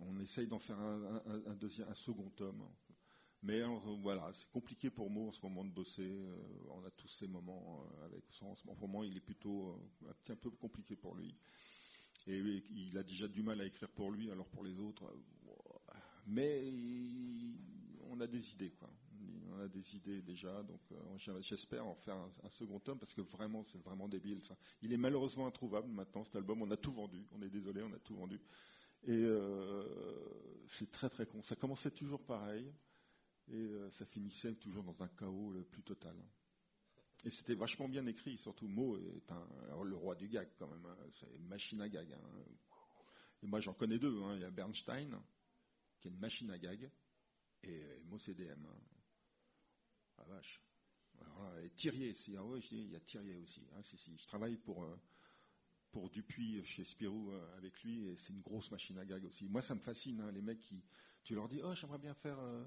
on 0.00 0.18
essaye 0.20 0.46
d'en 0.46 0.58
faire 0.58 0.78
un, 0.78 1.54
deuxième, 1.56 1.88
un 1.88 1.94
second 1.94 2.30
tome. 2.30 2.66
Mais 3.42 3.62
voilà, 4.02 4.30
c'est 4.34 4.50
compliqué 4.50 4.90
pour 4.90 5.08
moi 5.08 5.28
en 5.28 5.32
ce 5.32 5.40
moment 5.42 5.64
de 5.64 5.70
bosser. 5.70 6.10
Euh, 6.10 6.36
on 6.70 6.84
a 6.84 6.90
tous 6.90 7.08
ces 7.18 7.26
moments 7.26 7.82
euh, 7.82 8.04
avec 8.04 8.24
ça. 8.38 8.44
En 8.44 8.54
ce 8.54 8.66
moment, 8.66 9.02
il 9.02 9.16
est 9.16 9.24
plutôt 9.24 9.70
euh, 9.70 10.10
un 10.10 10.14
petit 10.14 10.36
peu 10.36 10.50
compliqué 10.50 10.94
pour 10.94 11.14
lui. 11.14 11.34
Et, 12.26 12.38
il 12.70 12.98
a 12.98 13.02
déjà 13.02 13.28
du 13.28 13.42
mal 13.42 13.60
à 13.62 13.64
écrire 13.64 13.88
pour 13.88 14.10
lui, 14.10 14.30
alors 14.30 14.46
pour 14.48 14.62
les 14.62 14.78
autres. 14.78 15.04
mais 16.26 16.70
on 18.10 18.20
a 18.20 18.26
des 18.26 18.46
idées, 18.52 18.72
quoi. 18.72 18.90
On 19.52 19.60
a 19.60 19.68
des 19.68 19.96
idées 19.96 20.22
déjà, 20.22 20.62
donc 20.62 20.80
j'espère 21.42 21.84
en 21.84 21.94
faire 21.96 22.16
un, 22.16 22.50
second 22.50 22.78
tome 22.78 22.98
parce 22.98 23.12
que 23.14 23.20
vraiment, 23.22 23.64
c'est 23.72 23.82
vraiment 23.82 24.08
débile. 24.08 24.40
il 24.82 24.92
est 24.92 24.96
malheureusement 24.96 25.46
introuvable 25.46 25.88
maintenant 25.88 26.24
cet 26.24 26.36
album. 26.36 26.62
On 26.62 26.70
a 26.70 26.76
tout 26.76 26.92
vendu. 26.92 27.26
On 27.32 27.42
est 27.42 27.48
désolé, 27.48 27.82
on 27.82 27.92
a 27.92 27.98
tout 27.98 28.14
vendu. 28.14 28.40
Et 29.04 29.12
euh, 29.12 29.82
c'est 30.78 30.90
très 30.90 31.08
très 31.08 31.26
con. 31.26 31.42
Ça 31.44 31.56
commençait 31.56 31.90
toujours 31.90 32.20
pareil 32.20 32.70
et 33.50 33.56
euh, 33.56 33.90
ça 33.92 34.06
finissait 34.06 34.54
toujours 34.56 34.84
dans 34.84 35.02
un 35.02 35.08
chaos 35.08 35.50
le 35.50 35.64
plus 35.64 35.82
total. 35.82 36.16
Et 37.24 37.30
c'était 37.30 37.54
vachement 37.54 37.88
bien 37.88 38.06
écrit, 38.06 38.38
surtout 38.38 38.66
Mo 38.66 38.96
est 38.96 39.22
le 39.84 39.96
roi 39.96 40.14
du 40.14 40.28
gag 40.28 40.48
quand 40.58 40.68
même, 40.68 40.86
hein. 40.86 40.96
c'est 41.18 41.34
une 41.36 41.48
machine 41.48 41.80
à 41.80 41.88
gag. 41.88 42.12
Hein. 42.12 42.44
Et 43.42 43.46
moi 43.46 43.60
j'en 43.60 43.74
connais 43.74 43.98
deux, 43.98 44.22
hein. 44.22 44.36
il 44.36 44.42
y 44.42 44.44
a 44.44 44.50
Bernstein, 44.50 45.20
qui 46.00 46.08
est 46.08 46.10
une 46.10 46.18
machine 46.18 46.50
à 46.50 46.58
gag, 46.58 46.90
et 47.62 48.00
Mo 48.04 48.18
CDM. 48.18 48.66
Ah 50.16 50.24
vache. 50.24 50.62
et 51.62 51.70
Thirier, 51.70 52.14
ah 52.36 52.44
ouais, 52.44 52.60
il 52.70 52.90
y 52.90 52.96
a 52.96 53.00
Thirier 53.00 53.36
aussi. 53.36 53.66
Je 54.16 54.26
travaille 54.26 54.56
pour, 54.56 54.84
euh, 54.84 54.96
pour 55.92 56.08
Dupuis 56.08 56.64
chez 56.64 56.84
Spirou 56.84 57.32
euh, 57.32 57.56
avec 57.56 57.82
lui, 57.82 58.06
et 58.06 58.16
c'est 58.16 58.32
une 58.32 58.42
grosse 58.42 58.70
machine 58.70 58.96
à 58.98 59.04
gag 59.04 59.24
aussi. 59.24 59.46
Moi 59.46 59.60
ça 59.62 59.74
me 59.74 59.80
fascine, 59.80 60.26
les 60.30 60.42
mecs 60.42 60.60
qui, 60.60 60.82
tu 61.24 61.34
leur 61.34 61.48
dis, 61.48 61.60
oh 61.62 61.74
j'aimerais 61.74 61.98
bien 61.98 62.14
faire... 62.14 62.38
Euh, 62.38 62.64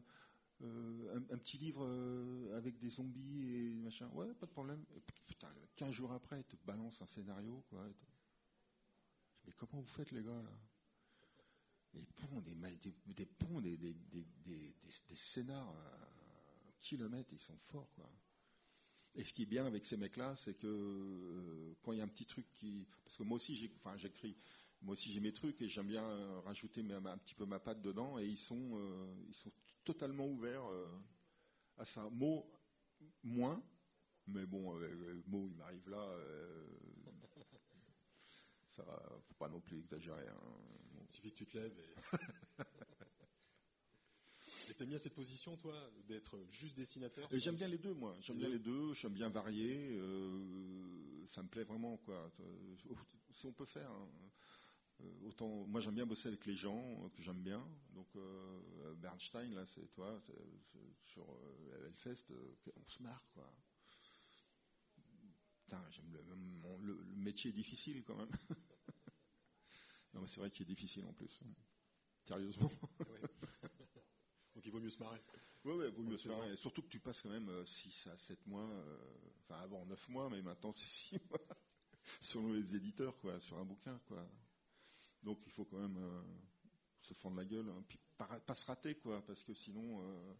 euh, 0.63 1.19
un, 1.31 1.37
petit 1.37 1.57
livre 1.57 1.85
euh, 1.85 2.57
avec 2.57 2.79
des 2.79 2.89
zombies 2.89 3.49
et 3.49 3.73
machin. 3.75 4.09
Ouais, 4.13 4.33
pas 4.35 4.45
de 4.45 4.51
problème. 4.51 4.83
putain, 5.27 5.49
15 5.75 5.91
jours 5.91 6.11
après, 6.11 6.39
ils 6.39 6.57
te 6.57 6.65
balancent 6.65 7.01
un 7.01 7.07
scénario, 7.07 7.63
quoi. 7.69 7.87
Mais 9.45 9.53
comment 9.53 9.81
vous 9.81 9.93
faites, 9.95 10.11
les 10.11 10.23
gars, 10.23 10.41
là? 10.41 10.59
Ils 11.95 12.07
pondent 12.07 12.43
des, 12.43 12.55
des, 12.55 13.13
des 13.13 13.25
ponts, 13.25 13.61
des, 13.61 13.77
des, 13.77 13.93
des, 13.93 14.25
des, 14.45 15.15
scénars 15.33 15.69
à 15.69 16.71
kilomètres, 16.81 17.29
ils 17.31 17.39
sont 17.39 17.57
forts, 17.69 17.91
quoi. 17.95 18.09
Et 19.15 19.23
ce 19.23 19.33
qui 19.33 19.43
est 19.43 19.47
bien 19.47 19.65
avec 19.65 19.85
ces 19.85 19.97
mecs-là, 19.97 20.35
c'est 20.43 20.55
que 20.55 20.65
euh, 20.67 21.75
quand 21.83 21.91
il 21.91 21.99
y 21.99 22.01
a 22.01 22.03
un 22.03 22.07
petit 22.07 22.25
truc 22.25 22.47
qui. 22.55 22.87
Parce 23.05 23.17
que 23.17 23.23
moi 23.23 23.35
aussi, 23.35 23.55
j'ai, 23.55 23.71
enfin, 23.79 23.95
j'écris. 23.97 24.35
Moi 24.83 24.93
aussi, 24.93 25.11
j'ai 25.13 25.19
mes 25.19 25.33
trucs 25.33 25.61
et 25.61 25.67
j'aime 25.69 25.87
bien 25.87 26.05
rajouter 26.41 26.81
un 26.81 27.17
petit 27.17 27.35
peu 27.35 27.45
ma 27.45 27.59
patte 27.59 27.81
dedans. 27.81 28.19
Et 28.19 28.25
ils 28.25 28.37
sont, 28.37 28.79
ils 29.27 29.35
sont 29.35 29.51
totalement 29.83 30.27
ouvert 30.27 30.65
euh, 30.65 30.87
à 31.77 31.85
ça. 31.85 32.09
Mot, 32.09 32.45
moins, 33.23 33.61
mais 34.27 34.45
bon, 34.45 34.77
euh, 34.77 35.21
mot, 35.27 35.47
il 35.47 35.55
m'arrive 35.55 35.89
là. 35.89 35.97
Euh, 35.97 36.67
ça 38.75 38.83
faut 39.27 39.35
pas 39.35 39.49
non 39.49 39.61
plus 39.61 39.79
exagérer. 39.79 40.27
Hein. 40.27 40.41
Il 41.01 41.11
suffit 41.11 41.31
que 41.31 41.37
tu 41.37 41.45
te 41.45 41.57
lèves 41.57 41.77
et. 41.79 41.95
Et 44.69 44.75
t'aimes 44.75 44.89
bien 44.89 44.99
cette 44.99 45.13
position, 45.13 45.57
toi, 45.57 45.77
d'être 46.07 46.39
juste 46.49 46.75
dessinateur? 46.75 47.27
J'aime 47.33 47.57
bien 47.57 47.67
les 47.67 47.77
deux, 47.77 47.93
moi. 47.93 48.15
J'aime 48.21 48.37
bien 48.37 48.47
les 48.47 48.59
deux. 48.59 48.93
J'aime 48.93 49.13
bien 49.13 49.27
varier. 49.27 49.89
ça 51.35 51.43
me 51.43 51.49
plaît 51.49 51.65
vraiment, 51.65 51.97
quoi. 51.97 52.31
Si 53.33 53.45
on 53.45 53.51
peut 53.51 53.65
faire. 53.65 53.91
Hein. 53.91 54.07
Euh, 55.03 55.27
autant, 55.27 55.65
moi 55.67 55.81
j'aime 55.81 55.95
bien 55.95 56.05
bosser 56.05 56.27
avec 56.27 56.45
les 56.45 56.55
gens 56.55 57.03
euh, 57.03 57.09
que 57.09 57.21
j'aime 57.21 57.41
bien. 57.41 57.65
Donc 57.93 58.07
euh, 58.15 58.95
Bernstein, 58.95 59.53
là, 59.53 59.65
c'est 59.73 59.87
toi, 59.93 60.21
sur 61.05 61.25
Hellfest, 61.85 62.31
on 62.75 62.85
se 62.85 63.03
marre, 63.03 63.25
quoi. 63.33 63.49
Putain, 65.63 65.83
j'aime 65.91 66.11
le, 66.81 66.95
métier 67.15 67.49
est 67.51 67.53
difficile 67.53 68.03
quand 68.03 68.15
même. 68.15 68.31
non, 70.13 70.21
mais 70.21 70.27
c'est 70.27 70.39
vrai 70.39 70.51
qu'il 70.51 70.63
est 70.63 70.73
difficile 70.73 71.05
en 71.05 71.13
plus. 71.13 71.39
Sérieusement. 72.25 72.71
Donc 74.55 74.65
il 74.65 74.71
vaut 74.71 74.79
mieux 74.79 74.89
se 74.89 74.99
marrer. 74.99 75.21
Oui, 75.63 75.85
il 75.85 75.91
vaut 75.91 76.03
mieux 76.03 76.17
se 76.17 76.27
marrer. 76.27 76.55
surtout 76.57 76.81
que 76.81 76.89
tu 76.89 76.99
passes 76.99 77.19
quand 77.21 77.29
même 77.29 77.49
6 77.65 78.07
à 78.07 78.17
7 78.17 78.45
mois, 78.47 78.69
enfin 79.39 79.61
avant 79.61 79.85
9 79.85 80.09
mois, 80.09 80.29
mais 80.29 80.41
maintenant 80.41 80.73
c'est 80.73 81.17
6 81.17 81.21
mois, 81.29 81.39
sur 82.21 82.41
les 82.49 82.75
éditeurs, 82.75 83.17
quoi, 83.19 83.39
sur 83.41 83.57
un 83.57 83.65
bouquin, 83.65 83.97
quoi. 84.07 84.27
Donc 85.23 85.39
il 85.45 85.51
faut 85.53 85.65
quand 85.65 85.79
même 85.79 85.97
euh, 85.97 86.21
se 87.01 87.13
fendre 87.15 87.37
la 87.37 87.45
gueule, 87.45 87.69
hein. 87.69 87.83
puis 87.87 87.99
pas, 88.17 88.55
se 88.55 88.65
rater, 88.65 88.95
quoi, 88.95 89.25
parce 89.25 89.41
que 89.43 89.53
sinon 89.53 90.01
euh, 90.01 90.33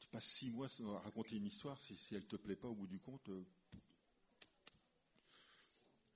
tu 0.00 0.08
passes 0.08 0.26
six 0.38 0.50
mois 0.50 0.68
à 0.96 0.98
raconter 1.00 1.36
une 1.36 1.46
histoire, 1.46 1.80
si, 1.82 1.96
si 1.96 2.14
elle 2.14 2.26
te 2.26 2.36
plaît 2.36 2.56
pas 2.56 2.68
au 2.68 2.74
bout 2.74 2.86
du 2.86 2.98
compte, 2.98 3.28
euh, 3.28 3.44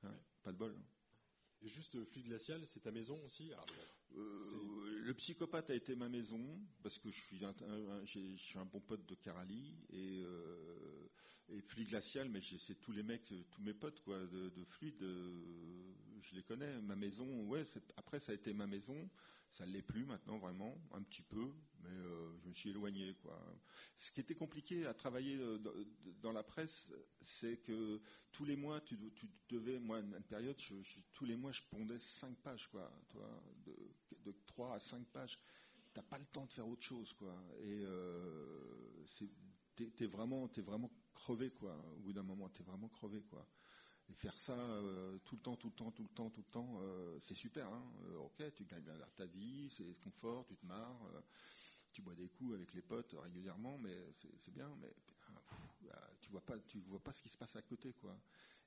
hein, 0.02 0.14
pas 0.42 0.52
de 0.52 0.58
bol. 0.58 0.74
Hein. 0.76 0.84
Et 1.62 1.68
juste 1.68 2.04
Fluide 2.06 2.26
Glacial, 2.26 2.64
c'est 2.72 2.80
ta 2.80 2.92
maison 2.92 3.20
aussi? 3.24 3.50
Le 4.10 5.12
psychopathe 5.14 5.70
a 5.70 5.74
été 5.74 5.96
ma 5.96 6.08
maison, 6.08 6.60
parce 6.84 6.96
que 6.98 7.10
je 7.10 7.20
suis 7.22 7.44
un, 7.44 7.52
je 8.04 8.36
suis 8.36 8.58
un 8.58 8.64
bon 8.64 8.80
pote 8.80 9.04
de 9.06 9.16
Carali, 9.16 9.74
et, 9.90 10.22
et 11.48 11.60
Fluide 11.62 11.88
Glacial, 11.88 12.28
mais 12.28 12.40
c'est 12.64 12.76
tous 12.76 12.92
les 12.92 13.02
mecs, 13.02 13.34
tous 13.50 13.62
mes 13.62 13.74
potes 13.74 14.00
quoi, 14.02 14.20
de, 14.20 14.50
de 14.50 14.64
Fluide, 14.66 15.02
je 16.22 16.34
les 16.34 16.42
connais. 16.42 16.80
Ma 16.82 16.96
maison, 16.96 17.44
ouais, 17.46 17.64
après 17.96 18.20
ça 18.20 18.32
a 18.32 18.34
été 18.34 18.52
ma 18.52 18.66
maison. 18.66 19.08
Ça 19.52 19.66
ne 19.66 19.72
l'est 19.72 19.82
plus 19.82 20.04
maintenant 20.04 20.38
vraiment, 20.38 20.76
un 20.92 21.02
petit 21.02 21.22
peu, 21.22 21.50
mais 21.82 21.88
euh, 21.88 22.36
je 22.42 22.48
me 22.48 22.54
suis 22.54 22.70
éloigné. 22.70 23.14
Quoi. 23.22 23.40
Ce 23.98 24.12
qui 24.12 24.20
était 24.20 24.34
compliqué 24.34 24.86
à 24.86 24.94
travailler 24.94 25.36
euh, 25.36 25.58
dans 26.20 26.32
la 26.32 26.42
presse, 26.42 26.86
c'est 27.40 27.56
que 27.58 28.00
tous 28.32 28.44
les 28.44 28.56
mois, 28.56 28.80
tu, 28.82 28.98
devais, 29.48 29.78
moi, 29.78 30.00
une 30.00 30.22
période, 30.24 30.56
tous 31.14 31.24
les 31.24 31.36
mois, 31.36 31.52
je 31.52 31.62
pondais 31.70 31.98
5 32.20 32.36
pages, 32.36 32.68
quoi, 32.68 32.92
toi, 33.08 33.42
de, 33.64 34.34
3 34.46 34.74
à 34.74 34.80
5 34.80 35.06
pages. 35.06 35.38
T'as 35.94 36.02
pas 36.02 36.18
le 36.18 36.26
temps 36.26 36.44
de 36.44 36.52
faire 36.52 36.68
autre 36.68 36.82
chose, 36.82 37.12
quoi. 37.14 37.34
Et 37.60 37.82
euh, 37.84 39.06
t'es, 39.96 40.06
vraiment, 40.06 40.50
es 40.56 40.60
vraiment 40.60 40.90
crevé, 41.14 41.50
quoi. 41.50 41.74
Au 41.96 42.00
bout 42.00 42.12
d'un 42.12 42.22
moment, 42.22 42.48
t'es 42.50 42.62
vraiment 42.62 42.88
crevé, 42.88 43.22
quoi. 43.22 43.48
Et 44.10 44.14
faire 44.14 44.38
ça 44.40 44.52
euh, 44.52 45.18
tout 45.24 45.36
le 45.36 45.42
temps, 45.42 45.56
tout 45.56 45.68
le 45.68 45.74
temps, 45.74 45.90
tout 45.90 46.02
le 46.02 46.08
temps, 46.08 46.30
tout 46.30 46.40
le 46.40 46.52
temps, 46.52 46.78
euh, 46.80 47.18
c'est 47.26 47.34
super. 47.34 47.66
Hein. 47.66 47.84
Euh, 48.04 48.18
ok, 48.18 48.54
tu 48.54 48.64
gagnes 48.64 48.84
ta 49.16 49.26
vie, 49.26 49.70
c'est 49.76 49.98
confort, 50.00 50.46
tu 50.46 50.56
te 50.56 50.64
marres, 50.64 50.98
tu 51.92 52.00
bois 52.00 52.14
des 52.14 52.28
coups 52.28 52.54
avec 52.54 52.72
les 52.72 52.82
potes 52.82 53.14
régulièrement, 53.22 53.76
mais 53.78 54.14
c'est 54.18 54.52
bien. 54.52 54.70
Mais 54.80 54.94
tu 56.20 56.30
vois 56.30 56.40
pas, 56.40 56.58
tu 56.60 56.78
vois 56.80 57.02
pas 57.02 57.12
ce 57.12 57.22
qui 57.22 57.28
se 57.28 57.36
passe 57.36 57.54
à 57.56 57.62
côté, 57.62 57.92
quoi. 57.94 58.18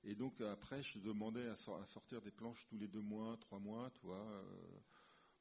Et 0.04 0.16
donc 0.16 0.42
après, 0.42 0.82
je 0.82 1.00
demandais 1.00 1.48
à, 1.48 1.56
sortir 1.58 2.22
des 2.22 2.32
planches 2.32 2.64
tous 2.68 2.78
les 2.78 2.88
deux 2.88 3.02
mois, 3.02 3.38
trois 3.38 3.60
mois, 3.60 3.92
tu 3.92 4.02
vois, 4.06 4.44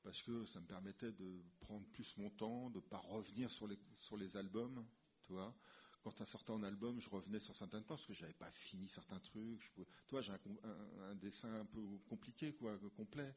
parce 0.03 0.21
que 0.23 0.47
ça 0.47 0.61
me 0.61 0.67
permettait 0.67 1.13
de 1.13 1.43
prendre 1.61 1.87
plus 1.89 2.15
mon 2.17 2.31
temps, 2.31 2.71
de 2.71 2.81
pas 2.81 2.99
revenir 2.99 3.51
sur 3.51 3.67
les 3.67 3.79
sur 3.99 4.17
les 4.17 4.35
albums, 4.37 4.85
tu 5.23 5.33
vois 5.33 5.55
quand 6.03 6.25
sortait 6.25 6.51
en 6.51 6.63
album, 6.63 7.01
je 7.01 7.11
revenais 7.11 7.41
sur 7.41 7.57
certaines 7.57 7.85
parts 7.85 7.99
parce 7.99 8.07
que 8.07 8.15
j'avais 8.15 8.33
pas 8.33 8.51
fini 8.51 8.89
certains 8.89 9.21
trucs. 9.21 9.63
Je 9.63 9.83
Toi, 10.09 10.23
j'ai 10.23 10.33
un, 10.33 11.15
dessin 11.17 11.53
un 11.61 11.67
peu 11.67 11.81
compliqué, 12.09 12.55
quoi, 12.55 12.79
complet, 12.97 13.35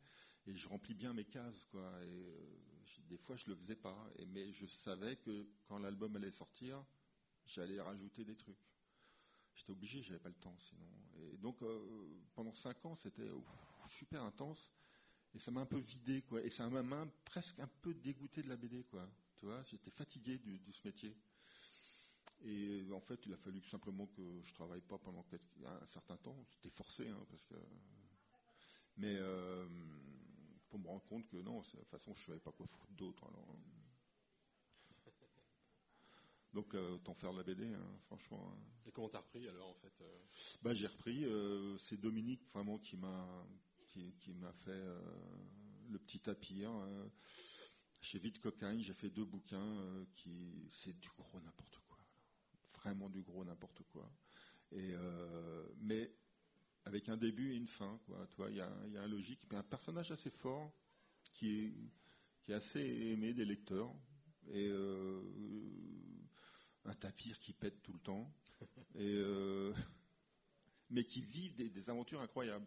et 0.47 0.55
je 0.55 0.67
remplis 0.67 0.93
bien 0.93 1.13
mes 1.13 1.25
cases, 1.25 1.65
quoi. 1.71 1.81
Euh, 1.81 2.59
des 3.09 3.17
fois, 3.17 3.35
je 3.35 3.47
le 3.47 3.55
faisais 3.55 3.75
pas. 3.75 4.09
Mais 4.27 4.51
je 4.53 4.65
savais 4.65 5.17
que 5.17 5.47
quand 5.67 5.77
l'album 5.79 6.15
allait 6.15 6.31
sortir, 6.31 6.83
j'allais 7.45 7.81
rajouter 7.81 8.23
des 8.23 8.35
trucs. 8.35 8.57
J'étais 9.55 9.71
obligé, 9.71 10.01
j'avais 10.01 10.19
pas 10.19 10.29
le 10.29 10.35
temps 10.35 10.57
sinon. 10.57 10.89
Et 11.17 11.37
donc, 11.37 11.61
euh, 11.61 12.21
pendant 12.33 12.53
cinq 12.53 12.83
ans, 12.85 12.95
c'était 12.95 13.29
super 13.89 14.23
intense. 14.23 14.71
Et 15.35 15.39
ça 15.39 15.51
m'a 15.51 15.61
un 15.61 15.65
peu 15.65 15.79
vidé, 15.79 16.21
quoi. 16.21 16.41
Et 16.41 16.49
ça 16.49 16.69
m'a 16.69 17.07
presque 17.25 17.59
un 17.59 17.69
peu 17.81 17.93
dégoûté 17.93 18.41
de 18.41 18.49
la 18.49 18.55
BD, 18.55 18.83
quoi. 18.85 19.07
J'étais 19.65 19.91
fatigué 19.91 20.37
de 20.37 20.71
ce 20.71 20.87
métier. 20.87 21.17
Et 22.45 22.91
en 22.91 22.99
fait, 22.99 23.19
il 23.25 23.33
a 23.33 23.37
fallu 23.37 23.61
simplement 23.63 24.07
que 24.07 24.41
je 24.41 24.53
travaille 24.53 24.81
pas 24.81 24.97
pendant 24.97 25.25
un 25.65 25.87
certain 25.87 26.17
temps. 26.17 26.35
C'était 26.51 26.75
forcé, 26.75 27.07
hein, 27.07 27.25
parce 27.29 27.45
que. 27.45 27.55
Mais 28.97 29.15
euh, 29.15 29.65
pour 30.69 30.79
me 30.79 30.87
rendre 30.87 31.05
compte 31.05 31.25
que 31.27 31.37
non, 31.37 31.61
de 31.61 31.65
toute 31.65 31.87
façon, 31.87 32.13
je 32.13 32.25
savais 32.25 32.39
pas 32.39 32.51
quoi 32.51 32.67
foutre 32.67 32.91
d'autre. 32.91 33.23
Alors. 33.25 33.57
Donc, 36.53 36.75
euh, 36.75 36.95
autant 36.95 37.15
faire 37.15 37.31
de 37.31 37.37
la 37.37 37.43
BD, 37.43 37.65
hein, 37.65 37.99
franchement. 38.05 38.51
Hein. 38.51 38.59
Et 38.85 38.91
comment 38.91 39.09
t'as 39.09 39.19
repris 39.19 39.47
alors, 39.47 39.69
en 39.69 39.75
fait 39.75 39.93
euh? 40.01 40.19
Bah, 40.61 40.73
j'ai 40.73 40.87
repris. 40.87 41.25
c'est 41.87 41.99
Dominique 41.99 42.43
vraiment 42.53 42.77
qui 42.77 42.97
m'a 42.97 43.47
qui, 43.87 44.33
m'a 44.33 44.51
fait 44.65 44.83
le 45.89 45.97
petit 45.97 46.19
tapis. 46.19 46.65
Hein, 46.65 47.09
chez 48.01 48.19
Vite 48.19 48.39
Cocaine, 48.39 48.81
j'ai 48.81 48.93
fait 48.93 49.09
deux 49.09 49.25
bouquins 49.25 50.05
qui 50.15 50.69
c'est 50.83 50.99
du 50.99 51.09
gros 51.17 51.39
n'importe 51.39 51.77
quoi 51.77 51.82
vraiment 52.83 53.09
du 53.09 53.21
gros 53.21 53.43
n'importe 53.43 53.81
quoi. 53.91 54.09
Euh, 54.73 55.67
mais 55.81 56.11
avec 56.85 57.07
un 57.09 57.17
début 57.17 57.53
et 57.53 57.55
une 57.55 57.67
fin, 57.67 57.99
quoi. 58.05 58.27
Toi, 58.35 58.49
il 58.49 58.57
y 58.57 58.61
a, 58.61 58.67
un 58.67 59.07
logique, 59.07 59.39
un 59.51 59.63
personnage 59.63 60.11
assez 60.11 60.31
fort 60.31 60.71
qui 61.33 61.49
est, 61.49 61.73
qui 62.41 62.51
est 62.51 62.55
assez 62.55 62.79
aimé 62.79 63.33
des 63.33 63.45
lecteurs 63.45 63.93
et 64.49 64.67
euh, 64.67 65.21
un 66.85 66.95
tapir 66.95 67.39
qui 67.39 67.53
pète 67.53 67.81
tout 67.83 67.93
le 67.93 67.99
temps 67.99 68.29
euh, 68.97 69.73
mais 70.89 71.05
qui 71.05 71.21
vit 71.21 71.51
des, 71.51 71.89
aventures 71.89 72.21
incroyables. 72.21 72.65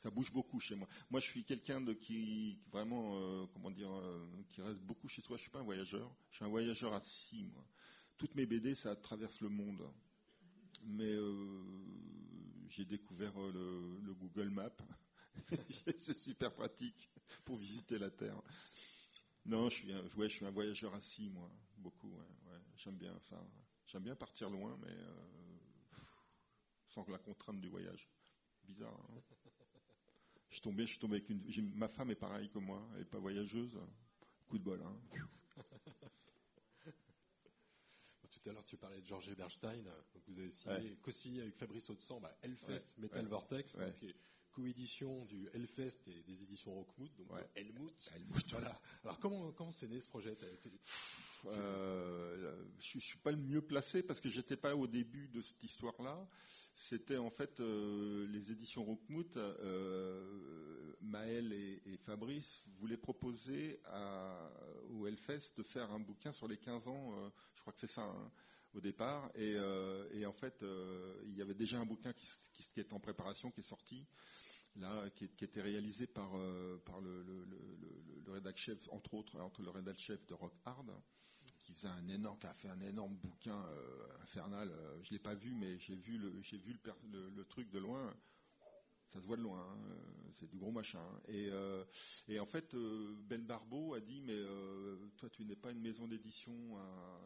Ça 0.00 0.10
bouge 0.10 0.30
beaucoup 0.32 0.60
chez 0.60 0.74
moi. 0.74 0.86
Moi, 1.08 1.20
je 1.20 1.26
suis 1.30 1.44
quelqu'un 1.44 1.82
qui 1.94 2.58
vraiment, 2.70 3.46
comment 3.54 3.70
dire, 3.70 3.88
qui 4.50 4.60
reste 4.60 4.80
beaucoup 4.80 5.08
chez 5.08 5.22
soi. 5.22 5.38
Je 5.38 5.42
suis 5.42 5.50
pas 5.50 5.60
un 5.60 5.64
voyageur. 5.64 6.14
Je 6.30 6.36
suis 6.36 6.44
un 6.44 6.48
voyageur 6.48 6.92
assis, 6.92 7.44
moi 7.54 7.64
toutes 8.18 8.34
mes 8.34 8.46
BD, 8.46 8.74
ça 8.76 8.94
traverse 8.96 9.40
le 9.40 9.48
monde. 9.48 9.82
Mais 10.86 11.12
euh, 11.12 11.62
j'ai 12.68 12.84
découvert 12.84 13.40
euh, 13.40 13.98
le, 14.02 14.14
Google 14.14 14.50
Maps. 14.50 14.70
c'est 15.84 16.16
super 16.18 16.52
pratique 16.54 17.10
pour 17.44 17.56
visiter 17.56 17.98
la 17.98 18.10
Terre. 18.10 18.40
Non, 19.46 19.68
je 19.68 19.76
suis 19.76 19.92
un, 19.92 20.02
je 20.16 20.28
suis 20.28 20.46
un 20.46 20.50
voyageur 20.50 20.94
assis, 20.94 21.28
moi, 21.28 21.50
beaucoup. 21.76 22.12
J'aime 22.76 22.96
bien 22.96 23.18
ça. 23.28 23.42
J'aime 23.86 24.02
bien 24.02 24.16
partir 24.16 24.48
loin, 24.50 24.76
mais 24.80 24.92
euh, 24.92 25.24
sans 26.88 27.06
la 27.08 27.18
contrainte 27.18 27.60
du 27.60 27.68
voyage. 27.68 28.08
Bizarre. 28.64 28.98
Hein. 29.10 29.20
je 30.48 30.54
suis 30.54 30.62
tombé, 30.62 30.86
je 30.86 30.90
suis 30.92 30.98
tombé 30.98 31.16
avec 31.16 31.28
une. 31.28 31.74
Ma 31.74 31.88
femme 31.88 32.10
est 32.10 32.16
pareille 32.16 32.48
que 32.48 32.58
moi, 32.58 32.86
elle 32.92 33.00
n'est 33.00 33.04
pas 33.04 33.18
voyageuse. 33.18 33.78
Coup 34.48 34.58
de 34.58 34.64
bol. 34.64 34.82
Hein. 34.82 34.96
Tout 38.44 38.50
à 38.50 38.52
l'heure, 38.52 38.64
tu 38.66 38.76
parlais 38.76 39.00
de 39.00 39.06
Georges 39.06 39.34
Bernstein. 39.34 39.82
vous 40.26 40.38
avez 40.38 40.50
signé, 40.50 40.96
co-signé 41.02 41.40
avec 41.40 41.56
Fabrice 41.56 41.88
Audescent 41.88 42.20
bah, 42.20 42.36
Hellfest 42.42 42.98
Metal 42.98 43.26
Vortex, 43.26 43.74
qui 43.98 44.14
coédition 44.52 45.24
du 45.24 45.48
Hellfest 45.54 46.06
et 46.06 46.22
des 46.22 46.42
éditions 46.42 46.72
Rockmoot, 46.74 47.10
donc 47.16 47.28
Helmut. 47.56 47.92
Voilà. 48.50 48.78
Alors 49.02 49.18
comment 49.18 49.50
comment 49.52 49.72
c'est 49.72 49.88
né 49.88 49.98
ce 49.98 50.06
projet? 50.08 50.36
Euh, 51.46 52.64
Je 52.78 52.98
suis 52.98 53.18
pas 53.18 53.30
le 53.32 53.38
mieux 53.38 53.62
placé 53.62 54.02
parce 54.02 54.20
que 54.20 54.28
j'étais 54.28 54.56
pas 54.56 54.76
au 54.76 54.86
début 54.86 55.26
de 55.28 55.40
cette 55.40 55.62
histoire-là. 55.62 56.28
C'était 56.90 57.16
en 57.16 57.30
fait 57.30 57.60
euh, 57.60 58.26
les 58.28 58.50
éditions 58.50 58.84
Rockmoot, 58.84 59.36
euh, 59.36 60.92
Maël 61.00 61.52
et, 61.52 61.96
Fabrice 62.04 62.62
voulaient 62.78 62.98
proposer 62.98 63.80
à, 63.86 64.50
au 64.90 65.06
Hellfest 65.06 65.56
de 65.56 65.62
faire 65.62 65.90
un 65.90 66.00
bouquin 66.00 66.32
sur 66.32 66.46
les 66.46 66.58
15 66.58 66.86
ans, 66.86 67.30
je 67.54 67.60
crois 67.62 67.72
que 67.72 67.80
c'est 67.80 67.90
ça, 67.92 68.02
hein, 68.02 68.30
au 68.74 68.80
départ. 68.80 69.30
Et, 69.34 69.56
en 70.26 70.32
fait, 70.34 70.62
il 71.24 71.34
y 71.34 71.40
avait 71.40 71.54
déjà 71.54 71.78
un 71.78 71.86
bouquin 71.86 72.12
qui, 72.12 72.26
qui, 72.74 72.80
est 72.80 72.92
en 72.92 73.00
préparation, 73.00 73.50
qui 73.50 73.60
est 73.60 73.68
sorti, 73.68 74.06
là, 74.76 75.08
qui, 75.14 75.24
était 75.24 75.62
réalisé 75.62 76.06
par, 76.06 76.36
le, 76.36 77.22
le, 77.22 78.52
chef, 78.56 78.78
entre 78.90 79.14
autres, 79.14 79.40
entre 79.40 79.62
le 79.62 79.70
rédac 79.70 79.98
chef 79.98 80.24
de 80.26 80.34
Rock 80.34 80.52
Hard 80.66 80.90
qui 81.64 82.46
a 82.46 82.54
fait 82.54 82.68
un 82.68 82.80
énorme 82.80 83.14
bouquin 83.16 83.64
euh, 83.66 84.06
infernal. 84.22 84.70
Euh, 84.70 85.02
je 85.02 85.10
l'ai 85.12 85.18
pas 85.18 85.34
vu, 85.34 85.54
mais 85.54 85.78
j'ai 85.78 85.96
vu 85.96 86.18
le, 86.18 86.30
le, 87.30 87.44
truc 87.44 87.70
de 87.70 87.78
loin. 87.78 88.14
Ça 89.08 89.20
se 89.20 89.26
voit 89.26 89.36
de 89.36 89.42
loin, 89.42 89.60
hein. 89.60 90.32
c'est 90.40 90.48
du 90.48 90.58
gros 90.58 90.72
machin. 90.72 91.04
Et, 91.28 91.48
euh, 91.50 91.84
et 92.26 92.40
en 92.40 92.46
fait, 92.46 92.74
Ben 93.28 93.44
Barbeau 93.44 93.94
a 93.94 94.00
dit, 94.00 94.20
mais 94.20 94.38
toi, 95.16 95.30
tu 95.30 95.44
n'es 95.44 95.56
pas 95.56 95.70
une 95.70 95.80
maison 95.80 96.08
d'édition. 96.08 96.52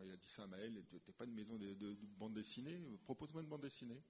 il 0.05 0.11
a 0.13 0.17
dit 0.17 0.29
ça 0.37 0.43
à 0.43 0.47
Maël, 0.47 0.85
tu 0.89 0.97
n'es 0.97 1.15
pas 1.17 1.25
une 1.25 1.35
maison 1.35 1.57
de, 1.57 1.75
de 1.75 1.97
bande 2.19 2.35
dessinée. 2.35 2.79
Propose-moi 3.05 3.43
une 3.43 3.49
bande 3.49 3.63
dessinée. 3.63 4.03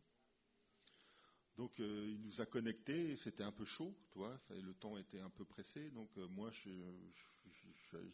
Donc 1.57 1.79
il 1.79 2.21
nous 2.21 2.41
a 2.41 2.47
connectés, 2.47 3.17
c'était 3.25 3.43
un 3.43 3.51
peu 3.51 3.65
chaud, 3.65 3.93
tu 4.13 4.19
vois, 4.19 4.39
le 4.51 4.75
temps 4.75 4.97
était 4.97 5.19
un 5.19 5.31
peu 5.31 5.45
pressé, 5.45 5.91
donc 5.91 6.09
moi 6.31 6.53
je, 6.53 6.71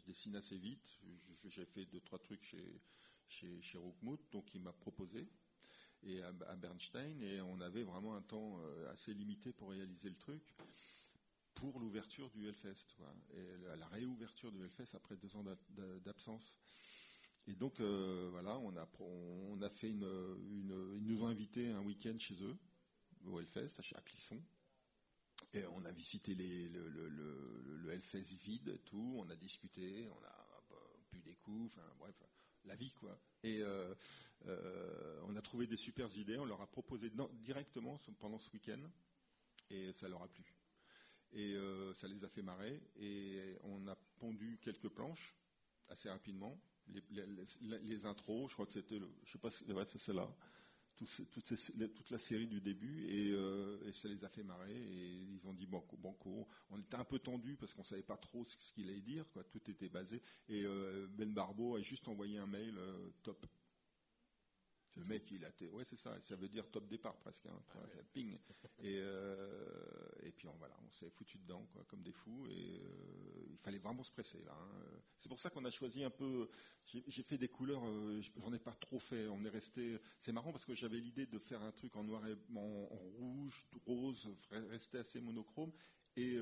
dessine 0.07 0.37
assez 0.37 0.57
vite. 0.59 1.01
J'ai 1.45 1.67
fait 1.67 1.85
deux, 1.87 2.01
trois 2.01 2.19
trucs 2.19 2.45
chez, 2.45 2.81
chez, 3.29 3.79
donc 4.33 4.55
il 4.55 4.61
m'a 4.61 4.73
proposé 4.73 5.29
et 6.07 6.23
à, 6.23 6.57
Bernstein, 6.57 7.21
et 7.23 7.41
on 7.41 7.61
avait 7.61 7.83
vraiment 7.83 8.15
un 8.15 8.23
temps 8.23 8.61
euh, 8.61 8.93
assez 8.93 9.15
limité 9.15 9.53
pour 9.53 9.71
réaliser 9.71 10.11
le 10.11 10.17
truc 10.17 10.43
pour 11.55 11.79
l'ouverture 11.81 12.31
du 12.31 12.49
Hellfest, 12.49 12.97
et 13.33 13.77
la, 13.79 13.87
réouverture 13.87 14.51
du 14.51 14.63
Hellfest 14.63 14.95
après 14.95 15.17
deux 15.17 15.35
ans 15.37 15.45
d'absence. 16.05 16.55
Et 17.47 17.55
donc 17.55 17.79
euh, 17.81 18.29
voilà, 18.33 18.59
on 18.59 18.77
a, 18.77 18.89
on 18.99 19.63
a 19.63 19.71
fait 19.71 19.91
une, 19.91 20.03
ils 20.51 21.07
nous 21.07 21.23
ont 21.23 21.29
invités 21.29 21.71
un 21.71 21.83
week-end 21.83 22.19
chez 22.19 22.35
eux 22.43 22.57
au 23.27 23.39
Hellfest 23.39 23.71
à 23.95 24.01
Clisson. 24.03 24.43
Et 25.55 25.65
on 25.67 25.85
a 25.85 25.93
visité 25.93 26.35
les, 26.35 26.69
le, 26.69 26.89
le, 26.89 27.09
le, 27.09 27.77
le 27.77 27.93
Hellfest 27.93 28.35
vide, 28.45 28.81
tout. 28.87 29.15
On 29.19 29.29
a 29.31 29.37
discuté, 29.37 30.09
on 30.09 30.25
a 30.25 30.63
bu 31.13 31.21
des 31.21 31.37
coups, 31.37 31.71
enfin 31.73 31.87
bref, 31.99 32.15
la 32.65 32.75
vie 32.75 32.93
quoi. 32.95 33.17
Et 33.45 33.61
euh, 33.61 33.95
euh, 34.47 35.21
on 35.27 35.37
a 35.37 35.43
trouvé 35.43 35.67
des 35.67 35.77
super 35.77 36.11
idées. 36.17 36.39
On 36.39 36.45
leur 36.45 36.61
a 36.61 36.67
proposé 36.67 37.11
directement 37.45 38.01
pendant 38.19 38.39
ce 38.39 38.51
week-end, 38.53 38.81
et 39.71 39.93
ça 39.93 40.09
leur 40.09 40.23
a 40.23 40.29
plu. 40.29 40.45
Et 41.33 41.55
euh, 41.55 41.95
ça 41.95 42.09
les 42.09 42.25
a 42.25 42.29
fait 42.29 42.43
marrer. 42.43 42.83
Et 42.97 43.57
on 43.63 43.87
a 43.87 43.97
pondu 44.19 44.59
quelques 44.61 44.89
planches 44.89 45.37
assez 45.89 46.09
rapidement. 46.09 46.61
Les 46.89 48.05
intros, 48.05 48.51
je 48.51 48.55
crois 48.55 48.67
que 48.67 48.73
c'était, 48.73 48.99
je 49.25 49.33
sais 49.33 49.39
pas, 49.39 49.51
si 49.51 49.99
c'est 50.01 50.13
là 50.13 50.29
toute, 50.97 52.11
la 52.11 52.19
série 52.21 52.47
du 52.47 52.61
début 52.61 53.07
euh, 53.09 53.79
et, 53.87 53.93
ça 53.93 54.09
les 54.09 54.25
a 54.25 54.29
fait 54.29 54.43
marrer 54.43 54.75
et 54.75 55.23
ils 55.33 55.47
ont 55.47 55.53
dit 55.53 55.67
banco, 55.67 55.97
banco. 55.97 56.47
On 56.71 56.79
était 56.79 56.97
un 56.97 57.05
peu 57.05 57.19
tendu 57.19 57.57
parce 57.57 57.73
qu'on 57.75 57.85
savait 57.85 58.03
pas 58.03 58.17
trop 58.17 58.45
ce 58.45 58.57
qu'il 58.57 58.89
allait 58.89 59.01
dire, 59.01 59.25
quoi. 59.33 59.45
Tout 59.45 59.71
était 59.71 59.89
basé 59.89 60.23
et 60.49 60.65
euh, 60.65 61.07
Ben 61.11 61.33
Barbeau 61.33 61.77
a 61.77 61.81
juste 61.83 62.07
envoyé 62.09 62.39
un 62.39 62.47
mail 62.47 62.77
euh, 62.79 63.11
top. 63.23 63.47
Le 64.97 65.05
mec, 65.07 65.29
il 65.33 65.45
a 65.45 65.49
été, 65.49 65.69
ouais, 65.71 65.85
c'est 65.85 65.99
ça, 65.99 66.17
ça 66.29 66.37
veut 66.37 66.49
dire 66.49 66.71
top 66.71 66.87
départ 66.87 67.17
presque, 67.17 67.47
hein, 67.47 67.61
ah 67.75 67.81
ping. 68.13 68.39
Et, 68.79 68.99
euh, 69.01 70.09
et 70.23 70.31
puis 70.31 70.47
on, 70.47 70.53
voilà, 70.53 70.77
on 70.87 70.91
s'est 70.93 71.11
foutu 71.11 71.37
dedans, 71.39 71.67
quoi, 71.73 71.85
comme 71.89 72.03
des 72.03 72.13
fous, 72.13 72.47
et 72.47 72.79
euh, 72.81 73.47
il 73.51 73.59
fallait 73.59 73.79
vraiment 73.79 74.05
se 74.05 74.13
presser 74.13 74.39
là. 74.45 74.57
Hein. 74.57 75.01
C'est 75.19 75.29
pour 75.29 75.41
ça 75.41 75.51
qu'on 75.51 75.65
a 75.65 75.71
choisi 75.73 76.05
un 76.05 76.11
peu. 76.11 76.49
J'ai 76.87 77.23
fait 77.25 77.39
des 77.39 77.49
couleurs, 77.49 77.83
euh, 77.85 78.21
j'en 78.37 78.53
ai 78.53 78.59
pas 78.61 78.75
trop 78.75 79.01
fait. 79.01 79.27
On 79.27 79.45
est 79.45 79.49
resté. 79.49 79.99
C'est 80.23 80.33
marrant 80.33 80.53
parce 80.53 80.65
que 80.65 80.75
j'avais 80.75 81.01
l'idée 81.01 81.27
de 81.27 81.39
faire 81.41 81.63
un 81.63 81.73
truc 81.73 81.97
en 81.97 82.05
noir 82.05 82.25
et 82.29 82.37
en, 82.55 82.61
en 82.61 82.97
rouge, 83.19 83.67
rose, 83.87 84.29
rester 84.51 84.99
assez 84.99 85.21
monochrome. 85.21 85.73
Et, 86.17 86.39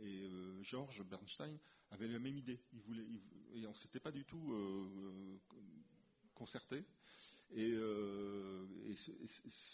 et 0.00 0.28
Georges 0.62 1.02
Bernstein 1.02 1.58
avait 1.90 2.06
la 2.06 2.18
même 2.18 2.36
idée. 2.36 2.60
Il 2.72 2.82
voulait, 2.82 3.06
et 3.54 3.66
on 3.66 3.74
s'était 3.74 4.00
pas 4.00 4.12
du 4.12 4.24
tout 4.24 5.40
concerté. 6.34 6.84
Et, 7.54 7.72
euh, 7.72 8.66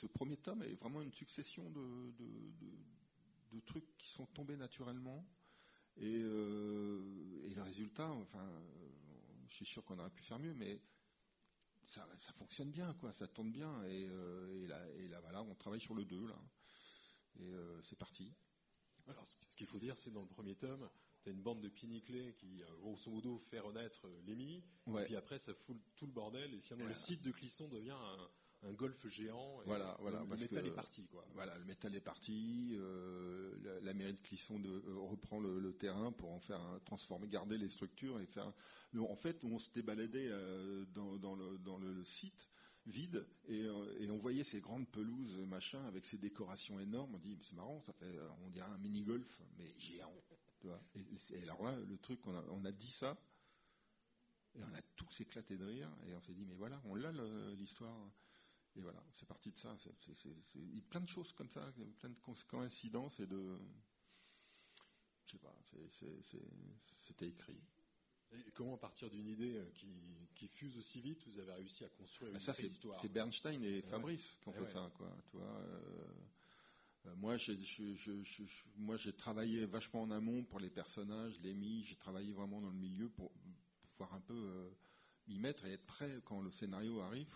ce, 0.01 0.07
premier 0.07 0.37
tome 0.37 0.63
est 0.63 0.75
vraiment 0.75 1.01
une 1.01 1.13
succession 1.13 1.71
de, 1.71 3.61
trucs 3.67 3.97
qui 3.99 4.09
sont 4.11 4.27
tombés 4.27 4.57
naturellement. 4.57 5.25
Et, 5.97 6.21
euh, 6.23 7.49
le 7.55 7.63
résultat, 7.63 8.09
enfin, 8.11 8.49
je 9.49 9.55
suis 9.55 9.67
sûr 9.67 9.85
qu'on 9.85 9.99
aurait 9.99 10.11
pu 10.11 10.23
faire 10.23 10.39
mieux, 10.39 10.55
mais 10.55 10.81
ça, 11.95 12.07
fonctionne 12.39 12.71
bien, 12.71 12.95
quoi, 12.95 13.13
ça 13.13 13.27
tourne 13.29 13.51
bien. 13.51 13.83
Et, 13.85 14.07
euh, 14.09 14.67
là, 14.67 14.89
et 14.91 15.09
là, 15.09 15.21
voilà, 15.21 15.43
on 15.43 15.55
travaille 15.55 15.81
sur 15.81 15.95
le 15.95 16.05
2, 16.05 16.27
là. 16.27 16.39
Et 17.41 17.53
c'est 17.85 17.99
parti. 17.99 18.35
Alors, 19.07 19.25
ce 19.27 19.57
qu'il 19.57 19.67
faut 19.67 19.79
dire, 19.79 19.97
c'est 19.99 20.11
dans 20.11 20.23
le 20.23 20.29
premier 20.29 20.57
tome, 20.57 20.89
tu 21.23 21.31
une 21.31 21.43
bande 21.43 21.61
de 21.61 21.69
piniclés 21.69 22.35
qui, 22.39 22.63
euh, 22.63 22.67
grosso 22.81 23.11
modo, 23.11 23.39
fait 23.51 23.61
renaître 23.61 24.07
euh, 24.07 24.21
l'émi, 24.27 24.63
et 24.87 25.05
puis 25.05 25.17
après, 25.17 25.39
ça 25.41 25.55
fout 25.67 25.77
tout 25.97 26.07
le 26.07 26.13
bordel, 26.13 26.55
et 26.55 26.61
finalement, 26.61 26.89
le 26.89 26.95
site 27.07 27.23
de 27.23 27.31
Clisson 27.31 27.69
devient 27.69 27.97
un, 28.63 28.73
golf 28.73 29.07
géant. 29.09 29.63
Et 29.63 29.67
voilà, 29.67 29.97
voilà. 30.01 30.21
Le, 30.29 30.37
métal 30.37 30.67
est 30.67 30.75
parti, 30.75 31.07
quoi. 31.07 31.25
Voilà, 31.35 31.57
le 31.59 31.65
métal 31.65 31.95
est 31.95 32.01
parti. 32.01 32.73
Euh, 32.75 33.81
la, 33.83 33.95
mairie 33.95 34.15
de 34.15 34.21
Clisson 34.21 34.59
de, 34.59 34.83
reprend 34.97 35.39
le, 35.39 35.73
terrain 35.75 36.11
pour 36.11 36.33
en 36.33 36.41
faire 36.41 36.61
un, 36.61 36.81
transformer, 36.81 37.29
garder 37.29 37.57
les 37.57 37.69
structures 37.69 38.21
et 38.21 38.27
faire. 38.27 38.53
en 38.99 39.17
fait, 39.17 39.39
on 39.45 39.61
s'était 39.61 39.83
baladé 39.83 40.29
dans, 40.95 41.37
le, 41.37 41.59
dans 41.59 41.79
le 41.79 42.05
site 42.21 42.49
vide 42.87 43.25
et, 43.49 43.69
on 44.11 44.19
voyait 44.19 44.45
ces 44.45 44.61
grandes 44.61 44.89
pelouses 44.89 45.37
machin 45.47 45.85
avec 45.87 46.05
ces 46.07 46.19
décorations 46.19 46.81
énormes. 46.81 47.15
On 47.15 47.19
dit 47.19 47.39
c'est 47.43 47.55
marrant, 47.55 47.81
ça 47.83 47.93
fait 47.93 48.19
on 48.45 48.51
dirait 48.51 48.67
un 48.67 48.79
mini 48.79 49.03
golf 49.03 49.41
mais 49.57 49.73
géant 49.79 50.13
et, 50.95 51.43
alors 51.43 51.63
là, 51.63 51.77
le 51.77 51.99
truc, 51.99 52.27
on 52.27 52.35
a, 52.35 52.43
on 52.51 52.65
a 52.65 52.73
dit 52.73 52.93
ça, 52.99 53.17
et 54.55 54.63
on 54.63 54.75
a 54.75 54.83
tous 54.97 55.21
éclaté 55.21 55.57
de 55.57 55.65
rire, 55.65 55.91
et 56.07 56.15
on 56.15 56.21
s'est 56.23 56.35
dit, 56.35 56.45
mais 56.45 56.55
voilà, 56.55 56.81
on 56.85 56.95
l'a 56.95 57.13
l'histoire. 57.55 58.11
Et 58.77 58.81
voilà, 58.81 59.03
c'est 59.17 59.27
parti 59.27 59.51
de 59.51 59.59
ça. 59.59 59.77
il 60.55 60.77
y 60.77 60.79
a 60.79 60.83
plein 60.91 61.01
de 61.01 61.09
choses 61.09 61.33
comme 61.33 61.49
ça, 61.49 61.73
plein 61.99 62.11
de 62.11 62.43
coïncidences 62.49 63.19
et 63.21 63.27
de. 63.27 63.59
Je 65.27 65.33
sais 65.33 65.39
pas, 65.39 65.55
c'était 67.07 67.29
écrit. 67.29 67.61
Et 68.33 68.51
comment, 68.53 68.75
à 68.75 68.79
partir 68.79 69.11
d'une 69.11 69.27
idée 69.27 69.57
euh, 69.57 69.65
qui, 70.35 70.49
fuse 70.49 70.77
aussi 70.77 71.01
vite, 71.01 71.27
vous 71.27 71.39
avez 71.39 71.53
réussi 71.53 71.85
à 71.85 71.89
construire 71.89 72.33
une 72.33 72.41
ça, 72.41 72.53
histoire 72.61 73.01
C'est 73.01 73.09
Bernstein 73.09 73.63
et 73.63 73.83
Fabrice 73.83 74.37
qui 74.43 74.49
ont 74.49 74.53
fait 74.53 74.71
ça, 74.71 74.91
quoi. 74.97 75.17
Tu 75.31 75.37
vois, 75.37 75.47
euh, 75.47 76.13
euh, 77.07 77.15
moi, 77.17 77.37
j'ai 78.97 79.13
travaillé 79.13 79.65
vachement 79.67 80.03
en 80.03 80.11
amont 80.11 80.45
pour 80.45 80.61
les 80.61 80.71
personnages, 80.71 81.39
les 81.43 81.83
j'ai 81.83 81.97
travaillé 81.97 82.33
vraiment 82.33 82.61
dans 82.61 82.71
le 82.71 82.77
milieu 82.77 83.09
pour 83.09 83.31
pouvoir 83.91 84.15
un 84.15 84.21
peu 84.21 84.35
euh, 84.35 84.71
m'y 85.27 85.39
mettre 85.39 85.65
et 85.67 85.73
être 85.73 85.87
prêt 85.87 86.21
quand 86.25 86.41
le 86.41 86.51
scénario 86.53 87.01
arrive. 87.01 87.33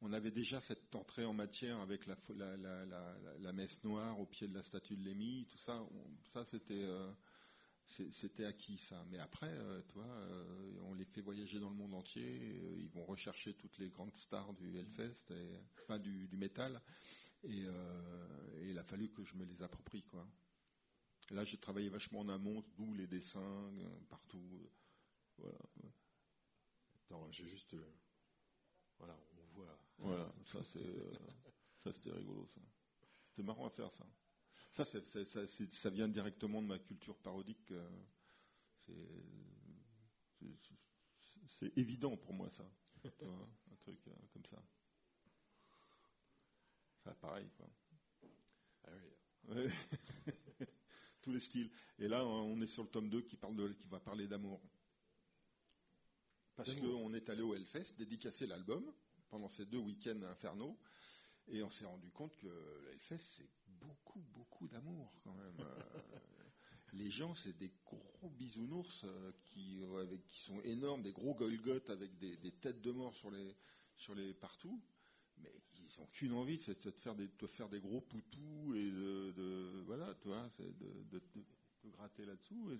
On 0.00 0.12
avait 0.12 0.30
déjà 0.30 0.60
cette 0.60 0.94
entrée 0.94 1.24
en 1.24 1.32
matière 1.32 1.80
avec 1.80 2.06
la, 2.06 2.16
la, 2.36 3.52
messe 3.52 3.82
noire 3.82 4.20
au 4.20 4.26
pied 4.26 4.46
de 4.46 4.54
la 4.54 4.62
statue 4.62 4.96
de 4.96 5.02
Lémi, 5.02 5.44
tout 5.50 5.58
ça, 5.58 5.84
ça 6.32 6.44
c'était 6.44 6.84
euh, 6.84 7.10
c'était 8.20 8.44
acquis 8.44 8.78
ça. 8.88 9.04
Mais 9.10 9.18
après, 9.18 9.52
toi, 9.88 10.04
on 10.84 10.94
les 10.94 11.06
fait 11.06 11.22
voyager 11.22 11.58
dans 11.58 11.70
le 11.70 11.74
monde 11.74 11.94
entier, 11.94 12.76
ils 12.78 12.90
vont 12.90 13.04
rechercher 13.06 13.54
toutes 13.54 13.76
les 13.78 13.88
grandes 13.88 14.14
stars 14.14 14.52
du 14.52 14.78
Hellfest, 14.78 15.30
et, 15.30 15.56
enfin 15.82 15.98
du, 15.98 16.28
du 16.28 16.36
métal. 16.36 16.80
Et, 17.44 17.64
euh, 17.66 18.60
et, 18.62 18.70
il 18.70 18.78
a 18.78 18.84
fallu 18.84 19.10
que 19.10 19.24
je 19.24 19.34
me 19.36 19.44
les 19.44 19.62
approprie, 19.62 20.02
quoi. 20.04 20.26
là, 21.30 21.44
j'ai 21.44 21.58
travaillé 21.58 21.88
vachement 21.88 22.20
en 22.20 22.28
amont, 22.28 22.64
d'où 22.76 22.94
les 22.94 23.06
dessins, 23.06 23.40
euh, 23.40 24.00
partout. 24.08 24.70
Euh, 25.40 25.52
voilà. 25.76 25.92
Attends, 27.04 27.30
j'ai 27.32 27.48
juste. 27.48 27.76
voilà, 28.98 29.18
on 29.38 29.44
voit. 29.54 29.78
Voilà, 29.98 30.32
ça 30.52 30.58
c'est. 30.72 31.12
Ça, 31.84 31.92
c'était 31.92 32.10
rigolo, 32.12 32.46
ça. 32.54 32.60
C'était 33.30 33.42
marrant 33.44 33.66
à 33.66 33.70
faire, 33.70 33.92
ça. 33.92 34.06
Ça, 34.72 34.84
c'est- 34.86 35.04
c'est- 35.12 35.24
ça, 35.26 35.46
c'est- 35.48 35.72
ça 35.74 35.90
vient 35.90 36.08
directement 36.08 36.60
de 36.60 36.66
ma 36.66 36.78
culture 36.78 37.16
parodique. 37.18 37.72
C'est 38.86 38.94
c'est- 40.40 40.74
c'est 41.58 41.78
évident 41.78 42.16
pour 42.16 42.32
moi, 42.32 42.50
ça. 42.50 42.68
Un 43.04 43.76
truc 43.80 43.98
comme 44.32 44.44
ça. 44.46 44.62
Ça, 47.08 47.14
pareil, 47.14 47.48
quoi. 47.56 47.66
Ah 48.84 48.90
oui. 49.54 49.70
Tous 51.22 51.32
les 51.32 51.40
styles. 51.40 51.70
Et 51.98 52.06
là, 52.06 52.22
on 52.26 52.60
est 52.60 52.66
sur 52.66 52.82
le 52.82 52.90
tome 52.90 53.08
2 53.08 53.22
qui, 53.22 53.36
parle 53.38 53.56
de, 53.56 53.68
qui 53.72 53.88
va 53.88 53.98
parler 53.98 54.26
d'amour. 54.26 54.60
Parce 56.54 56.74
qu'on 56.74 57.14
est 57.14 57.30
allé 57.30 57.40
au 57.40 57.54
Hellfest, 57.54 57.94
dédicacer 57.96 58.46
l'album 58.46 58.92
pendant 59.30 59.48
ces 59.50 59.64
deux 59.64 59.78
week-ends 59.78 60.20
infernaux. 60.24 60.78
Et 61.46 61.62
on 61.62 61.70
s'est 61.70 61.86
rendu 61.86 62.10
compte 62.10 62.36
que 62.36 62.46
le 62.46 62.90
Hellfest, 62.92 63.24
c'est 63.38 63.48
beaucoup, 63.66 64.20
beaucoup 64.34 64.68
d'amour 64.68 65.10
quand 65.24 65.32
même. 65.32 65.56
Les 66.92 67.10
gens, 67.10 67.34
c'est 67.36 67.56
des 67.56 67.72
gros 67.86 68.30
bisounours 68.30 69.04
euh, 69.04 69.32
qui, 69.46 69.82
euh, 69.82 70.02
avec, 70.02 70.26
qui 70.26 70.40
sont 70.40 70.60
énormes, 70.62 71.02
des 71.02 71.12
gros 71.12 71.34
golgotes 71.34 71.88
avec 71.88 72.18
des, 72.18 72.36
des 72.36 72.52
têtes 72.52 72.82
de 72.82 72.90
mort 72.90 73.14
sur 73.14 73.30
les, 73.30 73.56
sur 73.96 74.14
les 74.14 74.34
partout. 74.34 74.82
Mais 75.38 75.54
ils 75.98 76.00
n'ont 76.00 76.06
qu'une 76.12 76.32
envie, 76.34 76.58
c'est 76.60 76.74
de, 76.84 76.90
te 76.90 77.00
faire 77.00 77.14
des, 77.14 77.28
de 77.28 77.46
faire 77.48 77.68
des 77.68 77.80
gros 77.80 78.00
poutous 78.00 78.74
et 78.74 78.90
de, 78.90 79.32
de- 79.36 79.82
voilà, 79.86 80.14
c'est 80.56 80.64
de, 80.78 81.02
de- 81.10 81.22
gratter 81.90 82.26
là-dessous. 82.26 82.70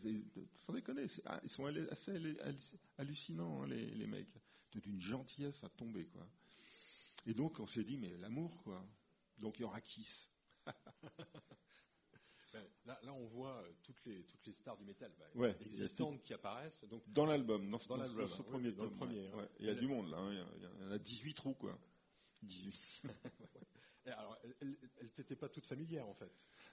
Sans 0.66 0.72
déconner, 0.72 1.06
ah, 1.24 1.40
ils 1.42 1.50
sont 1.50 1.64
assez 1.66 2.12
hallucinants, 2.98 3.62
hein, 3.62 3.66
les, 3.68 3.86
les 3.86 4.06
mecs. 4.06 4.28
C'est 4.72 4.80
d'une 4.82 5.00
gentillesse 5.00 5.62
à 5.64 5.68
tomber, 5.70 6.04
quoi. 6.06 6.26
Et 7.26 7.32
donc, 7.34 7.58
on 7.58 7.66
s'est 7.68 7.84
dit, 7.84 7.96
mais 7.96 8.16
l'amour, 8.18 8.62
quoi. 8.62 8.84
Donc, 9.38 9.58
il 9.58 9.62
y 9.62 9.64
aura 9.64 9.80
Kiss. 9.80 10.28
Ben, 12.52 12.64
Là, 12.86 12.98
là, 13.02 13.12
on 13.12 13.26
voit 13.26 13.58
euh, 13.62 13.72
toutes 13.82 14.02
les, 14.06 14.24
toutes 14.24 14.46
les 14.46 14.54
stars 14.54 14.76
du 14.78 14.84
métal 14.84 15.12
bah, 15.18 15.26
Ouais, 15.34 15.54
existantes 15.60 16.22
qui 16.22 16.32
apparaissent. 16.32 16.82
Donc, 16.90 17.02
Dans 17.12 17.26
l'album, 17.26 17.70
dans, 17.70 17.76
Dans 17.78 17.84
dans 17.88 17.96
l'album, 17.98 18.26
ce 18.28 18.40
oui, 18.42 18.48
premier 18.48 18.68
oui, 18.70 18.74
dans 18.74 18.84
le 18.84 18.88
tome, 18.88 18.98
premier, 18.98 19.20
ouais. 19.20 19.28
hein. 19.34 19.36
Ouais. 19.36 19.48
Il 19.60 19.66
y 19.66 19.70
a 19.70 19.74
du 19.74 19.86
monde, 19.86 20.10
là. 20.10 20.16
hein. 20.16 20.32
Il 20.32 20.38
y 20.38 20.40
a- 20.40 20.70
il 20.78 20.82
y 20.84 20.86
en 20.86 20.90
a 20.90 20.98
18 20.98 21.34
trous, 21.34 21.54
quoi. 21.54 21.78
18. 22.43 22.74
et 24.07 24.11
alors, 24.11 24.39
elle- 24.61 24.76
elle 25.01 25.11
t'était 25.11 25.36
pas 25.36 25.49
toute 25.49 25.66
familière 25.66 26.07
en 26.07 26.14
fait. 26.14 26.30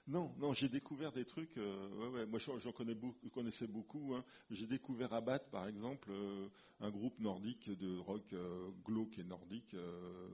Non, 0.08 0.32
non, 0.38 0.52
j'ai 0.54 0.68
découvert 0.68 1.12
des 1.12 1.24
trucs. 1.24 1.56
euh, 1.56 1.88
ouais, 1.96 2.08
ouais, 2.20 2.26
moi, 2.26 2.38
j'en 2.38 2.58
j'en 2.60 2.72
connais 2.72 2.94
beaucoup, 2.94 3.28
connaissais 3.30 3.66
beaucoup. 3.66 4.14
hein. 4.14 4.24
J'ai 4.50 4.66
découvert 4.66 5.12
Abbat, 5.12 5.40
par 5.50 5.66
exemple, 5.66 6.08
euh, 6.10 6.48
un 6.80 6.90
groupe 6.90 7.18
nordique 7.18 7.68
de 7.70 7.98
rock 7.98 8.32
euh, 8.32 8.70
glauque 8.84 9.18
et 9.18 9.24
nordique. 9.24 9.74
euh, 9.74 10.28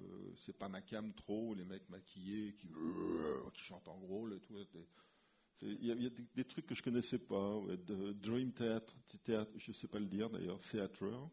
c'est 0.44 0.56
pas 0.58 0.68
ma 0.68 0.82
cam 0.82 1.12
trop, 1.14 1.54
les 1.54 1.64
mecs 1.64 1.88
maquillés 1.88 2.54
qui, 2.54 2.68
qui 2.68 3.60
chantent 3.64 3.88
en 3.88 3.98
gros. 3.98 4.28
et 4.30 4.40
tout. 4.40 4.54
Il 5.62 5.86
y 5.86 5.90
a, 5.92 5.94
il 5.94 6.02
y 6.02 6.06
a 6.06 6.10
des, 6.10 6.24
des 6.34 6.44
trucs 6.44 6.66
que 6.66 6.74
je 6.74 6.82
connaissais 6.82 7.18
pas. 7.18 7.56
ouais, 7.58 7.76
de 7.78 8.12
Dream 8.12 8.52
Theater, 8.52 8.94
théâtre, 9.24 9.52
je 9.58 9.72
sais 9.72 9.88
pas 9.88 9.98
le 10.00 10.06
dire 10.06 10.28
d'ailleurs, 10.28 10.60
Theatre. 10.70 11.30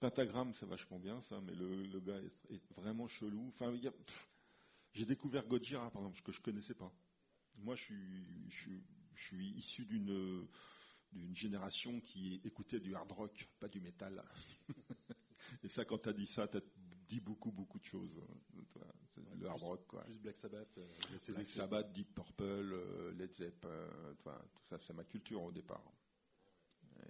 Pentagram, 0.00 0.52
c'est 0.58 0.66
vachement 0.66 0.98
bien 0.98 1.20
ça, 1.22 1.40
mais 1.40 1.54
le, 1.54 1.84
le 1.86 2.00
gars 2.00 2.18
est, 2.18 2.54
est 2.54 2.72
vraiment 2.76 3.08
chelou. 3.08 3.52
Enfin, 3.54 3.74
j'ai 4.92 5.04
découvert 5.04 5.46
Gojira, 5.46 5.90
par 5.90 6.02
exemple, 6.02 6.22
que 6.22 6.32
je 6.32 6.40
connaissais 6.40 6.74
pas. 6.74 6.92
Moi, 7.56 7.74
je 7.76 7.82
suis, 7.82 8.50
je 8.50 8.70
je 9.18 9.22
suis 9.24 9.50
issu 9.58 9.84
d'une 9.84 10.46
d'une 11.12 11.34
génération 11.34 12.00
qui 12.00 12.40
écoutait 12.44 12.80
du 12.80 12.94
hard 12.94 13.10
rock, 13.12 13.48
pas 13.58 13.68
du 13.68 13.80
métal. 13.80 14.22
Et 15.62 15.68
ça, 15.70 15.84
quand 15.84 15.98
tu 15.98 16.08
as 16.10 16.12
dit 16.12 16.26
ça, 16.26 16.46
tu 16.48 16.58
as 16.58 16.62
dit 17.08 17.20
beaucoup, 17.20 17.50
beaucoup 17.50 17.78
de 17.78 17.84
choses. 17.84 18.14
Le 19.36 19.48
hard 19.48 19.62
rock, 19.62 19.86
quoi. 19.86 20.04
Plus 20.04 20.18
Black 20.18 20.36
Sabbath. 20.38 20.68
euh, 20.78 20.86
Black. 21.28 21.46
Sabbath, 21.46 21.92
Deep 21.92 22.14
Purple, 22.14 22.42
euh, 22.42 23.12
Led 23.12 23.32
Zepp, 23.36 23.64
euh, 23.64 24.12
tout 24.14 24.64
ça, 24.68 24.78
c'est 24.86 24.92
ma 24.92 25.04
culture 25.04 25.42
au 25.42 25.50
départ. 25.52 25.82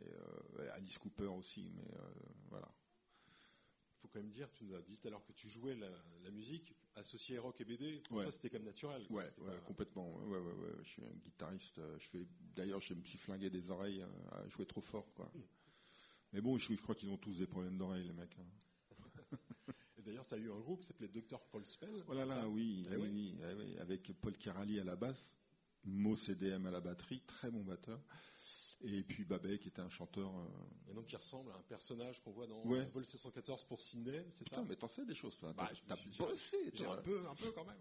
Et, 0.00 0.68
Alice 0.74 0.96
Cooper 0.98 1.26
aussi, 1.26 1.72
mais 1.74 1.90
voilà. 2.48 2.68
Il 3.98 4.02
faut 4.02 4.08
quand 4.08 4.20
même 4.20 4.30
dire, 4.30 4.48
tu 4.52 4.64
nous 4.64 4.74
as 4.76 4.82
dit 4.82 4.96
tout 4.96 5.08
à 5.08 5.10
l'heure 5.10 5.24
que 5.26 5.32
tu 5.32 5.48
jouais 5.50 5.74
la, 5.74 5.90
la 6.22 6.30
musique 6.30 6.72
associée 6.94 7.36
rock 7.38 7.60
et 7.60 7.64
BD. 7.64 8.00
Pour 8.08 8.18
Ouais. 8.18 8.24
toi, 8.24 8.32
c'était 8.32 8.48
comme 8.50 8.62
naturel. 8.64 9.04
quoi. 9.08 9.16
Ouais, 9.16 9.28
C'était 9.30 9.40
ouais, 9.42 9.54
pas- 9.56 9.60
complètement. 9.66 10.14
Ouais, 10.24 10.38
ouais, 10.38 10.52
ouais. 10.52 10.72
Je 10.84 10.88
suis 10.88 11.02
un 11.04 11.12
guitariste. 11.24 11.78
euh, 11.78 11.98
Je 11.98 12.06
fais, 12.08 12.26
d'ailleurs, 12.54 12.80
je 12.80 12.94
me 12.94 13.02
suis 13.02 13.18
flingué 13.18 13.50
des 13.50 13.68
oreilles 13.70 14.02
euh, 14.02 14.30
à 14.44 14.48
jouer 14.48 14.66
trop 14.66 14.80
fort, 14.82 15.12
quoi. 15.14 15.30
Mais 16.32 16.40
bon, 16.40 16.56
je, 16.58 16.72
je 16.72 16.80
crois 16.80 16.94
qu'ils 16.94 17.08
ont 17.10 17.16
tous 17.18 17.36
des 17.38 17.46
problèmes 17.46 17.76
d'oreilles, 17.76 18.04
les 18.06 18.12
mecs. 18.12 18.36
hein. 18.38 18.46
Et 19.98 20.02
d'ailleurs, 20.02 20.26
tu 20.28 20.34
as 20.34 20.38
eu 20.38 20.50
un 20.52 20.60
groupe 20.60 20.80
qui 20.80 20.86
s'appelait 20.86 21.08
Dr. 21.08 21.40
Paul 21.50 21.66
Spell. 21.66 22.04
Oh 22.06 22.14
là 22.14 22.24
là, 22.24 22.48
oui, 22.48 22.84
Eh 22.92 22.96
oui, 22.96 23.08
oui. 23.10 23.34
eh 23.50 23.54
oui, 23.54 23.78
avec 23.78 24.12
Paul 24.20 24.36
Kirali 24.36 24.78
à 24.78 24.84
la 24.84 24.94
basse, 24.94 25.28
Mo 25.84 26.14
CDM 26.16 26.66
à 26.66 26.70
la 26.70 26.80
batterie, 26.80 27.20
très 27.26 27.50
bon 27.50 27.64
batteur. 27.64 28.00
Et 28.84 29.02
puis 29.02 29.24
Babet, 29.24 29.58
qui 29.58 29.68
était 29.68 29.80
un 29.80 29.88
chanteur. 29.90 30.30
euh, 30.36 30.90
Et 30.90 30.94
donc, 30.94 31.06
qui 31.06 31.16
ressemble 31.16 31.50
à 31.50 31.56
un 31.56 31.62
personnage 31.62 32.20
qu'on 32.22 32.30
voit 32.30 32.46
dans 32.46 32.64
Ouais. 32.64 32.84
Vol 32.94 33.04
614 33.04 33.64
pour 33.64 33.80
Sydney, 33.80 34.24
c'est 34.36 34.44
Putain, 34.44 34.56
ça 34.58 34.64
mais 34.68 34.76
t'en 34.76 34.86
sais 34.88 35.04
des 35.04 35.16
choses, 35.16 35.36
toi. 35.38 35.52
Bah, 35.52 35.68
T'as- 35.88 35.96
bossé, 36.16 36.70
toi. 36.76 36.98
un 36.98 37.02
peu, 37.02 37.26
un 37.28 37.34
peu 37.34 37.50
quand 37.52 37.64
même. 37.64 37.76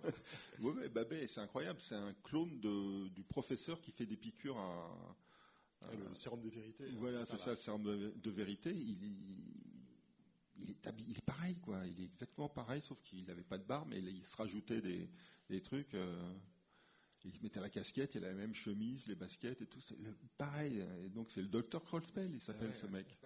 Oui, 0.60 0.74
oui, 0.82 0.90
Babet, 0.90 1.28
c'est 1.28 1.40
incroyable. 1.40 1.80
C'est 1.88 1.96
un 1.96 2.14
clone 2.24 2.60
de- 2.60 3.10
du 3.10 3.24
professeur 3.24 3.80
qui 3.82 3.92
fait 3.92 4.08
des 4.08 4.18
piqûres 4.18 4.58
à. 4.58 5.16
à- 5.82 5.94
le 5.94 6.16
sérum 6.16 6.42
de 6.42 6.50
vérité. 6.50 6.86
hein, 6.86 6.96
Voilà, 6.98 7.24
c'est 7.28 7.38
ça, 7.38 7.56
c'est 7.58 7.70
un 7.70 7.78
de, 7.78 8.14
de 8.16 8.32
vérité. 8.32 8.72
Il, 8.74 9.04
il- 9.04 9.44
il 10.60 10.72
est 10.72 10.88
habillé- 10.88 11.12
il 11.12 11.18
est 11.20 11.26
pareil, 11.26 11.58
quoi. 11.60 11.86
Il 11.86 12.02
est 12.02 12.06
exactement 12.06 12.50
pareil, 12.50 12.82
sauf 12.82 13.00
qu'il 13.04 13.24
n'avait 13.28 13.44
pas 13.44 13.60
de 13.60 13.64
barbe, 13.66 13.90
mais 13.90 14.00
il 14.00 14.26
se 14.26 14.36
rajoutait 14.36 14.82
des, 14.82 15.08
des 15.48 15.62
trucs. 15.62 15.94
euh, 15.94 16.34
il 17.28 17.34
se 17.38 17.44
mettait 17.44 17.60
la 17.60 17.70
casquette, 17.70 18.16
il 18.16 18.24
a 18.24 18.30
la 18.30 18.34
même 18.34 18.54
chemise, 18.56 19.06
les 19.08 19.16
baskets 19.16 19.62
et 19.62 19.68
tout. 19.68 19.82
C'est 19.82 19.98
pareil. 20.38 20.84
Et 21.06 21.10
donc, 21.10 21.30
c'est 21.32 21.42
le 21.42 21.48
Dr. 21.50 21.84
Krollspell, 21.84 22.34
il 22.34 22.42
s'appelle 22.42 22.70
Ouais. 22.72 22.78
ce 22.82 22.88
mec. 22.88 23.18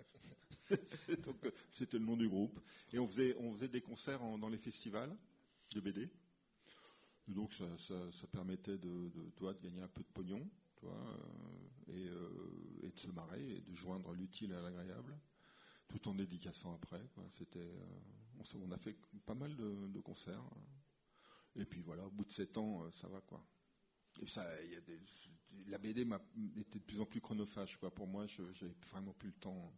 Donc, 1.25 1.45
euh, 1.45 1.51
C'était 1.73 1.99
le 1.99 2.05
nom 2.05 2.15
du 2.17 2.27
groupe. 2.29 2.59
Et 2.93 2.99
on 2.99 3.07
faisait, 3.07 3.35
on 3.37 3.53
faisait 3.53 3.67
des 3.67 3.81
concerts 3.81 4.23
en- 4.23 4.37
dans 4.37 4.49
les 4.49 4.57
festivals 4.57 5.15
de 5.73 5.79
BD. 5.81 6.09
Et 7.27 7.33
donc, 7.33 7.53
ça, 7.53 7.65
ça- 7.87 8.11
ça 8.13 8.27
permettait 8.27 8.77
de, 8.77 9.09
de, 9.09 9.29
toi, 9.35 9.53
de 9.53 9.59
gagner 9.61 9.81
un 9.81 9.87
peu 9.87 10.01
de 10.01 10.07
pognon, 10.13 10.49
toi, 10.77 10.93
euh, 10.93 11.93
et, 11.93 12.07
euh, 12.07 12.79
et 12.83 12.89
de 12.89 12.99
se 12.99 13.07
marrer, 13.09 13.57
et 13.57 13.61
de 13.61 13.75
joindre 13.75 14.13
l'utile 14.13 14.53
à 14.53 14.61
l'agréable, 14.61 15.15
tout 15.89 16.07
en 16.07 16.15
dédicaçant 16.15 16.73
après. 16.73 17.01
C'était, 17.37 17.59
euh, 17.59 17.85
on, 18.55 18.71
a 18.71 18.77
fait 18.79 18.95
pas 19.25 19.35
mal 19.35 19.55
de, 19.55 19.87
de 19.87 19.99
concerts. 19.99 20.43
Et 21.55 21.65
puis 21.65 21.81
voilà, 21.81 22.05
au 22.07 22.11
bout 22.11 22.23
de 22.25 22.31
sept 22.31 22.57
ans, 22.57 22.89
ça 23.01 23.07
va 23.09 23.19
quoi. 23.21 23.45
Et 24.21 24.27
ça, 24.27 24.45
il 24.63 24.71
y 24.71 24.75
a 24.75 24.81
des, 24.81 24.99
la 25.67 25.77
BD 25.77 26.05
m'a 26.05 26.21
été 26.57 26.79
de 26.79 26.83
plus 26.83 26.99
en 26.99 27.05
plus 27.05 27.21
chronophage. 27.21 27.77
Quoi. 27.77 27.91
Pour 27.91 28.07
moi, 28.07 28.27
je 28.27 28.43
j'avais 28.53 28.73
vraiment 28.91 29.13
plus 29.13 29.29
le 29.29 29.35
temps. 29.39 29.71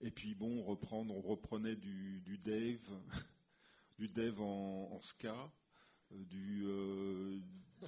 Et 0.00 0.10
puis 0.10 0.34
bon, 0.34 0.62
reprendre, 0.62 1.14
on 1.14 1.20
reprenait 1.20 1.76
du, 1.76 2.20
du 2.20 2.38
Dave, 2.38 3.00
du 3.98 4.06
Dave 4.08 4.40
en, 4.40 4.92
en 4.92 5.00
ska, 5.00 5.50
euh, 6.12 6.24
du, 6.24 6.62
euh, 6.66 7.38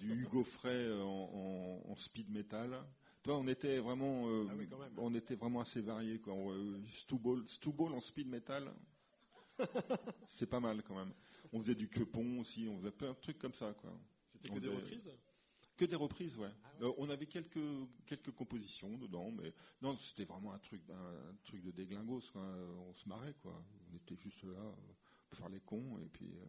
du 0.00 0.22
Hugo 0.22 0.44
Frey 0.44 0.92
en, 0.92 1.06
en- 1.06 1.90
en 1.90 1.96
speed 1.96 2.30
metal. 2.30 2.82
Toi, 3.22 3.36
on 3.38 3.46
était 3.48 3.78
vraiment, 3.78 4.28
euh, 4.28 4.46
Ah 4.50 4.54
oui, 4.56 4.66
on 4.96 5.14
était 5.14 5.34
vraiment 5.34 5.60
assez 5.60 5.82
variés. 5.82 6.20
Quoi. 6.20 6.34
Stubble, 7.02 7.46
Stubble 7.48 7.92
en 7.92 8.00
speed 8.00 8.26
metal, 8.28 8.72
c'est 10.38 10.46
pas 10.48 10.60
mal 10.60 10.82
quand 10.82 10.96
même. 10.96 11.12
On 11.52 11.60
faisait 11.60 11.74
du 11.74 11.88
quepon 11.88 12.40
aussi, 12.40 12.66
on 12.68 12.78
faisait 12.78 12.90
plein 12.92 13.10
de 13.12 13.18
trucs 13.20 13.38
comme 13.38 13.52
ça. 13.54 13.74
Quoi. 13.74 13.92
C'était 14.32 14.48
que 14.48 14.58
des 14.60 14.68
reprises? 14.76 15.10
Que 15.80 15.86
des 15.86 15.96
reprises, 15.96 16.36
ouais. 16.36 16.50
Ah 16.62 16.68
ouais. 16.80 16.86
Euh, 16.88 16.92
on 16.98 17.08
avait 17.08 17.26
quelques 17.26 17.58
quelques 18.06 18.30
compositions 18.32 18.98
dedans, 18.98 19.30
mais 19.30 19.52
non, 19.80 19.96
c'était 20.10 20.24
vraiment 20.26 20.52
un 20.52 20.58
truc 20.58 20.82
un, 20.90 21.34
truc 21.44 21.62
de 21.62 21.70
déglingos. 21.70 22.20
quoi. 22.32 22.42
Euh, 22.42 22.74
On 22.88 22.92
se 22.94 23.08
marrait, 23.08 23.34
quoi. 23.42 23.62
On 23.90 23.96
était 23.96 24.16
juste 24.16 24.42
là 24.44 24.60
euh, 24.60 24.74
pour 25.28 25.38
faire 25.38 25.48
les 25.48 25.60
cons, 25.60 25.98
et 25.98 26.08
puis 26.08 26.34
euh, 26.36 26.44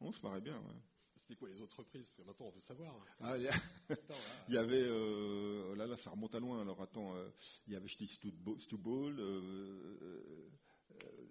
on 0.00 0.12
se 0.12 0.20
marrait 0.22 0.42
bien. 0.42 0.58
Ouais. 0.58 0.74
C'était 1.22 1.36
quoi 1.36 1.48
les 1.48 1.60
autres 1.60 1.76
reprises? 1.78 2.04
Parce 2.04 2.16
que 2.18 2.22
maintenant, 2.22 2.46
on 2.46 2.50
veut 2.50 2.60
savoir. 2.60 2.94
Ah, 3.20 3.36
il 4.48 4.54
y 4.54 4.58
avait 4.58 4.84
euh, 4.84 5.74
là 5.74 5.86
là, 5.86 5.96
ça 6.04 6.10
remonte 6.10 6.34
à 6.34 6.38
loin. 6.38 6.60
Alors 6.60 6.80
attends, 6.82 7.16
euh, 7.16 7.30
il 7.66 7.72
y 7.72 7.76
avait 7.76 7.88
euh, 7.88 9.18
euh, 9.18 10.50
euh, 10.92 11.26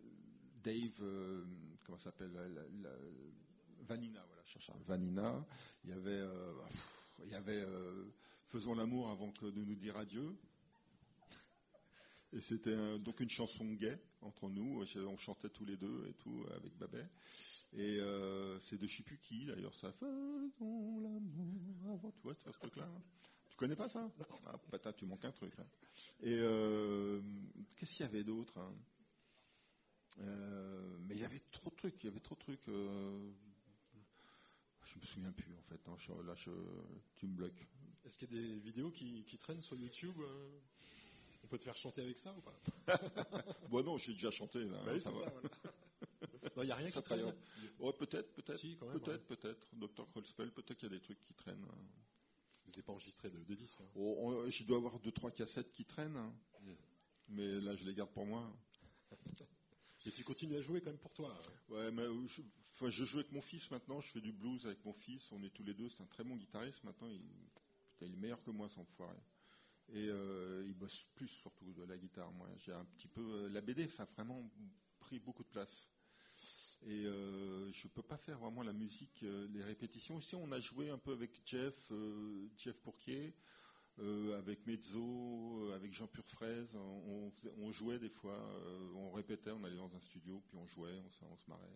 Dave, 0.63 1.01
euh, 1.01 1.45
comment 1.85 1.99
ça 1.99 2.05
s'appelle, 2.05 2.31
Vanina, 3.81 4.23
voilà, 4.25 4.41
je 4.45 4.51
cherche 4.53 4.69
un- 4.71 4.83
Vanina. 4.87 5.45
Il 5.83 5.91
y 5.91 5.93
avait, 5.93 6.09
euh, 6.09 6.53
pff, 6.67 6.94
il 7.23 7.29
y 7.31 7.35
avait 7.35 7.61
euh, 7.61 8.05
Faisons 8.49 8.75
l'amour 8.75 9.09
avant 9.09 9.31
que 9.31 9.45
de 9.47 9.63
nous 9.63 9.75
dire 9.75 9.97
adieu. 9.97 10.35
Et 12.33 12.41
c'était 12.41 12.99
donc 12.99 13.19
une 13.19 13.29
chanson 13.29 13.65
gay 13.73 13.99
entre 14.21 14.49
nous. 14.49 14.83
On 14.95 15.17
chantait 15.17 15.49
tous 15.49 15.65
les 15.65 15.77
deux 15.77 16.07
et 16.07 16.13
tout 16.13 16.45
avec 16.55 16.77
Babet. 16.77 17.07
Et 17.73 17.99
euh, 17.99 18.59
c'est 18.69 18.77
de 18.77 18.87
je 18.87 18.97
sais 18.97 19.03
plus 19.03 19.17
qui 19.19 19.45
d'ailleurs 19.45 19.73
ça. 19.75 19.91
Faisons 19.93 20.99
l'amour 21.01 21.91
avant. 21.93 22.11
Tu 22.11 22.21
vois, 22.21 22.35
tu 22.35 22.43
vois 22.43 22.53
ce 22.53 22.59
truc-là 22.59 22.85
hein 22.85 23.01
Tu 23.49 23.57
connais 23.57 23.75
pas 23.75 23.89
ça? 23.89 24.09
Ah, 24.45 24.93
tu 24.93 25.05
manques 25.05 25.25
un 25.25 25.31
truc. 25.31 25.55
Là. 25.57 25.65
Et 26.21 26.33
euh, 26.39 27.21
qu'est-ce 27.75 27.91
qu'il 27.91 28.05
y 28.05 28.09
avait 28.09 28.23
d'autre 28.23 28.57
hein? 28.57 28.73
Euh, 30.19 30.97
Mais 31.07 31.15
il 31.15 31.21
y 31.21 31.25
avait 31.25 31.41
trop 31.51 31.69
de 31.69 31.75
trucs. 31.75 32.01
Il 32.03 32.07
y 32.07 32.09
avait 32.09 32.21
trop 32.21 32.35
de 32.35 32.39
trucs. 32.41 32.67
euh, 32.69 33.31
je 34.95 34.99
me 34.99 35.05
souviens 35.05 35.31
plus 35.31 35.53
en 35.53 35.61
fait. 35.63 35.81
Hein. 35.87 36.23
là, 36.25 36.35
tu 37.15 37.27
me 37.27 37.35
bloques. 37.35 37.67
Est-ce 38.05 38.17
qu'il 38.17 38.33
y 38.33 38.37
a 38.37 38.41
des 38.41 38.59
vidéos 38.59 38.91
qui, 38.91 39.37
traînent 39.41 39.61
sur 39.61 39.75
YouTube 39.75 40.15
euh? 40.19 40.59
On 41.43 41.47
peut 41.47 41.59
te 41.59 41.63
faire 41.63 41.77
chanter 41.77 42.01
avec 42.01 42.17
ça 42.17 42.33
ou 42.33 42.41
pas? 42.41 42.59
Bon 43.69 43.83
non, 43.83 43.97
j'ai 43.97 44.13
déjà 44.13 44.31
chanté 44.31 44.63
là. 44.63 44.83
Bah 46.55 46.63
il 46.63 46.65
n'y 46.65 46.71
a 46.71 46.75
rien 46.75 46.89
qui 46.89 47.01
traîne. 47.01 47.33
peut-être, 47.99 48.33
peut-être, 48.33 48.61
peut-être, 48.79 49.25
peut-être. 49.25 49.67
Dr 49.73 50.07
Krollspell, 50.09 50.51
peut-être 50.51 50.77
qu'il 50.77 50.89
y 50.89 50.95
a 50.95 50.97
des 50.97 51.01
trucs 51.01 51.21
qui 51.23 51.33
traînent. 51.33 51.65
Vous 52.65 52.71
n'avez 52.71 52.81
pas 52.81 52.93
enregistré 52.93 53.29
de, 53.29 53.43
de 53.43 53.55
disques 53.55 53.79
hein. 53.81 53.89
oh, 53.95 54.45
Je 54.49 54.63
dois 54.63 54.77
avoir 54.77 54.99
deux 54.99 55.11
trois 55.11 55.31
cassettes 55.31 55.71
qui 55.73 55.85
traînent, 55.85 56.17
hein. 56.17 56.33
mais 57.27 57.59
là 57.61 57.75
je 57.75 57.85
les 57.85 57.93
garde 57.93 58.11
pour 58.11 58.25
moi. 58.25 58.51
Et 60.05 60.11
tu 60.11 60.23
continues 60.23 60.57
à 60.57 60.61
jouer 60.61 60.81
quand 60.81 60.91
même 60.91 60.99
pour 60.99 61.13
toi. 61.13 61.35
Ouais, 61.69 61.91
mais 61.91 62.05
je, 62.27 62.41
je 62.81 63.03
joue 63.05 63.19
avec 63.19 63.31
mon 63.31 63.41
fils 63.41 63.69
maintenant. 63.71 64.01
Je 64.01 64.11
fais 64.11 64.21
du 64.21 64.31
blues 64.31 64.65
avec 64.65 64.83
mon 64.83 64.93
fils. 64.93 65.25
On 65.31 65.41
est 65.43 65.49
tous 65.49 65.63
les 65.63 65.73
deux. 65.73 65.89
C'est 65.89 66.01
un 66.01 66.07
très 66.07 66.23
bon 66.23 66.35
guitariste 66.35 66.83
maintenant. 66.83 67.07
Il, 67.07 67.21
est 68.01 68.15
meilleur 68.17 68.43
que 68.43 68.51
moi, 68.51 68.69
sans 68.69 68.83
foirer. 68.97 69.17
Et 69.89 70.09
euh, 70.09 70.63
il 70.67 70.73
bosse 70.73 71.05
plus 71.15 71.27
surtout 71.27 71.71
de 71.73 71.83
la 71.83 71.97
guitare. 71.97 72.31
Moi, 72.33 72.47
j'ai 72.65 72.73
un 72.73 72.85
petit 72.97 73.07
peu 73.07 73.21
euh, 73.21 73.49
la 73.49 73.61
BD. 73.61 73.87
Ça 73.89 74.03
a 74.03 74.05
vraiment 74.05 74.49
pris 74.99 75.19
beaucoup 75.19 75.43
de 75.43 75.49
place. 75.49 75.87
Et 76.83 77.05
euh, 77.05 77.71
je 77.71 77.87
peux 77.87 78.03
pas 78.03 78.17
faire 78.17 78.37
vraiment 78.37 78.61
la 78.61 78.73
musique, 78.73 79.23
euh, 79.23 79.47
les 79.53 79.63
répétitions. 79.63 80.19
Ici, 80.19 80.35
on 80.35 80.51
a 80.51 80.59
joué 80.59 80.89
un 80.89 80.97
peu 80.97 81.13
avec 81.13 81.31
Jeff, 81.45 81.73
Jeff 82.57 82.75
Pourquier. 82.81 83.33
Avec 83.97 84.67
Mezzo, 84.67 85.71
avec 85.73 85.93
Jean 85.93 86.07
Purfraise, 86.07 86.67
on, 86.75 87.71
jouait 87.71 87.97
des 87.97 88.09
fois, 88.09 88.37
on 88.93 89.11
répétait, 89.11 89.51
on 89.51 89.63
allait 89.63 89.77
dans 89.77 89.95
un 89.95 90.01
studio, 90.01 90.43
puis 90.49 90.57
on 90.57 90.67
jouait, 90.67 91.01
on 91.21 91.37
se 91.37 91.49
marrait 91.49 91.71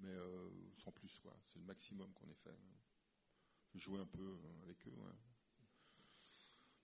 mais 0.00 0.10
euh, 0.10 0.50
sans 0.82 0.92
plus, 0.92 1.12
quoi. 1.22 1.36
C'est 1.48 1.58
le 1.58 1.64
maximum 1.64 2.12
qu'on 2.14 2.28
ait 2.30 2.42
fait. 2.44 2.56
Jouer 3.74 4.00
un 4.00 4.06
peu 4.06 4.22
euh, 4.22 4.62
avec 4.64 4.84
eux, 4.88 4.92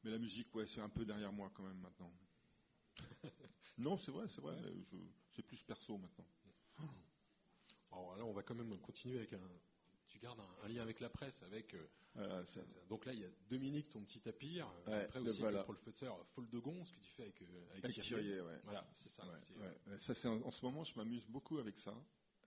Mais 0.05 0.11
la 0.11 0.19
musique, 0.19 0.55
ouais, 0.55 0.67
c'est 0.69 0.81
un 0.81 0.89
peu 0.89 1.05
derrière 1.05 1.33
moi 1.33 1.51
quand 1.55 1.65
même 1.65 1.81
maintenant. 1.81 2.13
non, 3.79 3.99
c'est 3.99 4.13
vrai, 4.13 4.27
c'est 4.29 4.41
vrai. 4.41 4.57
C'est 5.35 5.43
plus 5.43 5.61
perso 5.65 5.99
maintenant. 5.99 6.27
Alors 7.91 8.17
là, 8.17 8.25
on 8.25 8.33
va 8.33 8.43
quand 8.43 8.55
même 8.55 8.79
continuer 8.81 9.19
avec 9.19 9.33
un. 9.33 9.41
Tu 10.07 10.19
gardes 10.21 10.41
un, 10.63 10.69
lien 10.69 10.83
avec 10.83 11.01
la 11.01 11.09
presse, 11.09 11.43
avec. 11.43 11.75
Euh, 12.17 12.45
donc 12.89 13.05
là, 13.05 13.13
il 13.13 13.21
y 13.21 13.25
a 13.25 13.29
Dominique, 13.51 13.91
ton 13.91 14.03
petit 14.05 14.21
tapir. 14.21 14.69
après 14.87 15.21
aussi, 15.21 15.43
le 15.43 15.63
professeur 15.65 16.25
Foldegon, 16.29 16.85
ce 16.85 16.93
que 16.93 17.01
tu 17.01 17.11
fais 17.13 17.23
avec, 17.23 17.43
avec, 17.83 18.01
Thierry. 18.01 18.39
Voilà, 18.63 18.89
c'est 18.95 20.15
ça. 20.15 20.29
en, 20.29 20.51
ce 20.51 20.65
moment, 20.65 20.85
je 20.85 20.95
m'amuse 20.95 21.27
beaucoup 21.27 21.59
avec 21.59 21.77
ça. 21.79 21.95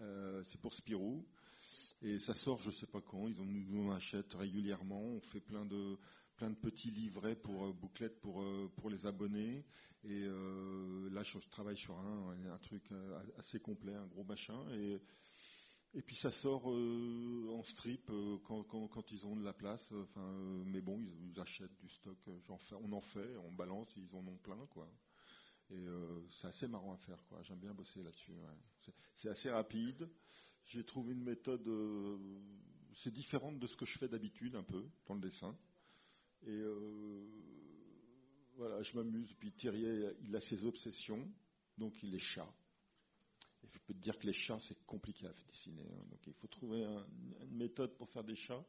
Euh, 0.02 0.44
c'est 0.48 0.62
pour 0.62 0.74
Spirou. 0.74 1.26
Et 2.02 2.20
ça 2.20 2.34
sort, 2.36 2.60
je 2.60 2.72
sais 2.72 2.88
pas 2.88 3.02
quand. 3.02 3.28
Ils 3.28 3.36
nous 3.36 3.88
en 3.88 3.92
achètent 3.92 4.34
régulièrement. 4.34 5.02
On 5.02 5.22
fait 5.32 5.42
plein 5.42 5.66
de 5.66 5.98
plein 6.38 6.50
de 6.50 6.56
petits 6.56 6.92
livrets 6.92 7.36
pour 7.36 7.66
euh, 7.66 7.74
bouclettes 7.74 8.20
pour 8.22 8.42
euh, 8.42 8.72
pour 8.78 8.90
les 8.90 9.06
abonnés. 9.06 9.66
Et 10.06 10.22
là, 11.12 11.24
je 11.24 11.38
travaille 11.50 11.78
sur 11.78 12.00
un 12.00 12.58
truc 12.62 12.84
assez 13.38 13.60
complet, 13.60 13.94
un 13.94 14.06
gros 14.08 14.24
machin. 14.24 14.58
Et 14.72 14.98
et 15.94 16.02
puis 16.02 16.16
ça 16.18 16.32
sort 16.42 16.68
en 16.68 17.64
strip 17.64 18.10
quand, 18.46 18.64
quand, 18.64 19.12
ils 19.12 19.26
ont 19.26 19.36
de 19.36 19.44
la 19.44 19.52
place. 19.52 19.84
Enfin, 19.92 20.64
mais 20.66 20.80
bon, 20.80 21.02
ils, 21.02 21.38
achètent 21.38 21.78
du 21.82 21.90
stock. 21.90 22.18
on 22.82 22.94
en 22.94 23.02
fait, 23.02 23.36
on 23.44 23.52
balance, 23.52 23.90
ils 23.98 24.16
en 24.16 24.26
ont 24.26 24.38
plein, 24.38 24.66
quoi. 24.68 24.88
Et 25.72 25.86
c'est 26.40 26.48
assez 26.48 26.68
marrant 26.68 26.94
à 26.94 26.98
faire, 26.98 27.24
quoi. 27.28 27.42
J'aime 27.44 27.60
bien 27.60 27.74
bosser 27.74 28.02
là-dessus. 28.02 28.34
C'est 29.18 29.30
assez 29.30 29.50
rapide. 29.50 30.08
J'ai 30.70 30.84
trouvé 30.84 31.14
une 31.14 31.24
méthode, 31.24 31.68
euh, 31.68 32.18
c'est 33.04 33.12
différente 33.12 33.58
de 33.60 33.66
ce 33.66 33.76
que 33.76 33.86
je 33.86 33.98
fais 33.98 34.08
d'habitude 34.08 34.56
un 34.56 34.64
peu 34.64 34.86
dans 35.08 35.16
le 35.16 35.22
dessin. 35.22 35.58
Et 36.44 36.52
euh, 36.52 37.26
voilà, 38.56 38.84
je 38.84 38.96
m'amuse. 38.96 39.34
Puis 39.40 39.52
Thierry, 39.54 39.84
il 40.22 40.36
a 40.36 40.42
ses 40.42 40.64
obsessions, 40.66 41.28
donc 41.78 41.94
il 42.04 42.14
est 42.14 42.20
chat. 42.20 42.48
Et 43.64 43.68
je 43.72 43.80
peux 43.80 43.94
te 43.96 44.00
dire 44.00 44.18
que 44.20 44.28
les 44.28 44.34
chats, 44.34 44.60
c'est 44.68 44.78
compliqué 44.86 45.26
à 45.26 45.34
dessiner. 45.52 45.82
Hein. 45.92 46.06
Donc 46.12 46.20
il 46.28 46.34
faut 46.34 46.48
trouver 46.48 46.84
une 46.84 47.58
méthode 47.58 47.98
pour 47.98 48.10
faire 48.10 48.24
des 48.24 48.36
chats. 48.36 48.64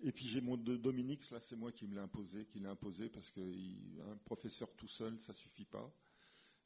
Et 0.00 0.12
puis 0.12 0.28
j'ai 0.28 0.40
mon 0.40 0.56
Dominique, 0.56 1.28
là 1.30 1.40
c'est 1.48 1.56
moi 1.56 1.72
qui 1.72 1.86
me 1.86 1.94
l'ai 1.94 2.00
imposé, 2.00 2.44
qui 2.46 2.58
l'a 2.60 2.70
imposé 2.70 3.08
parce 3.08 3.30
qu'un 3.30 4.16
professeur 4.24 4.70
tout 4.76 4.88
seul, 4.88 5.18
ça 5.20 5.32
suffit 5.34 5.64
pas. 5.64 5.90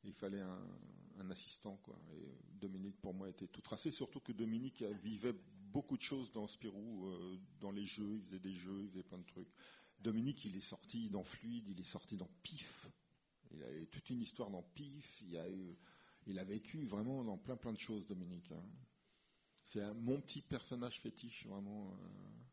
Il 0.03 0.15
fallait 0.15 0.41
un, 0.41 1.31
assistant, 1.31 1.77
quoi. 1.83 1.97
Et 2.15 2.59
Dominique, 2.59 2.99
pour 3.03 3.13
moi, 3.13 3.29
était 3.29 3.47
tout 3.47 3.61
tracé, 3.61 3.91
surtout 3.91 4.21
que 4.21 4.33
Dominique 4.33 4.83
vivait 5.03 5.35
beaucoup 5.71 5.99
de 5.99 6.03
choses 6.03 6.33
dans 6.33 6.49
Spirou, 6.49 7.07
euh, 7.07 7.37
dans 7.61 7.71
les 7.71 7.85
jeux, 7.85 8.17
il 8.17 8.23
faisait 8.23 8.39
des 8.39 8.55
jeux, 8.55 8.83
il 8.85 8.89
faisait 8.89 9.03
plein 9.03 9.19
de 9.19 9.27
trucs. 9.27 9.53
Dominique, 10.01 10.43
il 10.47 10.57
est 10.57 10.69
sorti 10.69 11.11
dans 11.11 11.23
Fluide, 11.23 11.69
il 11.69 11.79
est 11.79 11.93
sorti 11.93 12.17
dans 12.17 12.31
Pif. 12.43 12.89
Il 13.53 13.63
a 13.63 13.73
eu 13.77 13.87
toute 13.89 14.09
une 14.09 14.23
histoire 14.23 14.49
dans 14.49 14.63
Pif, 14.75 15.23
il 15.23 15.37
a, 15.37 16.41
a 16.41 16.45
vécu 16.45 16.87
vraiment 16.87 17.23
dans 17.23 17.37
plein 17.37 17.57
plein 17.57 17.75
de 17.75 17.79
choses, 17.79 18.07
Dominique. 18.07 18.51
Hein. 18.51 18.65
C'est 19.69 19.93
mon 19.95 20.21
petit 20.23 20.41
personnage 20.41 20.99
fétiche, 21.01 21.47
vraiment. 21.47 21.93
Euh, 21.93 22.50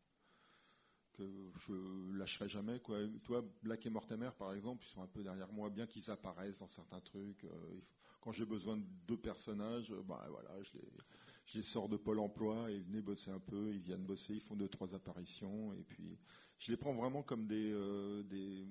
que 1.18 1.50
je 1.66 2.16
lâcherai 2.16 2.48
jamais. 2.48 2.80
Toi, 3.24 3.44
Black 3.62 3.84
et 3.86 3.90
Mortimer, 3.90 4.30
par 4.38 4.52
exemple, 4.54 4.84
ils 4.86 4.94
sont 4.94 5.02
un 5.02 5.06
peu 5.08 5.22
derrière 5.22 5.52
moi, 5.52 5.68
bien 5.68 5.86
qu'ils 5.86 6.08
apparaissent 6.10 6.58
dans 6.58 6.68
certains 6.68 7.00
trucs. 7.00 7.44
Euh, 7.44 7.80
quand 8.20 8.32
j'ai 8.32 8.44
besoin 8.46 8.76
de 8.76 8.84
deux 9.06 9.16
personnages, 9.16 9.92
bah 10.06 10.26
voilà, 10.30 10.50
je 10.62 11.58
les, 11.58 11.62
sors 11.64 11.88
de 11.88 11.96
Pôle 11.96 12.20
Emploi 12.20 12.70
et 12.70 12.76
ils 12.76 12.82
venaient 12.82 13.02
bosser 13.02 13.30
un 13.30 13.40
peu, 13.40 13.72
ils 13.72 13.80
viennent 13.80 14.04
bosser, 14.04 14.34
ils 14.34 14.40
font 14.42 14.56
deux 14.56 14.68
trois 14.68 14.94
apparitions 14.94 15.72
et 15.72 15.82
puis 15.82 16.18
je 16.58 16.70
les 16.70 16.76
prends 16.76 16.94
vraiment 16.94 17.22
comme 17.22 17.46
des 17.46 17.72
euh, 17.72 18.22
des, 18.24 18.66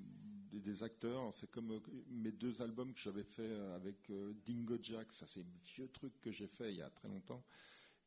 des, 0.52 0.84
acteurs. 0.84 1.34
C'est 1.40 1.50
comme 1.50 1.72
euh, 1.72 1.80
mes 2.10 2.32
deux 2.32 2.62
albums 2.62 2.94
que 2.94 3.00
j'avais 3.00 3.24
fait 3.24 3.56
avec 3.76 4.12
Dingo 4.46 4.78
Jack, 4.82 5.12
ça 5.14 5.26
c'est 5.34 5.46
vieux 5.76 5.90
truc 5.90 6.14
que 6.22 6.32
j'ai 6.32 6.48
fait 6.48 6.72
il 6.72 6.78
y 6.78 6.82
a 6.82 6.90
très 6.90 7.08
longtemps 7.08 7.44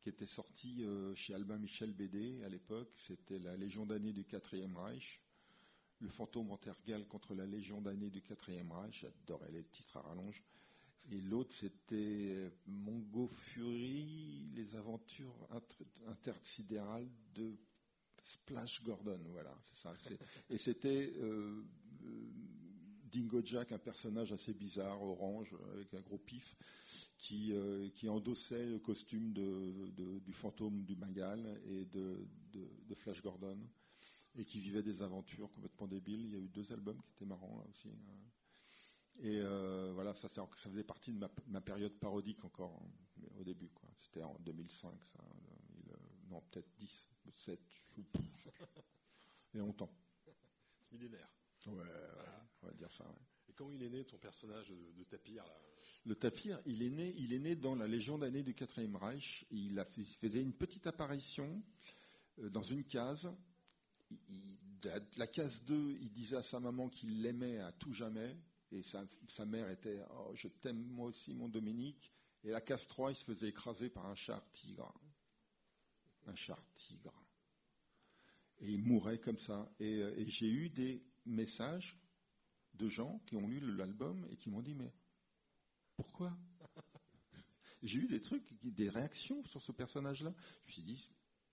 qui 0.01 0.09
était 0.09 0.27
sorti 0.27 0.83
euh, 0.83 1.15
chez 1.15 1.35
Albin 1.35 1.59
Michel 1.59 1.93
BD 1.93 2.43
à 2.43 2.49
l'époque. 2.49 2.91
C'était 3.07 3.39
la 3.39 3.57
Légion 3.57 3.85
d'année 3.87 4.13
du 4.13 4.25
Quatrième 4.25 4.77
Reich. 4.77 5.21
Le 6.01 6.09
fantôme 6.09 6.57
Tergal 6.63 7.07
contre 7.07 7.35
la 7.35 7.45
Légion 7.45 7.83
d'année 7.83 8.09
du 8.09 8.23
Quatrième 8.23 8.73
Reich. 8.73 8.99
J'adorais 9.01 9.53
les 9.53 9.65
titres 9.65 9.99
à 9.99 10.01
rallonge. 10.01 10.43
Et 11.11 11.21
l'autre, 11.21 11.55
c'était 11.61 12.51
Mongo 12.67 13.29
Fury, 13.53 14.51
les 14.55 14.75
aventures 14.77 15.49
intersidérales 16.07 17.09
de 17.35 17.57
Splash 18.23 18.83
Gordon. 18.85 19.21
Voilà. 19.33 19.55
Et 20.49 20.59
c'était 20.59 21.13
euh, 21.17 21.63
euh, 22.05 22.31
Dingo 23.11 23.43
Jack, 23.45 23.73
un 23.73 23.79
personnage 23.79 24.33
assez 24.33 24.55
bizarre, 24.55 25.03
orange, 25.03 25.55
avec 25.75 25.93
un 25.95 26.01
gros 26.01 26.19
pif, 26.19 26.57
qui, 27.21 27.53
euh, 27.53 27.89
qui 27.91 28.09
endossait 28.09 28.67
le 28.67 28.79
costume 28.79 29.33
de, 29.33 30.19
du 30.21 30.33
fantôme 30.35 30.85
du 30.85 30.95
Bengale 30.95 31.61
et 31.67 31.85
de, 31.87 32.27
de, 32.53 32.95
Flash 32.97 33.23
Gordon, 33.23 33.59
et 34.37 34.45
qui 34.45 34.61
vivait 34.61 34.83
des 34.83 35.01
aventures 35.03 35.51
complètement 35.53 35.87
débiles. 35.87 36.25
Il 36.25 36.33
y 36.33 36.37
a 36.37 36.39
eu 36.39 36.49
deux 36.49 36.73
albums 36.73 37.01
qui 37.03 37.13
étaient 37.13 37.25
marrants 37.25 37.57
là 37.57 37.65
aussi. 37.69 37.89
Hein. 37.89 38.31
Et 39.23 39.39
euh, 39.41 39.93
voilà, 39.95 40.15
ça, 40.15 40.29
ça, 40.29 40.47
faisait 40.47 40.85
partie 40.85 41.13
de 41.13 41.19
ma, 41.19 41.31
ma 41.47 41.61
période 41.61 41.93
parodique 41.99 42.43
encore, 42.45 42.83
hein, 42.83 43.23
au 43.39 43.45
début. 43.45 43.69
quoi. 43.69 43.89
C'était 43.99 44.23
en 44.23 44.39
2005, 44.41 45.05
ça. 45.05 45.19
Euh, 45.89 45.97
non, 46.31 46.41
peut-être 46.51 46.71
10, 46.79 46.91
7, 47.45 47.61
je 47.97 48.03
Et 49.55 49.59
longtemps. 49.59 49.91
C'est 50.25 50.93
millénaire. 50.93 51.29
Ouais, 51.67 51.85
on 52.63 52.67
va 52.67 52.73
dire 52.73 52.93
ça. 52.93 53.05
Et 53.05 53.30
quand 53.61 53.71
il 53.71 53.83
est 53.83 53.91
né, 53.91 54.05
ton 54.07 54.17
personnage 54.17 54.69
de, 54.97 55.05
tapir 55.05 55.45
Le 56.07 56.15
tapir, 56.15 56.59
il 56.65 56.83
est 56.83 56.89
né, 56.89 57.15
il 57.19 57.35
est 57.35 57.39
né 57.39 57.57
dans 57.57 57.75
la 57.75 57.87
Légion 57.87 58.17
d'année 58.17 58.43
du 58.43 58.55
4e 58.55 58.97
Reich. 58.97 59.45
Il, 59.51 59.85
faisait 60.19 60.41
une 60.41 60.55
petite 60.55 60.87
apparition 60.87 61.63
euh, 62.39 62.49
dans 62.49 62.63
une 62.63 62.85
case. 62.85 63.29
la, 65.19 65.27
case 65.27 65.63
2, 65.65 65.99
il 66.01 66.11
disait 66.11 66.37
à 66.37 66.43
sa 66.45 66.59
maman 66.59 66.89
qu'il 66.89 67.21
l'aimait 67.21 67.59
à 67.59 67.71
tout 67.73 67.93
jamais. 67.93 68.35
Et 68.73 68.83
sa, 69.37 69.45
mère 69.45 69.69
était 69.69 70.01
oh, 70.11 70.33
Je 70.37 70.49
t'aime 70.49 70.83
moi 70.87 71.09
aussi, 71.09 71.35
mon 71.35 71.51
Dominique. 71.51 72.11
Et 72.43 72.49
la 72.53 72.63
case 72.63 72.87
3, 72.87 73.11
il 73.11 73.17
se 73.17 73.25
faisait 73.25 73.49
écraser 73.49 73.91
par 73.91 74.07
un 74.07 74.15
char 74.15 74.43
tigre. 74.53 74.99
Un 76.27 76.35
char 76.35 76.65
tigre. 76.77 77.13
Et 78.61 78.73
il 78.73 78.83
mourait 78.85 79.19
comme 79.19 79.39
ça. 79.41 79.71
et 79.79 79.97
euh, 80.01 80.25
j'ai 80.29 80.49
eu 80.49 80.71
des 80.71 81.03
messages 81.27 81.95
de 82.81 82.89
gens 82.89 83.21
qui 83.27 83.37
ont 83.37 83.47
lu 83.47 83.61
l'album 83.77 84.27
et 84.31 84.37
qui 84.37 84.51
m'ont 84.51 84.63
dit 84.63 84.75
mais 84.75 84.93
pourquoi? 85.97 86.37
J'ai 87.83 87.99
eu 87.99 88.09
des 88.09 88.21
trucs, 88.21 88.45
des 88.63 88.89
réactions 88.89 89.45
sur 89.45 89.63
ce 89.63 89.73
personnage-là. 89.73 90.33
Je 90.65 90.69
me 90.69 90.73
suis 90.73 90.83
dit 90.83 91.11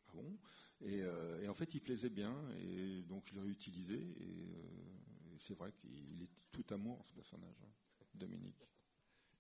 ah 0.08 0.12
bon? 0.16 0.38
Euh, 0.84 1.42
et, 1.42 1.48
en 1.48 1.54
fait 1.54 1.74
il 1.74 1.82
plaisait 1.82 2.10
bien 2.10 2.36
et 2.60 3.02
donc 3.04 3.26
je 3.28 3.40
l'ai 3.40 3.48
utilisé 3.48 3.96
et, 3.96 4.54
euh, 4.54 5.34
et 5.34 5.40
c'est 5.48 5.56
vrai 5.56 5.74
qu'il 5.74 6.22
est 6.22 6.30
tout 6.52 6.66
amour 6.74 7.04
ce 7.08 7.14
personnage, 7.14 7.56
hein, 7.64 7.72
Dominique. 8.14 8.68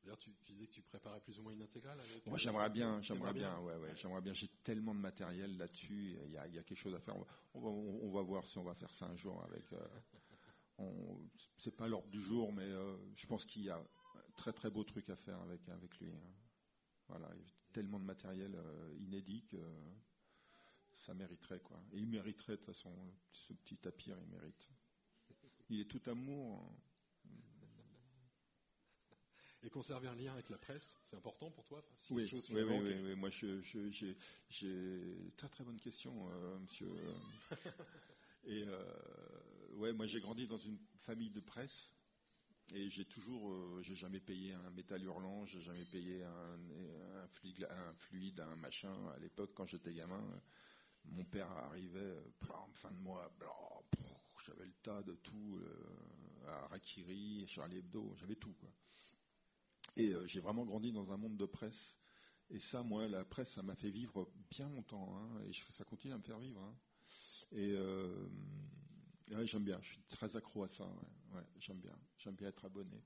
D'ailleurs, 0.07 0.19
tu, 0.19 0.31
disais 0.45 0.67
que 0.67 0.71
tu 0.71 0.81
préparais 0.83 1.19
plus 1.19 1.37
ou 1.37 1.43
moins 1.43 1.51
une 1.51 1.63
intégrale 1.63 1.99
Moi, 2.27 2.37
j'aimerais 2.37 2.69
bien, 2.69 3.01
j'aimerais 3.01 3.33
bien, 3.33 3.59
ouais, 3.59 3.75
ouais, 3.75 3.93
j'aimerais 3.97 4.21
bien. 4.21 4.33
J'ai 4.33 4.47
tellement 4.63 4.95
de 4.95 5.01
matériel 5.01 5.57
là-dessus, 5.57 6.15
il 6.25 6.31
y, 6.31 6.37
a, 6.37 6.47
quelque 6.63 6.75
chose 6.75 6.95
à 6.95 7.01
faire. 7.01 7.13
On 7.53 7.59
va, 7.59 7.67
on 7.67 8.09
va, 8.11 8.21
voir 8.21 8.45
si 8.47 8.57
on 8.57 8.63
va 8.63 8.73
faire 8.75 8.93
ça 8.93 9.05
un 9.05 9.17
jour 9.17 9.43
avec. 9.43 9.65
Euh, 9.73 9.85
c'est 11.57 11.75
pas 11.75 11.87
l'ordre 11.87 12.09
du 12.09 12.21
jour, 12.21 12.53
mais 12.53 12.63
euh, 12.63 12.95
je 13.15 13.25
pense 13.27 13.45
qu'il 13.45 13.63
y 13.63 13.69
a 13.69 13.77
un 13.77 14.31
très 14.37 14.53
très 14.53 14.69
beau 14.69 14.83
truc 14.83 15.09
à 15.09 15.15
faire 15.15 15.39
avec 15.41 15.67
avec 15.69 15.97
lui. 15.99 16.11
Hein. 16.11 16.33
Voilà, 17.07 17.29
il 17.35 17.41
y 17.41 17.45
a 17.45 17.53
tellement 17.73 17.99
de 17.99 18.05
matériel 18.05 18.53
euh, 18.55 18.95
inédit 18.99 19.45
que 19.45 19.57
ça 21.05 21.13
mériterait 21.13 21.59
quoi. 21.61 21.81
Et 21.93 21.99
il 21.99 22.07
mériterait 22.07 22.53
de 22.53 22.57
toute 22.57 22.67
façon 22.67 22.93
ce 23.31 23.53
petit 23.53 23.77
tapir, 23.77 24.17
il 24.19 24.29
mérite. 24.29 24.69
Il 25.69 25.79
est 25.81 25.85
tout 25.85 26.01
amour. 26.09 26.61
Hein 26.61 26.75
et 29.63 29.69
conserver 29.69 30.07
un 30.07 30.15
lien 30.15 30.33
avec 30.33 30.49
la 30.49 30.57
presse, 30.57 30.87
c'est 31.07 31.15
important 31.15 31.51
pour 31.51 31.65
toi 31.65 31.83
oui, 32.11 32.29
oui, 32.31 32.43
oui, 32.49 32.95
oui, 33.03 33.15
moi 33.15 33.29
j'ai 33.29 34.17
très 35.35 35.49
très 35.49 35.63
bonne 35.63 35.79
question, 35.79 36.29
euh, 36.31 36.59
monsieur. 36.59 36.89
et 38.45 38.63
euh, 38.67 38.83
ouais, 39.77 39.93
moi 39.93 40.05
j'ai 40.07 40.19
grandi 40.19 40.47
dans 40.47 40.57
une 40.57 40.77
famille 41.05 41.29
de 41.29 41.39
presse 41.39 41.91
et 42.73 42.89
j'ai 42.89 43.05
toujours, 43.05 43.51
euh, 43.51 43.81
j'ai 43.81 43.95
jamais 43.95 44.19
payé 44.19 44.53
un 44.53 44.69
métal 44.71 45.01
hurlant, 45.01 45.45
j'ai 45.45 45.61
jamais 45.61 45.85
payé 45.85 46.23
un, 46.23 47.27
fluide, 47.33 47.67
un, 47.69 47.93
fluide, 47.93 48.39
un 48.41 48.55
machin. 48.57 48.93
À 49.15 49.19
l'époque, 49.19 49.51
quand 49.55 49.65
j'étais 49.65 49.93
gamin, 49.93 50.21
mon 51.05 51.23
père 51.23 51.49
arrivait, 51.49 52.17
en 52.49 52.67
fin 52.81 52.91
de 52.91 52.97
mois, 52.97 53.31
j'avais 54.45 54.65
le 54.65 54.73
tas 54.83 55.01
de 55.03 55.13
tout, 55.15 55.61
à 56.45 56.67
Rakiri, 56.67 57.47
Charlie 57.47 57.77
Hebdo, 57.77 58.13
j'avais 58.19 58.35
tout 58.35 58.53
quoi. 58.53 58.69
Et 59.97 60.13
euh, 60.13 60.27
j'ai 60.27 60.39
vraiment 60.39 60.65
grandi 60.65 60.91
dans 60.91 61.11
un 61.11 61.17
monde 61.17 61.37
de 61.37 61.45
presse. 61.45 61.95
Et 62.49 62.59
ça, 62.71 62.83
moi, 62.83 63.07
la 63.07 63.25
presse, 63.25 63.49
ça 63.55 63.63
m'a 63.63 63.75
fait 63.75 63.89
vivre 63.89 64.29
bien 64.51 64.69
longtemps. 64.69 65.17
Hein, 65.17 65.41
et 65.45 65.51
ça 65.75 65.83
continue 65.83 66.13
à 66.13 66.17
me 66.17 66.23
faire 66.23 66.39
vivre. 66.39 66.61
Hein. 66.61 66.75
Et 67.51 67.71
euh, 67.71 68.29
j'aime 69.45 69.63
bien. 69.63 69.79
Je 69.81 69.87
suis 69.87 70.01
très 70.09 70.35
accro 70.35 70.63
à 70.63 70.69
ça. 70.69 70.85
Ouais, 71.33 71.43
j'aime 71.59 71.79
bien. 71.79 71.97
J'aime 72.17 72.35
bien 72.35 72.49
être 72.49 72.65
abonné. 72.65 73.01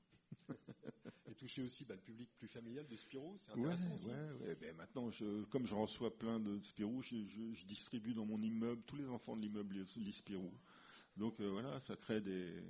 et 1.25 1.35
toucher 1.35 1.63
aussi 1.63 1.85
bah, 1.85 1.95
le 1.95 2.01
public 2.01 2.29
plus 2.37 2.47
familial 2.47 2.87
de 2.87 2.95
Spirou, 2.95 3.37
c'est 3.37 3.51
intéressant 3.51 3.93
aussi. 3.93 4.07
Ouais, 4.07 4.55
ben, 4.55 4.75
maintenant, 4.75 5.11
je, 5.11 5.43
comme 5.45 5.65
je 5.65 5.75
reçois 5.75 6.17
plein 6.17 6.39
de 6.39 6.59
Spirou, 6.61 7.01
je, 7.01 7.15
je, 7.55 7.65
distribue 7.65 8.13
dans 8.13 8.25
mon 8.25 8.41
immeuble, 8.41 8.81
tous 8.83 8.95
les 8.95 9.07
enfants 9.07 9.35
de 9.35 9.41
l'immeuble 9.41 9.85
lisent 9.95 10.15
Spirou. 10.17 10.51
Donc 11.17 11.39
euh, 11.41 11.49
voilà, 11.49 11.79
ça 11.81 11.95
crée 11.97 12.21
des, 12.21 12.63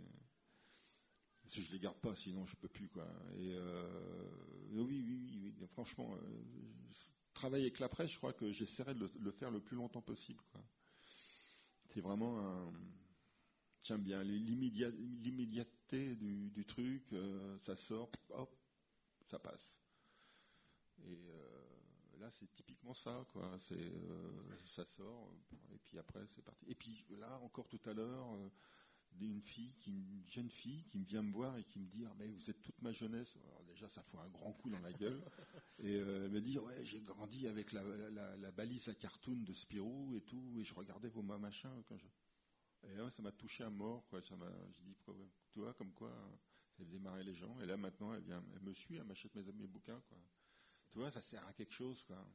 je 1.54 1.72
les 1.72 1.80
garde 1.80 2.00
pas, 2.00 2.16
sinon 2.16 2.46
je 2.46 2.56
peux 2.56 2.68
plus 2.68 2.90
quoi. 2.90 3.08
Et 3.38 3.54
euh, 3.54 4.30
oui, 4.72 5.04
oui, 5.06 5.54
oui, 5.60 5.68
franchement, 5.74 6.16
euh, 6.16 6.44
travailler 7.34 7.66
avec 7.66 7.80
la 7.80 7.90
presse, 7.90 8.12
je 8.12 8.18
crois 8.18 8.34
que 8.34 8.52
j'essaierai 8.52 8.96
de 8.96 9.10
le, 9.20 9.32
faire 9.32 9.52
le 9.52 9.60
plus 9.60 9.76
longtemps 9.76 10.02
possible. 10.02 10.44
C'est 11.94 12.02
vraiment 12.02 12.40
un, 12.40 12.74
j'aime 13.84 14.04
bien 14.04 14.24
l'immédiateté 14.24 16.16
du, 16.16 16.66
truc, 16.66 17.04
euh, 17.14 17.58
ça 17.60 17.76
sort, 17.76 18.12
hop, 18.30 18.56
ça 19.30 19.40
passe. 19.40 19.78
Et 21.06 21.18
là, 22.20 22.30
c'est 22.40 22.52
typiquement 22.54 22.94
ça, 22.94 23.26
quoi. 23.32 23.58
C'est, 23.68 23.92
ça 24.76 24.86
sort, 24.86 25.34
et 25.74 25.78
puis 25.80 25.98
après, 25.98 26.26
c'est 26.36 26.44
parti. 26.44 26.66
Et 26.68 26.76
puis 26.76 27.06
là, 27.10 27.40
encore 27.40 27.68
tout 27.68 27.82
à 27.86 27.94
l'heure 27.94 28.38
d'une 29.16 29.42
fille, 29.42 29.74
qui, 29.80 29.92
une 29.92 30.30
jeune 30.30 30.50
fille 30.50 30.84
qui 30.86 31.04
vient 31.04 31.22
me 31.22 31.32
voir 31.32 31.58
et 31.58 31.64
qui 31.66 31.80
me 31.80 31.88
dit 31.88 32.06
ah, 32.06 32.14
mais 32.18 32.28
vous 32.28 32.50
êtes 32.50 32.62
toute 32.62 32.82
ma 32.82 32.92
jeunesse. 32.92 33.36
Alors 33.48 33.64
déjà 33.64 33.88
ça 33.90 34.02
fait 34.04 34.18
un 34.18 34.30
grand 34.30 34.54
coup 34.54 34.70
dans 34.70 34.80
la 34.80 34.94
gueule 34.94 35.22
et 35.80 35.96
euh, 35.96 36.26
elle 36.26 36.32
me 36.32 36.42
dit 36.42 36.58
ouais 36.58 36.84
j'ai 36.86 37.02
grandi 37.02 37.48
avec 37.48 37.72
la, 37.72 37.82
balise 38.52 38.88
à 38.88 38.96
cartoon 38.96 39.44
de 39.44 39.54
Spirou 39.54 40.16
et 40.16 40.22
tout 40.22 40.58
et 40.60 40.64
je 40.64 40.74
regardais 40.74 41.10
vos 41.10 41.22
machins 41.22 41.84
quand 41.88 41.98
je 41.98 42.08
et 42.84 42.96
là 42.96 43.10
ça 43.12 43.22
m'a 43.22 43.32
touché 43.32 43.64
à 43.64 43.70
mort 43.70 44.06
quoi. 44.10 44.22
Ça 44.22 44.36
m'a 44.36 44.52
dit 44.80 44.96
tu 45.50 45.60
vois 45.60 45.74
comme 45.74 45.94
quoi 45.94 46.12
ça 46.78 46.84
faisait 46.84 47.00
marrer 47.00 47.24
les 47.24 47.36
gens 47.36 47.60
et 47.62 47.66
là 47.66 47.78
maintenant 47.78 48.14
elle 48.14 48.24
vient 48.24 48.44
elle 48.56 48.62
me 48.62 48.74
suit 48.74 48.96
elle 48.98 49.04
m'achète 49.06 49.34
mes, 49.36 49.44
mes 49.44 49.68
bouquins 49.68 50.02
quoi. 50.10 50.18
Tu 50.92 50.98
vois 50.98 51.12
ça 51.12 51.22
sert 51.22 51.46
à 51.48 51.54
quelque 51.54 51.74
chose 51.74 52.04
quoi. 52.04 52.26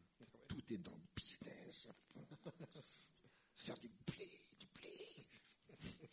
Tout 0.48 0.72
est 0.72 0.78
dans 0.78 0.94
le 0.94 1.04
business. 1.14 1.88
Faire 3.56 3.78
du 3.78 3.88
blé, 4.06 4.30
du 4.58 4.66
blé. 4.74 5.26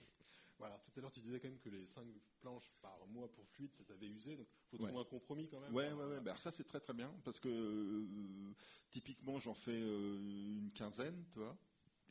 Voilà, 0.63 0.79
tout 0.79 0.91
à 0.95 1.01
l'heure, 1.01 1.11
tu 1.11 1.19
disais 1.19 1.41
quand 1.41 1.49
même 1.49 1.59
que 1.59 1.67
les 1.67 1.85
5 1.87 2.05
planches 2.39 2.71
par 2.81 3.05
mois 3.07 3.29
pour 3.33 3.45
fluide, 3.49 3.73
ça 3.73 3.83
t'avait 3.83 4.07
usé, 4.07 4.37
donc 4.37 4.47
faut 4.71 4.77
trouver 4.77 4.97
un 4.97 5.03
compromis 5.03 5.49
quand 5.49 5.59
même. 5.59 5.73
Ouais, 5.73 5.91
ouais, 5.91 6.05
ouais. 6.05 6.21
Ben, 6.21 6.37
ça, 6.37 6.51
c'est 6.51 6.63
très 6.63 6.79
très 6.79 6.93
bien, 6.93 7.13
parce 7.25 7.37
que 7.41 7.49
euh, 7.49 8.53
typiquement, 8.89 9.39
j'en 9.39 9.55
fais 9.55 9.71
euh, 9.73 10.17
une 10.17 10.71
quinzaine, 10.71 11.25
tu 11.33 11.39
vois. 11.39 11.57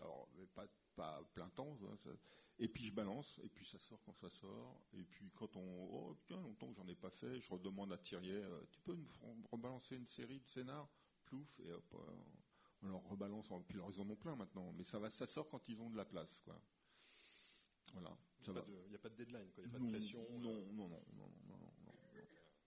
Alors, 0.03 0.28
pas, 0.55 0.66
pas 0.96 1.22
plein 1.34 1.48
temps, 1.50 1.78
et 2.59 2.68
puis 2.68 2.86
je 2.86 2.92
balance, 2.92 3.40
et 3.42 3.48
puis 3.48 3.66
ça 3.66 3.78
sort 3.78 4.00
quand 4.05 4.14
ça 4.14 4.30
sort, 4.30 4.84
et 4.92 5.05
puis 5.05 5.30
quand 5.36 5.57
on. 5.57 5.88
Oh, 5.90 6.14
putain, 6.14 6.40
longtemps 6.40 6.68
que 6.68 6.74
j'en 6.74 6.88
ai 6.88 6.94
pas 6.94 7.11
fait, 7.11 7.40
je 7.40 7.50
redemande 7.50 7.92
à 7.92 7.98
Thierry, 7.98 8.32
euh, 8.32 8.61
tu 8.70 8.80
peux 8.80 8.94
me 8.94 9.46
rebalancer 9.50 9.96
une 9.96 10.09
série 10.09 10.40
de 10.40 10.46
scénars? 10.48 10.88
Plouf, 11.24 11.61
et 11.61 11.72
hop, 11.72 11.96
on 12.82 12.88
leur 12.88 13.03
rebalance, 13.09 13.46
puis 13.68 13.78
ils 13.78 14.00
en 14.00 14.11
ont 14.11 14.16
plein 14.16 14.34
maintenant, 14.34 14.72
mais 14.72 14.84
ça, 14.84 14.98
va, 14.98 15.11
ça 15.11 15.26
sort 15.26 15.48
quand 15.48 15.68
ils 15.68 15.80
ont 15.80 15.90
de 15.90 15.96
la 15.96 16.05
place, 16.05 16.40
quoi. 16.40 16.61
Voilà. 17.92 18.16
Il 18.46 18.53
n'y 18.88 18.94
a, 18.96 18.98
pas 18.98 19.09
de 19.09 19.14
deadline, 19.14 19.48
il 19.57 19.62
n'y 19.62 19.68
a 19.68 19.72
pas 19.72 19.78
de 19.78 19.88
pression. 19.90 20.26
Euh. 20.30 20.38
Non, 20.38 20.88
non, 20.88 20.88
non, 20.88 21.30
non, 21.48 21.59
non, 21.84 21.92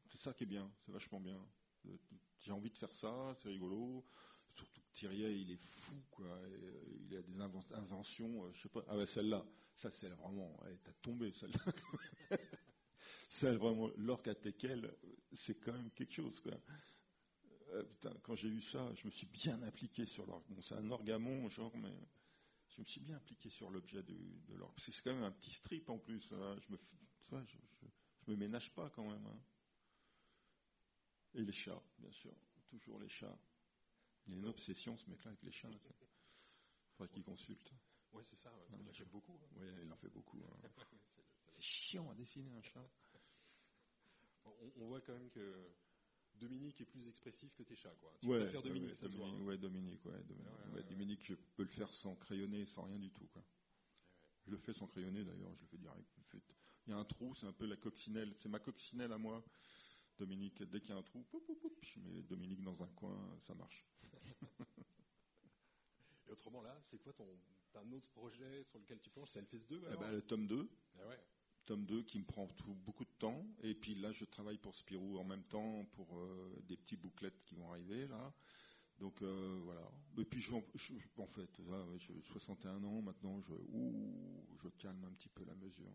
C'est 0.08 0.20
ça 0.20 0.34
qui 0.34 0.44
est 0.44 0.48
bien, 0.48 0.72
c'est 0.86 0.92
vachement 0.92 1.20
bien. 1.20 1.46
J'ai 2.40 2.52
envie 2.52 2.70
de 2.70 2.78
faire 2.78 2.94
ça, 2.94 3.36
c'est 3.42 3.50
rigolo. 3.50 4.06
Que 4.96 5.00
Thierry, 5.00 5.42
il 5.42 5.52
est 5.52 5.58
fou, 5.58 6.02
quoi. 6.10 6.26
Euh, 6.26 6.84
il 7.02 7.18
a 7.18 7.22
des 7.22 7.42
inventions, 7.74 8.46
euh, 8.46 8.52
je 8.54 8.62
sais 8.62 8.70
pas. 8.70 8.82
Ah 8.88 8.98
ouais, 8.98 9.06
celle-là, 9.08 9.46
ça 9.76 9.92
c'est 10.00 10.08
vraiment, 10.08 10.58
elle 10.66 10.74
est 10.74 11.02
tombé, 11.02 11.34
celle-là. 11.34 12.40
celle 13.42 13.58
vraiment, 13.58 13.90
l'orque 13.98 14.30
à 14.30 14.36
Tekel, 14.36 14.90
c'est 15.46 15.56
quand 15.56 15.74
même 15.74 15.92
quelque 15.92 16.14
chose, 16.14 16.40
quoi. 16.40 16.54
putain, 17.90 18.14
quand 18.24 18.36
j'ai 18.36 18.48
eu 18.48 18.62
ça, 18.62 18.94
je 18.96 19.06
me 19.06 19.12
suis 19.12 19.28
bien 19.28 19.62
appliqué 19.64 20.06
sur 20.06 20.26
l'orgue. 20.26 20.46
Bon, 20.48 20.62
c'est 20.62 20.76
un 20.76 20.90
orgamon, 20.90 21.50
genre, 21.50 21.76
mais 21.76 21.94
je 22.70 22.80
me 22.82 22.86
suis 22.86 23.02
bien 23.02 23.18
impliqué 23.18 23.50
sur 23.50 23.70
l'objet 23.70 24.02
de, 24.02 24.14
de 24.14 24.56
l'orgue. 24.56 24.80
C'est 24.80 24.94
quand 25.04 25.14
même 25.14 25.24
un 25.24 25.32
petit 25.32 25.52
strip 25.56 25.90
en 25.90 25.98
plus. 25.98 26.26
Hein. 26.32 26.58
Je, 26.68 26.72
me, 26.72 27.46
je, 27.46 28.32
me 28.32 28.36
ménage 28.38 28.72
pas 28.74 28.90
quand 28.92 29.04
même. 29.04 29.26
Hein. 29.28 29.40
Et 31.34 31.42
les 31.42 31.52
chats, 31.52 31.84
bien 31.98 32.12
sûr. 32.12 32.34
Toujours 32.70 33.00
les 33.00 33.10
chats. 33.10 33.38
Il 34.28 34.34
y 34.34 34.36
a 34.36 34.40
une 34.40 34.48
obsession, 34.48 34.98
ce 34.98 35.10
mec-là, 35.10 35.32
avec 35.32 35.44
les 35.44 35.52
chats. 35.52 35.70
Il 35.70 35.80
faudrait 36.98 37.14
qu'il 37.14 37.24
consulte. 37.24 37.72
Oui, 38.14 38.24
c'est 38.30 38.38
ça, 38.38 38.50
parce 38.50 38.70
qu'il 38.70 38.88
en 38.88 38.94
fait 38.94 39.06
beaucoup. 39.06 39.34
Hein. 39.44 39.56
Oui, 39.58 39.68
il 39.84 39.92
en 39.92 39.98
fait 39.98 40.10
beaucoup. 40.10 40.42
c'est 41.52 41.62
chiant 41.62 42.10
à 42.10 42.16
dessiner 42.16 42.52
un 42.52 42.62
chat. 42.62 42.90
on, 44.46 44.88
voit 44.88 45.02
quand 45.02 45.14
même 45.14 45.30
que 45.30 45.70
Dominique 46.40 46.80
est 46.82 46.86
plus 46.86 47.08
expressif 47.08 47.54
que 47.56 47.64
tes 47.64 47.76
chats, 47.76 47.96
quoi. 48.00 48.14
Tu 48.22 48.28
ouais, 48.28 48.40
préfères 48.40 48.62
Dominique, 48.62 48.90
ouais, 48.90 48.96
ça 48.96 49.08
Dominique, 49.08 49.46
ouais, 49.46 49.58
Dominique, 49.58 50.06
ouais, 50.06 50.24
Dominique, 50.24 50.90
Dominique, 50.90 51.24
je 51.24 51.36
peux 51.56 51.64
le 51.64 51.70
faire 51.70 51.92
sans 51.96 52.16
crayonner, 52.16 52.66
sans 52.68 52.84
rien 52.84 53.00
du 53.00 53.12
tout, 53.12 53.26
quoi. 53.28 53.44
Je 54.46 54.52
le 54.52 54.58
fais 54.58 54.74
sans 54.74 54.88
crayonner, 54.88 55.24
d'ailleurs, 55.24 55.54
je 55.56 55.62
le 55.62 55.68
fais 55.68 55.78
direct. 55.78 56.08
Il 56.88 56.92
y 56.92 56.94
a 56.94 56.98
un 56.98 57.06
trou, 57.06 57.34
c'est 57.36 57.48
un 57.48 57.54
peu 57.54 57.66
la 57.66 57.78
coccinelle, 57.78 58.34
c'est 58.42 58.50
ma 58.50 58.60
coccinelle 58.60 59.12
à 59.12 59.18
moi. 59.18 59.44
Dominique, 60.18 60.64
dès 60.64 60.80
qu'il 60.80 60.92
y 60.92 60.94
a 60.94 60.98
un 60.98 61.04
trou, 61.04 61.26
je 61.82 62.00
mets 62.00 62.22
Dominique 62.22 62.62
dans 62.64 62.82
un 62.82 62.88
coin, 62.88 63.38
ça 63.48 63.54
marche. 63.56 63.86
Là, 66.76 66.82
c'est 66.90 66.98
quoi 67.00 67.14
ton, 67.14 67.26
un 67.76 67.92
autre 67.94 68.08
projet 68.10 68.64
sur 68.66 68.80
lequel 68.80 69.00
tu 69.00 69.10
penses 69.10 69.32
C'est 69.32 69.42
LFS2 69.42 69.80
eh 69.94 69.98
ben, 69.98 70.12
Le 70.12 70.22
tome 70.22 70.46
2. 70.46 70.70
Ah 71.00 71.08
ouais 71.08 71.20
tome 71.66 71.86
2 71.86 72.04
qui 72.04 72.20
me 72.20 72.26
prend 72.26 72.48
tout, 72.48 72.76
beaucoup 72.76 73.06
de 73.06 73.14
temps. 73.18 73.46
Et 73.64 73.74
puis 73.74 73.96
là, 73.96 74.12
je 74.12 74.26
travaille 74.26 74.58
pour 74.58 74.76
Spirou 74.76 75.18
en 75.18 75.24
même 75.24 75.44
temps 75.46 75.86
pour 75.94 76.18
euh, 76.18 76.62
des 76.64 76.78
petits 76.78 76.98
bouclettes 76.98 77.42
qui 77.46 77.56
vont 77.56 77.72
arriver 77.72 78.08
là. 78.08 78.34
Donc 79.00 79.22
euh, 79.22 79.60
voilà. 79.64 79.90
Et 80.18 80.26
puis 80.26 80.42
je, 80.42 80.54
en 80.54 81.28
fait, 81.28 81.62
j'ai 81.98 82.22
61 82.22 82.84
ans 82.84 83.02
maintenant, 83.02 83.42
je, 83.42 83.54
je 84.62 84.70
calme 84.78 85.04
un 85.06 85.14
petit 85.14 85.30
peu 85.30 85.44
la 85.46 85.56
mesure. 85.56 85.92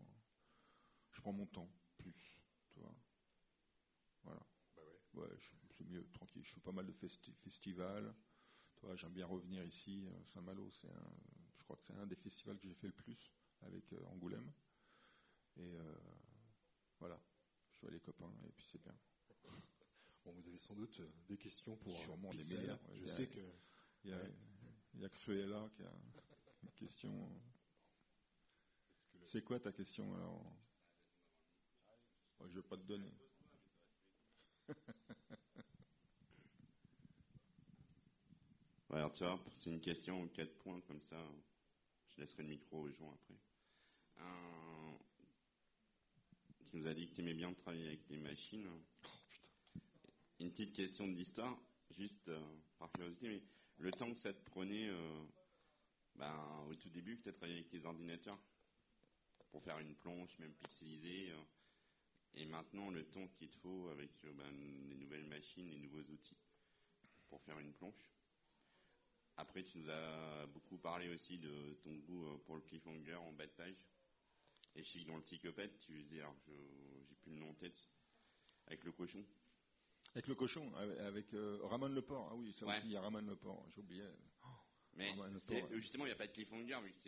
Je 1.11 1.21
prends 1.21 1.33
mon 1.33 1.45
temps 1.45 1.71
plus, 1.97 2.41
tu 2.69 2.79
vois. 2.79 2.95
Voilà. 4.23 4.41
Bah 4.75 4.81
ouais. 5.13 5.21
ouais 5.21 5.37
c'est 5.77 5.85
mieux, 5.85 6.05
tranquille. 6.11 6.43
Je 6.43 6.53
fais 6.53 6.59
pas 6.59 6.71
mal 6.71 6.85
de 6.85 6.93
festivals. 7.43 8.13
Toi, 8.81 8.95
j'aime 8.95 9.13
bien 9.13 9.27
revenir 9.27 9.63
ici. 9.63 10.07
Euh, 10.07 10.23
Saint-Malo, 10.33 10.69
c'est 10.71 10.89
je 11.57 11.63
crois 11.63 11.77
que 11.77 11.83
c'est 11.85 11.93
un 11.93 12.07
des 12.07 12.15
festivals 12.15 12.57
que 12.59 12.67
j'ai 12.67 12.73
fait 12.73 12.87
le 12.87 12.93
plus 12.93 13.31
avec 13.61 13.93
Angoulême. 14.07 14.51
Et 15.57 15.75
euh, 15.75 15.95
voilà, 16.99 17.21
je 17.73 17.81
vois 17.81 17.91
les 17.91 17.99
copains 17.99 18.33
et 18.47 18.51
puis 18.51 18.65
c'est 18.71 18.81
bien. 18.81 18.97
Bon, 20.23 20.33
vous 20.33 20.47
avez 20.47 20.57
sans 20.57 20.75
doute 20.75 20.99
euh, 20.99 21.11
des 21.27 21.37
questions 21.37 21.75
pour 21.77 21.95
euh, 21.95 22.03
sûrement 22.03 22.31
les 22.31 22.43
meilleurs. 22.43 22.79
Je 22.93 23.07
sais 23.07 23.27
que 23.27 23.39
il 24.03 24.11
y 24.11 24.13
a, 24.13 24.21
il 24.93 24.99
y 25.01 25.05
a 25.05 25.09
Cruella 25.09 25.67
qui 25.75 25.81
a 25.83 25.91
une 26.63 26.71
question. 26.73 27.41
C'est 29.31 29.43
quoi 29.43 29.59
ta 29.59 29.71
question 29.71 30.13
alors? 30.13 30.45
Je 32.47 32.55
vais 32.59 32.67
pas 32.67 32.77
te 32.77 32.83
donner. 32.83 33.13
Ouais, 38.91 38.97
alors 38.97 39.13
tu 39.13 39.23
vois, 39.23 39.39
c'est 39.59 39.69
une 39.69 39.79
question 39.79 40.21
en 40.21 40.27
quatre 40.27 40.53
points 40.57 40.81
comme 40.81 41.01
ça. 41.03 41.15
Je 42.09 42.19
laisserai 42.19 42.43
le 42.43 42.49
micro 42.49 42.81
aux 42.81 42.91
gens 42.91 43.09
après. 43.13 43.39
Un... 44.17 44.97
Tu 46.65 46.75
nous 46.75 46.85
as 46.87 46.93
dit 46.93 47.07
que 47.07 47.15
tu 47.15 47.21
aimais 47.21 47.33
bien 47.33 47.53
travailler 47.53 47.87
avec 47.87 48.05
des 48.07 48.17
machines. 48.17 48.67
Une 50.41 50.51
petite 50.51 50.73
question 50.73 51.07
d'histoire, 51.07 51.57
juste 51.91 52.27
euh, 52.27 52.57
par 52.79 52.91
curiosité, 52.91 53.29
mais 53.29 53.41
le 53.77 53.91
temps 53.93 54.13
que 54.13 54.19
ça 54.19 54.33
te 54.33 54.43
prenait 54.49 54.89
euh, 54.89 55.23
ben, 56.15 56.65
au 56.69 56.75
tout 56.75 56.89
début 56.89 57.17
que 57.17 57.23
tu 57.23 57.29
as 57.29 57.33
travaillé 57.33 57.59
avec 57.59 57.69
tes 57.69 57.85
ordinateurs 57.85 58.39
pour 59.51 59.63
faire 59.63 59.79
une 59.79 59.95
planche, 59.95 60.37
même 60.39 60.53
pixelisée, 60.55 61.31
euh, 61.31 61.41
et 62.33 62.45
maintenant 62.45 62.89
le 62.89 63.05
temps 63.05 63.27
qu'il 63.37 63.49
te 63.51 63.57
faut 63.59 63.87
avec 63.87 64.11
ben, 64.23 64.51
les 64.89 64.95
nouvelles 64.95 65.27
machines, 65.27 65.69
les 65.69 65.79
nouveaux 65.79 66.11
outils 66.11 66.37
pour 67.29 67.41
faire 67.43 67.57
une 67.59 67.71
planche. 67.71 68.11
Après, 69.37 69.63
tu 69.63 69.79
nous 69.79 69.89
as 69.89 70.45
beaucoup 70.47 70.77
parlé 70.77 71.09
aussi 71.09 71.37
de 71.39 71.73
ton 71.83 71.93
goût 71.95 72.37
pour 72.45 72.55
le 72.55 72.61
cliffhanger 72.61 73.15
en 73.15 73.31
bas 73.33 73.47
de 73.47 73.51
page. 73.51 73.87
Et 74.75 74.83
je 74.83 74.89
sais 74.89 74.99
que 74.99 75.07
dans 75.07 75.17
le 75.17 75.23
psychopathe, 75.23 75.77
tu 75.79 76.03
faisais, 76.03 76.19
alors 76.19 76.35
j'ai 76.45 77.15
plus 77.21 77.31
le 77.31 77.39
nom 77.39 77.49
en 77.49 77.53
tête, 77.55 77.77
avec 78.67 78.83
le 78.83 78.91
cochon. 78.91 79.25
Avec 80.13 80.27
le 80.27 80.35
cochon, 80.35 80.73
avec 80.75 81.33
euh, 81.33 81.59
Ramon 81.63 81.87
Leport. 81.87 82.29
Ah 82.31 82.35
oui, 82.35 82.53
ça 82.53 82.65
aussi, 82.65 82.85
il 82.85 82.91
y 82.91 82.95
a 82.95 83.01
Ramon 83.01 83.21
Leport, 83.21 83.65
j'oubliais. 83.75 84.09
Mais 84.93 85.13
justement, 85.71 86.05
il 86.05 86.09
n'y 86.09 86.13
a 86.13 86.17
pas 86.17 86.27
de 86.27 86.33
cliffhanger 86.33 86.77
vu 86.83 86.91
que 86.91 86.99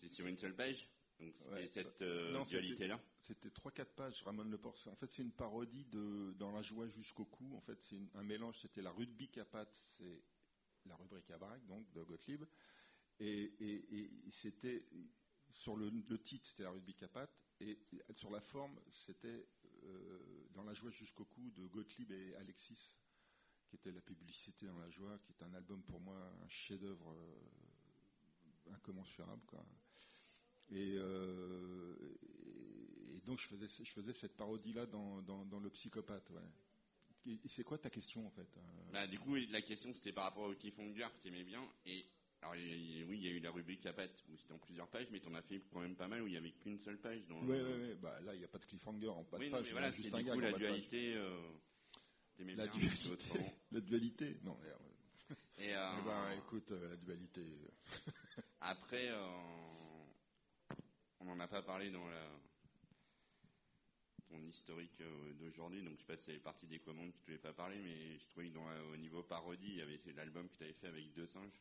c'est 0.00 0.08
sur 0.10 0.26
une 0.26 0.38
seule 0.38 0.54
page. 0.54 0.88
Donc 1.18 1.34
c'était 1.34 1.82
cette 1.82 2.02
euh, 2.02 2.44
dualité-là. 2.44 3.00
C'était 3.22 3.48
3-4 3.48 3.84
pages, 3.96 4.22
Ramon 4.22 4.44
Leport. 4.44 4.76
En 4.86 4.96
fait, 4.96 5.10
c'est 5.12 5.22
une 5.22 5.32
parodie 5.32 5.84
de 5.86 6.34
Dans 6.38 6.52
la 6.52 6.62
joie 6.62 6.88
jusqu'au 6.88 7.24
cou. 7.24 7.56
En 7.56 7.60
fait, 7.62 7.78
c'est 7.88 7.98
un 8.14 8.22
mélange. 8.22 8.56
C'était 8.60 8.82
la 8.82 8.90
rugby 8.90 9.28
capate, 9.28 9.74
c'est 9.96 10.22
la 10.88 10.96
rubrique 10.96 11.30
à 11.30 11.38
donc, 11.68 11.90
de 11.92 12.02
Gottlieb. 12.02 12.44
Et, 13.20 13.52
c'était 14.42 14.84
sur 15.52 15.76
le, 15.76 15.90
titre, 16.22 16.46
c'était 16.48 16.64
la 16.64 16.70
rugby 16.70 16.94
capate. 16.94 17.30
Et 17.60 17.78
sur 18.16 18.30
la 18.30 18.40
forme, 18.40 18.78
c'était 19.06 19.48
euh, 19.84 20.46
Dans 20.54 20.64
la 20.64 20.74
joie 20.74 20.90
jusqu'au 20.90 21.24
cou 21.24 21.50
de 21.52 21.66
Gottlieb 21.66 22.10
et 22.10 22.34
Alexis 22.36 22.96
qui 23.68 23.76
était 23.76 23.92
la 23.92 24.00
publicité 24.00 24.66
dans 24.66 24.78
la 24.78 24.88
joie, 24.90 25.18
qui 25.18 25.32
est 25.32 25.42
un 25.42 25.52
album 25.54 25.82
pour 25.82 26.00
moi, 26.00 26.16
un 26.16 26.48
chef-d'œuvre 26.48 27.12
euh, 27.12 28.72
incommensurable. 28.74 29.42
Euh, 30.72 32.16
et, 33.14 33.20
donc 33.20 33.40
je 33.40 33.48
faisais, 33.88 34.12
cette 34.14 34.36
parodie-là 34.36 34.86
dans, 34.86 35.60
le 35.60 35.70
psychopathe. 35.70 36.30
C'est 37.54 37.64
quoi 37.64 37.78
ta 37.78 37.90
question 37.90 38.26
en 38.26 38.30
fait 38.30 38.48
euh? 38.56 38.92
Bah, 38.92 39.06
Du 39.06 39.18
coup, 39.18 39.34
la 39.34 39.62
question 39.62 39.92
c'était 39.94 40.12
par 40.12 40.24
rapport 40.24 40.44
au 40.44 40.54
cliffhanger 40.54 41.06
que 41.16 41.22
tu 41.22 41.28
aimais 41.28 41.44
bien. 41.44 41.62
Et 41.86 42.04
alors, 42.42 42.54
oui, 42.54 43.18
il 43.18 43.24
y 43.24 43.28
a 43.28 43.30
eu 43.30 43.40
la 43.40 43.50
rubrique 43.50 43.80
Capat 43.80 44.08
où 44.28 44.36
c'était 44.36 44.52
en 44.52 44.58
plusieurs 44.58 44.88
pages, 44.88 45.08
mais 45.10 45.20
tu 45.20 45.28
en 45.28 45.34
as 45.34 45.42
fait 45.42 45.60
quand 45.72 45.80
même 45.80 45.96
pas 45.96 46.06
mal 46.06 46.22
où 46.22 46.26
il 46.26 46.32
n'y 46.32 46.36
avait 46.36 46.52
qu'une 46.52 46.78
seule 46.80 46.98
page. 46.98 47.22
Oui, 47.30 47.38
oui, 47.42 47.60
oui. 47.60 47.94
Bah, 48.00 48.20
là, 48.20 48.34
il 48.34 48.38
n'y 48.38 48.44
a 48.44 48.48
pas 48.48 48.58
de 48.58 48.66
cliffhanger 48.66 49.08
en 49.08 49.24
pas 49.24 49.38
de 49.38 49.50
page. 49.50 49.64
Mais 49.64 49.72
voilà, 49.72 49.88
un 49.88 49.90
du 49.90 50.10
coup, 50.10 50.40
la 50.40 50.52
dualité. 50.52 51.14
La, 52.38 52.66
dualité. 52.66 53.40
la 53.72 53.80
dualité 53.80 54.36
Non, 54.44 54.58
Et 55.58 55.74
euh, 55.74 55.92
eh 55.98 56.04
ben, 56.04 56.32
écoute, 56.38 56.70
euh, 56.70 56.90
la 56.90 56.96
dualité. 56.96 57.42
Après, 58.60 59.08
euh, 59.08 59.26
on 61.20 61.24
n'en 61.24 61.40
a 61.40 61.48
pas 61.48 61.62
parlé 61.62 61.90
dans 61.90 62.06
la, 62.06 62.28
ton 64.28 64.42
historique 64.42 64.96
d'aujourd'hui, 65.38 65.82
donc 65.82 65.94
je 65.94 66.00
sais 66.00 66.06
pas 66.06 66.16
si 66.16 66.24
c'est 66.24 66.38
partie 66.38 66.66
des 66.66 66.78
commandes 66.78 67.12
que 67.12 67.24
tu 67.24 67.32
ne 67.32 67.36
pas 67.38 67.52
parler, 67.52 67.78
mais 67.82 68.18
je 68.18 68.26
trouvais 68.28 68.48
que 68.48 68.54
dans 68.54 68.66
au 68.92 68.96
niveau 68.96 69.22
parodie, 69.22 69.68
il 69.68 69.76
y 69.76 69.82
avait 69.82 70.00
l'album 70.14 70.48
que 70.48 70.56
tu 70.56 70.64
avais 70.64 70.72
fait 70.74 70.88
avec 70.88 71.12
deux 71.12 71.26
singes. 71.26 71.60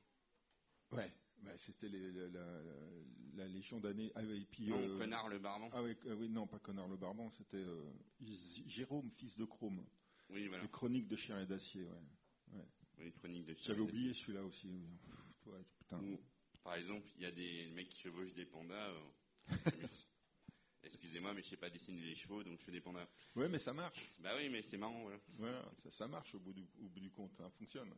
Ouais, 0.91 1.11
bah, 1.43 1.51
c'était 1.65 1.89
la, 1.89 3.47
Légion 3.47 3.79
d'année. 3.79 4.11
Ah, 4.15 4.21
puis, 4.51 4.67
non, 4.67 4.97
Connard 4.97 5.29
le 5.29 5.39
Barbon. 5.39 5.69
Ah 5.73 5.83
oui, 5.83 5.95
oui, 6.05 6.29
non, 6.29 6.47
pas 6.47 6.59
Connard 6.59 6.87
le 6.87 6.97
Barbon, 6.97 7.29
c'était 7.31 7.63
Jérôme, 8.67 9.09
fils 9.17 9.35
de 9.37 9.45
Chrome. 9.45 9.83
Oui, 10.29 10.47
voilà. 10.47 10.63
Les 10.63 10.69
chroniques 10.69 11.07
de 11.07 11.15
chien 11.15 11.39
et 11.41 11.45
d'acier, 11.45 11.83
ouais. 11.83 12.65
Oui, 12.97 13.11
chroniques 13.13 13.45
de 13.45 13.53
chien. 13.53 13.63
J'avais 13.67 13.81
oublié 13.81 14.13
celui-là 14.13 14.43
aussi. 14.43 14.87
par 16.63 16.75
exemple, 16.75 17.07
il 17.17 17.23
y 17.23 17.25
a 17.25 17.31
des 17.31 17.67
mecs 17.67 17.89
qui 17.89 18.01
chevauchent 18.01 18.33
des 18.33 18.45
pandas. 18.45 18.93
Excusez-moi, 21.15 21.33
mais 21.33 21.43
je 21.43 21.49
sais 21.49 21.55
pas 21.55 21.69
dessiner 21.69 22.01
les 22.01 22.15
chevaux, 22.15 22.43
donc 22.43 22.59
je 22.59 22.65
fais 22.65 22.73
des 22.73 22.81
pandas. 22.81 23.07
Oui, 23.37 23.47
mais 23.49 23.59
ça 23.59 23.71
marche. 23.71 24.05
Bah 24.19 24.33
oui, 24.35 24.49
mais 24.49 24.61
c'est 24.63 24.75
marrant. 24.75 25.09
Voilà, 25.37 25.63
ça, 25.91 26.09
marche 26.09 26.35
au 26.35 26.39
bout 26.39 26.51
du, 26.51 26.67
au 26.81 26.89
bout 26.89 26.99
du 26.99 27.09
compte, 27.09 27.31
ça 27.37 27.49
fonctionne. 27.51 27.89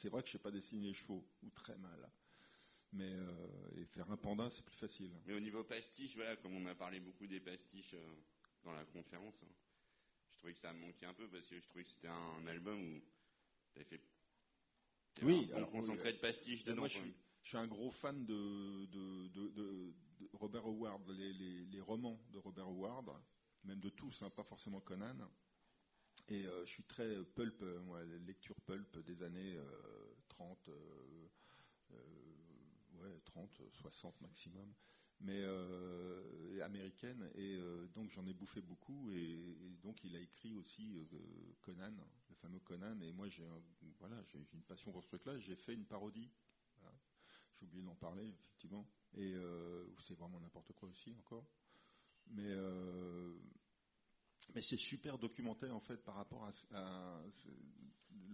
C'est 0.00 0.08
vrai 0.08 0.22
que 0.22 0.28
je 0.28 0.32
sais 0.32 0.38
pas 0.38 0.50
dessiner 0.50 0.86
les 0.86 0.94
chevaux, 0.94 1.22
ou 1.42 1.50
très 1.50 1.76
mal. 1.76 2.10
Mais 2.94 3.12
euh, 3.12 3.76
et 3.76 3.84
faire 3.84 4.10
un 4.10 4.16
panda, 4.16 4.48
c'est 4.56 4.64
plus 4.64 4.76
facile. 4.76 5.12
Mais 5.26 5.34
au 5.34 5.40
niveau 5.40 5.64
pastiche, 5.64 6.14
voilà, 6.14 6.36
comme 6.36 6.54
on 6.54 6.64
a 6.64 6.74
parlé 6.74 6.98
beaucoup 6.98 7.26
des 7.26 7.40
pastiches 7.40 7.92
euh, 7.92 8.14
dans 8.64 8.72
la 8.72 8.86
conférence, 8.86 9.34
hein, 9.42 9.52
trouvais 10.38 10.54
que 10.54 10.60
ça 10.60 10.72
me 10.72 10.80
manquait 10.80 11.06
un 11.06 11.14
peu 11.14 11.28
parce 11.28 11.46
que 11.46 11.60
je 11.60 11.66
trouvais 11.68 11.84
que 11.84 11.90
c'était 11.90 12.08
un 12.08 12.46
album 12.46 12.80
où 12.80 13.00
tu 13.74 13.80
avais 13.80 13.84
fait. 13.84 14.00
Oui, 15.22 15.50
alors 15.54 15.70
concentré 15.70 16.14
de 16.14 16.18
pastiche 16.18 16.64
dedans. 16.64 16.78
Moi, 16.80 16.88
je, 16.88 16.94
suis, 16.94 17.14
je, 17.42 17.48
suis, 17.48 17.58
un 17.58 17.66
gros 17.66 17.90
fan 17.90 18.24
de, 18.24 18.86
de, 18.86 19.28
Howard, 20.92 21.08
les, 21.10 21.80
romans 21.80 22.20
de 22.32 22.38
Robert 22.38 22.66
Howard, 22.66 23.10
même 23.64 23.80
de 23.80 23.88
tous, 23.88 24.22
hein, 24.22 24.30
pas 24.30 24.44
forcément 24.44 24.80
Conan. 24.80 25.16
Et 26.28 26.46
euh, 26.46 26.64
je 26.64 26.70
suis 26.70 26.84
très 26.84 27.24
pulp, 27.34 27.60
euh, 27.62 28.18
lecture 28.26 28.54
pulp 28.66 28.98
des 29.04 29.22
années 29.22 29.56
euh, 29.56 30.14
30, 30.28 30.68
euh, 30.68 31.28
ouais, 32.94 33.20
30, 33.24 33.62
60 33.72 34.20
maximum. 34.20 34.72
Mais 35.24 35.44
américaine, 36.62 37.30
et 37.36 37.56
donc 37.94 38.10
j'en 38.10 38.26
ai 38.26 38.32
bouffé 38.32 38.60
beaucoup, 38.60 39.08
et, 39.12 39.56
donc 39.80 40.02
il 40.02 40.16
a 40.16 40.18
écrit 40.18 40.56
aussi 40.56 40.98
Conan, 41.60 41.92
le 42.28 42.34
fameux 42.34 42.58
Conan, 42.58 43.00
et 43.02 43.12
moi 43.12 43.28
j'ai 43.28 43.44
voilà, 44.00 44.16
j'ai 44.32 44.40
une 44.52 44.64
passion 44.64 44.90
pour 44.90 45.04
ce 45.04 45.06
truc-là, 45.06 45.38
j'ai 45.38 45.54
fait 45.54 45.74
une 45.74 45.84
parodie, 45.84 46.28
j'ai 47.62 47.68
oublié 47.68 47.84
d'en 47.84 47.94
parler 47.94 48.26
effectivement, 48.28 48.86
et 49.14 49.34
c'est 50.06 50.14
vraiment 50.14 50.40
n'importe 50.40 50.72
quoi 50.72 50.88
aussi 50.88 51.14
encore, 51.14 51.46
mais 52.26 52.52
mais 54.54 54.62
c'est 54.62 54.76
super 54.76 55.18
documenté 55.18 55.70
en 55.70 55.80
fait 55.80 55.96
par 56.04 56.16
rapport 56.16 56.50
à, 56.72 57.22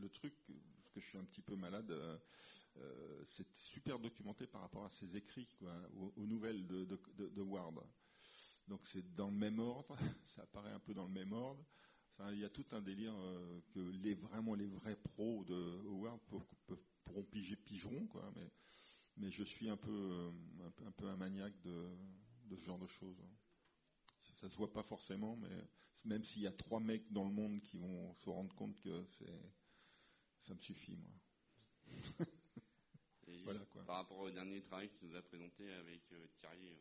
le 0.01 0.09
truc, 0.09 0.35
parce 0.47 0.91
que 0.93 1.01
je 1.01 1.07
suis 1.07 1.19
un 1.19 1.25
petit 1.25 1.43
peu 1.43 1.57
malade. 1.57 1.91
Euh, 1.91 3.25
c'est 3.37 3.47
super 3.73 3.99
documenté 3.99 4.47
par 4.47 4.61
rapport 4.61 4.85
à 4.85 4.91
ses 5.01 5.17
écrits, 5.17 5.49
aux, 6.17 6.27
nouvelles 6.27 6.67
de, 6.67 7.43
Ward. 7.43 7.83
Donc 8.69 8.81
c'est 8.93 9.15
dans 9.15 9.31
le 9.31 9.37
même 9.37 9.59
ordre, 9.59 9.97
ça 10.37 10.43
apparaît 10.43 10.73
un 10.73 10.81
peu 10.81 10.95
dans 10.95 11.07
le 11.07 11.13
même 11.13 11.33
ordre. 11.33 11.65
il 12.31 12.39
y 12.39 12.45
a 12.45 12.51
tout 12.51 12.67
un 12.73 12.83
délire 12.83 13.15
euh, 13.17 13.61
que 13.75 13.81
les 13.81 14.15
vraiment 14.15 14.55
les 14.55 14.67
vrais 14.67 14.97
pros 14.97 15.45
de 15.45 15.83
Howard 15.87 16.21
pourront 17.05 17.25
piger, 17.25 17.57
pigeront, 17.57 18.07
quoi. 18.07 18.31
Mais, 18.37 18.51
mais 19.19 19.31
je 19.31 19.43
suis 19.45 19.69
un 19.69 19.77
peu, 19.77 19.91
euh, 19.91 20.31
un, 20.87 20.91
peu 20.93 21.07
un 21.07 21.17
maniaque 21.17 21.61
de, 21.63 21.89
ce 22.57 22.65
genre 22.65 22.79
de 22.79 22.87
choses. 22.87 23.17
Ça, 24.41 24.49
se 24.49 24.57
voit 24.57 24.73
pas 24.73 24.83
forcément, 24.85 25.37
mais 25.37 25.51
même 26.05 26.23
s'il 26.25 26.43
y 26.43 26.47
a 26.47 26.53
trois 26.53 26.81
mecs 26.81 27.11
dans 27.13 27.25
le 27.25 27.33
monde 27.33 27.61
qui 27.63 27.77
vont 27.79 28.15
se 28.15 28.31
rendre 28.31 28.55
compte 28.55 28.79
que 28.81 29.05
c'est, 29.19 29.41
ça 30.47 30.55
me 30.55 30.61
suffit, 30.61 30.97
moi. 30.97 31.11
Par 33.87 33.97
rapport 33.97 34.19
au 34.19 34.31
dernier 34.31 34.63
travail 34.63 34.89
que 34.91 34.99
tu 34.99 35.07
nous 35.07 35.17
as 35.17 35.23
présenté 35.23 35.71
avec 35.73 36.01
euh, 36.13 36.27
Thierry. 36.39 36.69
Euh, 36.69 36.77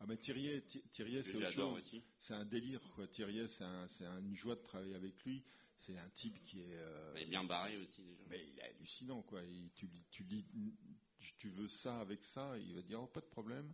ah 0.00 0.06
ben 0.06 0.16
Thierry, 0.16 0.62
Thierry 0.92 1.22
c'est 1.24 1.34
autre 1.34 1.50
chose. 1.52 1.82
C'est 2.22 2.34
un 2.34 2.44
délire, 2.44 2.80
quoi. 2.94 3.06
Thierry, 3.08 3.46
c'est 3.50 3.64
un, 3.64 4.18
une 4.18 4.34
joie 4.34 4.56
de 4.56 4.62
travailler 4.62 4.94
avec 4.94 5.22
lui. 5.24 5.44
C'est 5.80 5.96
un 5.96 6.08
type 6.10 6.42
qui 6.44 6.60
est. 6.60 6.74
Euh, 6.74 7.14
il 7.16 7.22
est 7.22 7.26
bien 7.26 7.44
barré 7.44 7.76
aussi 7.76 8.02
déjà. 8.02 8.22
Mais 8.28 8.46
il 8.48 8.58
est 8.58 8.62
hallucinant, 8.62 9.22
quoi. 9.22 9.42
tu, 9.74 9.88
tu, 10.10 10.24
lis, 10.24 10.46
tu 11.38 11.48
veux 11.50 11.68
ça 11.68 12.00
avec 12.00 12.22
ça, 12.34 12.56
il 12.58 12.74
va 12.74 12.82
dire 12.82 13.02
oh, 13.02 13.06
pas 13.06 13.20
de 13.20 13.26
problème. 13.26 13.72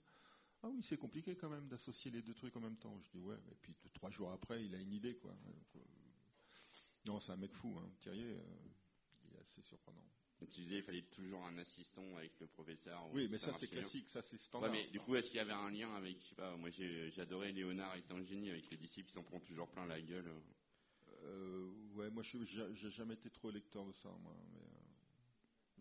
Ah 0.63 0.69
oui, 0.69 0.83
c'est 0.89 0.97
compliqué 0.97 1.37
quand 1.37 1.51
même 1.51 1.69
d'associer 1.69 2.11
les 2.11 2.23
deux 2.23 2.35
trucs 2.35 2.57
en 2.57 2.61
même 2.61 2.77
temps. 2.77 2.99
Je 3.01 3.11
dis 3.11 3.21
ouais, 3.21 3.37
et 3.51 3.55
puis 3.63 3.75
trois 3.93 4.11
jours 4.11 4.31
après, 4.31 4.65
il 4.65 4.75
a 4.75 4.79
une 4.79 4.93
idée, 4.93 5.17
quoi. 5.17 5.37
non, 7.05 7.21
c'est 7.21 7.33
un 7.33 7.37
mec 7.37 7.53
fou, 7.55 7.77
hein. 7.79 7.91
Thierry, 8.01 8.37
il 9.25 9.35
est 9.35 9.41
assez 9.41 9.63
surprenant. 9.63 10.03
Tu 10.39 10.61
disais 10.61 10.77
qu'il 10.77 10.83
fallait 10.83 11.03
toujours 11.03 11.45
un 11.47 11.57
assistant 11.57 12.17
avec 12.17 12.39
le 12.41 12.47
professeur. 12.47 13.09
Oui, 13.13 13.27
mais 13.31 13.39
ça, 13.39 13.55
c'est 13.59 13.69
classique, 13.69 14.09
ça 14.11 14.21
c'est 14.23 14.39
standard. 14.43 14.71
mais 14.71 14.87
du 14.89 15.01
coup, 15.01 15.17
est-ce 15.17 15.29
qu'il 15.29 15.37
y 15.37 15.41
avait 15.41 15.53
un 15.53 15.71
lien 15.71 15.95
avec, 15.95 16.21
je 16.21 16.29
sais 16.29 16.35
pas, 16.35 16.55
moi 16.57 16.69
j'adorais 16.71 17.53
Léonard 17.53 17.95
un 18.11 18.23
génie 18.23 18.51
avec 18.51 18.71
les 18.71 18.77
disciples 18.77 19.09
qui 19.09 19.15
s'en 19.15 19.23
prend 19.23 19.41
toujours 19.41 19.69
plein 19.69 19.87
la 19.87 20.01
gueule. 20.01 20.31
Euh, 21.25 21.71
ouais, 21.95 22.11
moi 22.11 22.23
j'ai 22.23 22.91
jamais 22.91 23.15
été 23.15 23.31
trop 23.31 23.51
lecteur 23.51 23.87
de 23.87 23.93
ça, 23.93 24.11
moi. 24.23 24.37
Mais, 24.53 24.59
euh, 24.59 24.76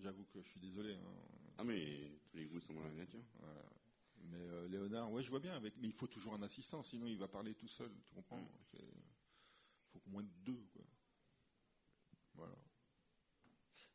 j'avoue 0.06 0.26
que 0.26 0.40
je 0.42 0.48
suis 0.50 0.60
désolé. 0.60 0.94
Hein. 0.94 1.54
Ah 1.58 1.64
mais 1.64 2.12
tous 2.30 2.38
les 2.38 2.46
goûts 2.46 2.60
sont 2.62 2.74
dans 2.74 2.84
la 2.84 2.92
nature. 2.94 3.24
Mais 4.30 4.38
euh, 4.40 4.68
Léonard, 4.68 5.12
ouais, 5.12 5.24
je 5.24 5.30
vois 5.30 5.40
bien 5.40 5.56
avec, 5.56 5.74
mais 5.78 5.88
il 5.88 5.94
faut 5.94 6.08
toujours 6.08 6.34
un 6.36 6.42
assistant, 6.44 6.84
sinon 6.84 7.08
il 7.08 7.18
va 7.18 7.28
parler 7.28 7.54
tout 7.56 7.68
seul, 7.70 7.92
tu 8.06 8.14
comprends 8.14 8.38
mm. 8.38 8.48
Il 8.74 9.92
faut 9.92 10.02
au 10.06 10.10
moins 10.12 10.24
deux, 10.46 10.64
quoi. 10.74 10.84
Voilà. 12.36 12.56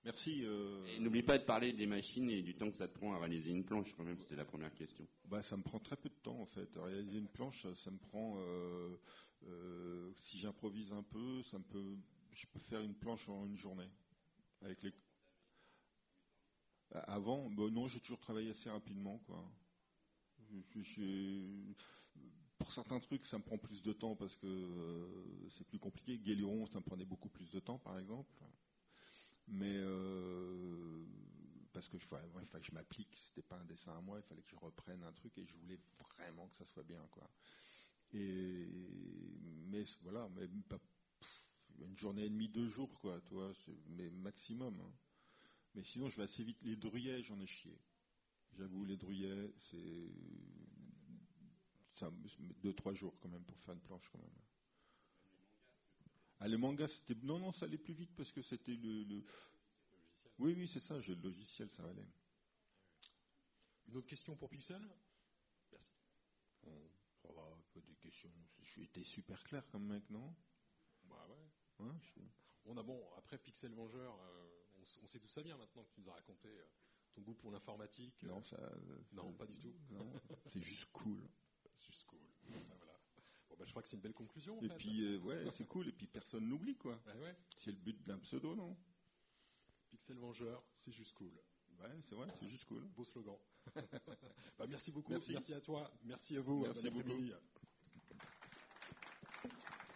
Merci. 0.04 0.44
euh, 0.44 0.98
N'oublie 0.98 1.22
pas 1.22 1.38
de 1.38 1.44
parler 1.44 1.72
des 1.72 1.86
machines 1.86 2.28
et 2.30 2.42
du 2.42 2.54
temps 2.54 2.70
que 2.70 2.76
ça 2.78 2.88
te 2.88 2.94
prend 2.94 3.12
à 3.14 3.18
réaliser 3.18 3.50
une 3.50 3.64
planche, 3.64 3.92
quand 3.96 4.04
même, 4.04 4.18
c'était 4.20 4.36
la 4.36 4.44
première 4.46 4.74
question. 4.74 5.06
Bah, 5.26 5.42
ça 5.42 5.56
me 5.56 5.62
prend 5.62 5.78
très 5.78 5.96
peu 5.96 6.08
de 6.08 6.14
temps 6.22 6.40
en 6.40 6.46
fait. 6.46 6.68
Réaliser 6.76 7.18
une 7.18 7.28
planche, 7.28 7.60
ça, 7.62 7.74
ça 7.84 7.90
me 7.90 7.98
prend. 7.98 8.36
euh, 8.38 8.96
euh, 9.44 10.12
si 10.28 10.38
j'improvise 10.38 10.92
un 10.92 11.02
peu, 11.02 11.42
ça 11.44 11.58
me 11.58 11.64
peut. 11.64 11.96
Je 12.32 12.46
peux 12.46 12.60
faire 12.60 12.80
une 12.80 12.94
planche 12.94 13.28
en 13.28 13.46
une 13.46 13.58
journée. 13.58 13.88
Avec 14.62 14.82
les. 14.82 14.92
Avant, 17.06 17.48
bah, 17.50 17.68
non, 17.70 17.88
j'ai 17.88 18.00
toujours 18.00 18.20
travaillé 18.20 18.50
assez 18.50 18.70
rapidement, 18.70 19.18
quoi. 19.26 19.44
Pour 22.58 22.72
certains 22.72 23.00
trucs, 23.00 23.24
ça 23.26 23.38
me 23.38 23.42
prend 23.42 23.58
plus 23.58 23.82
de 23.82 23.92
temps 23.92 24.14
parce 24.14 24.36
que 24.36 24.46
euh, 24.46 25.48
c'est 25.56 25.66
plus 25.66 25.78
compliqué. 25.78 26.18
Guéliron, 26.18 26.66
ça 26.66 26.78
me 26.78 26.84
prenait 26.84 27.04
beaucoup 27.04 27.28
plus 27.28 27.50
de 27.50 27.60
temps, 27.60 27.78
par 27.78 27.98
exemple. 27.98 28.30
Mais 29.48 29.76
euh, 29.78 31.04
parce 31.72 31.88
que 31.88 31.98
je, 31.98 32.06
ouais, 32.08 32.46
que 32.52 32.62
je 32.62 32.72
m'applique, 32.72 33.16
c'était 33.26 33.42
pas 33.46 33.56
un 33.56 33.64
dessin 33.64 33.96
à 33.96 34.00
moi, 34.00 34.18
il 34.18 34.28
fallait 34.28 34.42
que 34.42 34.50
je 34.50 34.56
reprenne 34.56 35.02
un 35.02 35.12
truc 35.12 35.36
et 35.38 35.44
je 35.44 35.54
voulais 35.56 35.78
vraiment 36.16 36.46
que 36.48 36.56
ça 36.56 36.66
soit 36.66 36.84
bien, 36.84 37.04
quoi. 37.10 37.28
Et 38.12 38.68
mais 39.70 39.84
voilà, 40.02 40.28
mais 40.36 40.48
une 41.80 41.96
journée 41.96 42.24
et 42.24 42.28
demie, 42.30 42.48
deux 42.48 42.68
jours, 42.68 42.98
quoi, 43.00 43.20
tu 43.26 43.34
vois, 43.34 43.52
mais 43.88 44.10
maximum. 44.10 44.74
hein. 44.80 44.92
Mais 45.74 45.82
sinon, 45.84 46.08
je 46.08 46.16
vais 46.16 46.24
assez 46.24 46.42
vite. 46.42 46.58
Les 46.62 46.76
druyets, 46.76 47.22
j'en 47.22 47.40
ai 47.40 47.46
chié. 47.46 47.78
J'avoue, 48.58 48.84
les 48.84 48.96
druyets, 48.96 49.52
c'est 49.70 50.10
ça 51.94 52.10
deux 52.62 52.72
trois 52.74 52.94
jours 52.94 53.14
quand 53.20 53.28
même 53.28 53.44
pour 53.44 53.58
faire 53.60 53.74
une 53.74 53.80
planche 53.80 54.08
quand 54.10 54.18
même. 54.18 54.38
Ah, 56.40 56.48
les 56.48 56.56
mangas, 56.56 56.88
c'était 56.88 57.14
non 57.26 57.38
non, 57.38 57.52
ça 57.52 57.66
allait 57.66 57.78
plus 57.78 57.94
vite 57.94 58.10
parce 58.16 58.32
que 58.32 58.42
c'était 58.42 58.74
le, 58.74 59.04
le- 59.04 59.24
oui 60.38 60.54
oui 60.56 60.68
c'est 60.72 60.80
ça, 60.80 60.98
j'ai 61.00 61.14
le 61.14 61.22
logiciel, 61.22 61.68
ça 61.76 61.84
allait. 61.84 62.08
Une 63.88 63.96
autre 63.96 64.06
question 64.06 64.34
pour 64.36 64.48
Pixel? 64.48 64.80
Merci. 65.72 65.92
Bon, 66.62 66.90
ça 67.22 67.28
va, 67.32 67.58
pas 67.74 67.80
des 67.80 67.96
questions. 67.96 68.30
Je 68.62 68.82
été 68.82 69.04
super 69.04 69.42
clair 69.44 69.66
comme 69.70 69.86
mec, 69.86 70.08
non? 70.10 70.34
Bah 71.04 71.26
ouais. 71.28 71.50
Hein, 71.80 71.94
On 72.66 72.76
a 72.76 72.82
bon, 72.82 73.00
après 73.18 73.38
Pixel 73.38 73.72
Vengeur, 73.72 74.14
euh, 74.22 74.59
on, 75.02 75.06
sait 75.06 75.18
d'où 75.18 75.28
ça 75.28 75.42
vient 75.42 75.56
maintenant 75.56 75.84
que 75.84 75.90
tu 75.94 76.00
nous 76.00 76.08
as 76.10 76.14
raconté 76.14 76.48
euh, 76.48 76.64
ton 77.14 77.22
goût 77.22 77.34
pour 77.34 77.50
l'informatique. 77.50 78.22
Non, 78.22 78.42
ça. 78.44 78.56
Non, 79.12 79.30
ça- 79.32 79.38
pas 79.38 79.46
du 79.46 79.56
tout. 79.58 79.74
C'est 80.52 80.62
juste 80.62 80.86
cool. 80.92 81.28
Juste 81.86 82.04
cool. 82.06 82.20
Enfin, 82.48 82.74
voilà. 82.76 82.98
Bon, 83.48 83.56
bah, 83.58 83.64
je 83.64 83.70
crois 83.70 83.82
que 83.82 83.88
c'est 83.88 83.96
une 83.96 84.02
belle 84.02 84.14
conclusion. 84.14 84.58
en 84.58 84.62
Et 84.62 84.68
fait. 84.68 84.76
puis, 84.76 85.02
euh, 85.02 85.18
ouais, 85.20 85.44
c'est 85.56 85.66
cool. 85.66 85.88
Et 85.88 85.92
puis, 85.92 86.06
personne 86.06 86.48
n'oublie, 86.48 86.76
quoi. 86.76 87.00
Ouais. 87.16 87.34
C'est 87.58 87.72
le 87.72 87.78
but 87.78 88.02
d'un 88.06 88.18
pseudo, 88.18 88.54
non? 88.54 88.76
Pixel 89.90 90.18
Vengeur, 90.18 90.62
c'est 90.76 90.92
juste 90.92 91.14
cool. 91.14 91.32
Ouais, 91.80 92.00
c'est 92.08 92.14
vrai, 92.14 92.26
c'est 92.38 92.48
juste 92.48 92.64
cool. 92.66 92.86
Beau 92.88 93.04
slogan. 93.04 93.36
Bah, 94.58 94.66
merci 94.68 94.90
beaucoup. 94.92 95.10
Merci. 95.12 95.54
à 95.54 95.60
toi. 95.60 95.90
Merci 96.04 96.36
à 96.36 96.40
vous. 96.42 96.60
Merci 96.62 96.82
Bon 96.90 96.90
beaucoup. 96.98 97.10
après-midi. 97.10 97.32